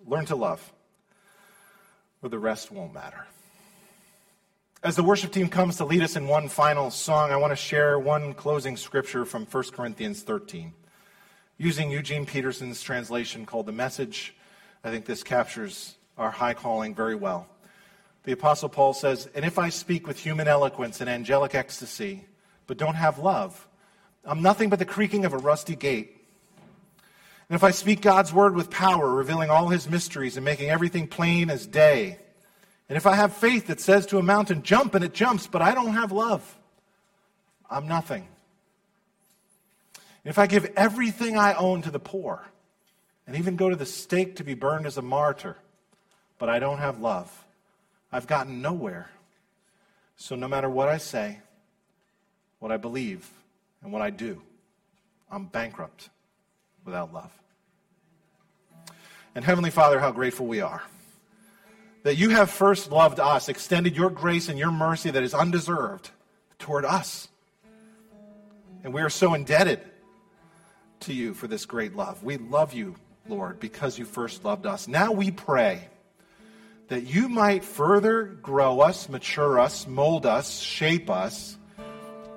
Learn 0.06 0.26
to 0.26 0.36
love, 0.36 0.74
or 2.20 2.28
the 2.28 2.38
rest 2.38 2.70
won't 2.70 2.92
matter. 2.92 3.26
As 4.82 4.94
the 4.94 5.02
worship 5.02 5.32
team 5.32 5.48
comes 5.48 5.78
to 5.78 5.86
lead 5.86 6.02
us 6.02 6.16
in 6.16 6.28
one 6.28 6.50
final 6.50 6.90
song, 6.90 7.30
I 7.30 7.36
want 7.36 7.52
to 7.52 7.56
share 7.56 7.98
one 7.98 8.34
closing 8.34 8.76
scripture 8.76 9.24
from 9.24 9.46
1 9.46 9.64
Corinthians 9.72 10.22
13. 10.22 10.74
Using 11.56 11.90
Eugene 11.90 12.26
Peterson's 12.26 12.82
translation 12.82 13.46
called 13.46 13.64
The 13.64 13.72
Message, 13.72 14.36
I 14.84 14.90
think 14.90 15.06
this 15.06 15.22
captures 15.22 15.96
our 16.18 16.30
high 16.30 16.52
calling 16.52 16.94
very 16.94 17.14
well. 17.14 17.46
The 18.24 18.32
Apostle 18.32 18.68
Paul 18.68 18.92
says, 18.92 19.30
And 19.34 19.46
if 19.46 19.58
I 19.58 19.70
speak 19.70 20.06
with 20.06 20.18
human 20.18 20.46
eloquence 20.46 21.00
and 21.00 21.08
angelic 21.08 21.54
ecstasy, 21.54 22.26
but 22.66 22.76
don't 22.76 22.96
have 22.96 23.18
love, 23.18 23.66
I'm 24.26 24.42
nothing 24.42 24.68
but 24.68 24.78
the 24.78 24.84
creaking 24.84 25.24
of 25.24 25.32
a 25.32 25.38
rusty 25.38 25.74
gate. 25.74 26.16
And 27.48 27.56
if 27.56 27.64
I 27.64 27.70
speak 27.70 28.02
God's 28.02 28.32
word 28.32 28.54
with 28.54 28.70
power, 28.70 29.10
revealing 29.10 29.48
all 29.48 29.68
his 29.68 29.88
mysteries 29.88 30.36
and 30.36 30.44
making 30.44 30.68
everything 30.68 31.06
plain 31.06 31.48
as 31.48 31.66
day, 31.66 32.18
and 32.88 32.96
if 32.96 33.06
I 33.06 33.14
have 33.14 33.34
faith 33.34 33.68
that 33.68 33.80
says 33.80 34.06
to 34.06 34.18
a 34.18 34.22
mountain, 34.22 34.62
jump, 34.62 34.94
and 34.94 35.04
it 35.04 35.14
jumps, 35.14 35.46
but 35.46 35.62
I 35.62 35.74
don't 35.74 35.94
have 35.94 36.12
love, 36.12 36.58
I'm 37.70 37.88
nothing. 37.88 38.26
And 40.24 40.30
if 40.30 40.38
I 40.38 40.46
give 40.46 40.70
everything 40.76 41.38
I 41.38 41.54
own 41.54 41.82
to 41.82 41.90
the 41.90 41.98
poor, 41.98 42.44
and 43.26 43.36
even 43.36 43.56
go 43.56 43.70
to 43.70 43.76
the 43.76 43.86
stake 43.86 44.36
to 44.36 44.44
be 44.44 44.54
burned 44.54 44.86
as 44.86 44.98
a 44.98 45.02
martyr, 45.02 45.56
but 46.38 46.48
I 46.48 46.58
don't 46.58 46.78
have 46.78 47.00
love, 47.00 47.46
I've 48.12 48.26
gotten 48.26 48.60
nowhere. 48.60 49.10
So 50.16 50.34
no 50.34 50.48
matter 50.48 50.68
what 50.68 50.88
I 50.88 50.98
say, 50.98 51.38
what 52.58 52.72
I 52.72 52.76
believe, 52.76 53.30
and 53.82 53.92
what 53.92 54.02
I 54.02 54.10
do, 54.10 54.42
I'm 55.30 55.46
bankrupt 55.46 56.10
without 56.88 57.12
love. 57.12 57.30
And 59.34 59.44
Heavenly 59.44 59.70
Father, 59.70 60.00
how 60.00 60.10
grateful 60.10 60.46
we 60.46 60.62
are 60.62 60.82
that 62.02 62.16
you 62.16 62.30
have 62.30 62.48
first 62.48 62.90
loved 62.90 63.20
us, 63.20 63.48
extended 63.48 63.94
your 63.94 64.08
grace 64.08 64.48
and 64.48 64.58
your 64.58 64.70
mercy 64.70 65.10
that 65.10 65.22
is 65.22 65.34
undeserved 65.34 66.10
toward 66.58 66.86
us. 66.86 67.28
And 68.82 68.94
we 68.94 69.02
are 69.02 69.10
so 69.10 69.34
indebted 69.34 69.80
to 71.00 71.12
you 71.12 71.34
for 71.34 71.46
this 71.46 71.66
great 71.66 71.94
love. 71.94 72.24
We 72.24 72.38
love 72.38 72.72
you, 72.72 72.94
Lord, 73.28 73.60
because 73.60 73.98
you 73.98 74.06
first 74.06 74.44
loved 74.44 74.64
us. 74.64 74.88
Now 74.88 75.12
we 75.12 75.30
pray 75.30 75.88
that 76.88 77.02
you 77.02 77.28
might 77.28 77.64
further 77.64 78.24
grow 78.24 78.80
us, 78.80 79.08
mature 79.08 79.60
us, 79.60 79.86
mold 79.86 80.24
us, 80.24 80.60
shape 80.60 81.10
us 81.10 81.58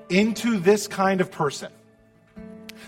into 0.10 0.60
this 0.60 0.88
kind 0.88 1.22
of 1.22 1.32
person 1.32 1.72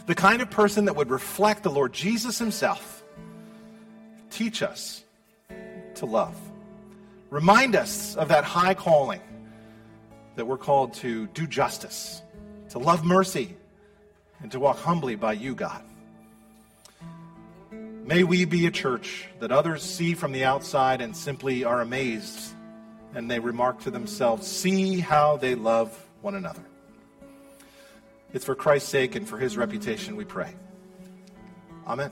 the 0.05 0.15
kind 0.15 0.41
of 0.41 0.49
person 0.49 0.85
that 0.85 0.95
would 0.95 1.09
reflect 1.09 1.63
the 1.63 1.69
Lord 1.69 1.93
Jesus 1.93 2.37
himself. 2.37 3.03
Teach 4.29 4.61
us 4.61 5.03
to 5.95 6.05
love. 6.05 6.35
Remind 7.29 7.75
us 7.75 8.15
of 8.15 8.27
that 8.27 8.43
high 8.43 8.73
calling 8.73 9.21
that 10.35 10.45
we're 10.45 10.57
called 10.57 10.93
to 10.95 11.27
do 11.27 11.47
justice, 11.47 12.21
to 12.69 12.79
love 12.79 13.05
mercy, 13.05 13.55
and 14.41 14.51
to 14.51 14.59
walk 14.59 14.77
humbly 14.77 15.15
by 15.15 15.33
you, 15.33 15.55
God. 15.55 15.81
May 18.05 18.23
we 18.23 18.43
be 18.43 18.67
a 18.67 18.71
church 18.71 19.29
that 19.39 19.51
others 19.51 19.81
see 19.81 20.13
from 20.13 20.33
the 20.33 20.43
outside 20.43 20.99
and 20.99 21.15
simply 21.15 21.63
are 21.63 21.79
amazed, 21.79 22.53
and 23.15 23.31
they 23.31 23.39
remark 23.39 23.81
to 23.81 23.91
themselves, 23.91 24.45
see 24.45 24.99
how 24.99 25.37
they 25.37 25.55
love 25.55 25.97
one 26.21 26.35
another. 26.35 26.63
It's 28.33 28.45
for 28.45 28.55
Christ's 28.55 28.89
sake 28.89 29.15
and 29.15 29.27
for 29.29 29.37
his 29.37 29.55
reputation 29.55 30.15
we 30.15 30.25
pray. 30.25 30.53
Amen. 31.87 32.11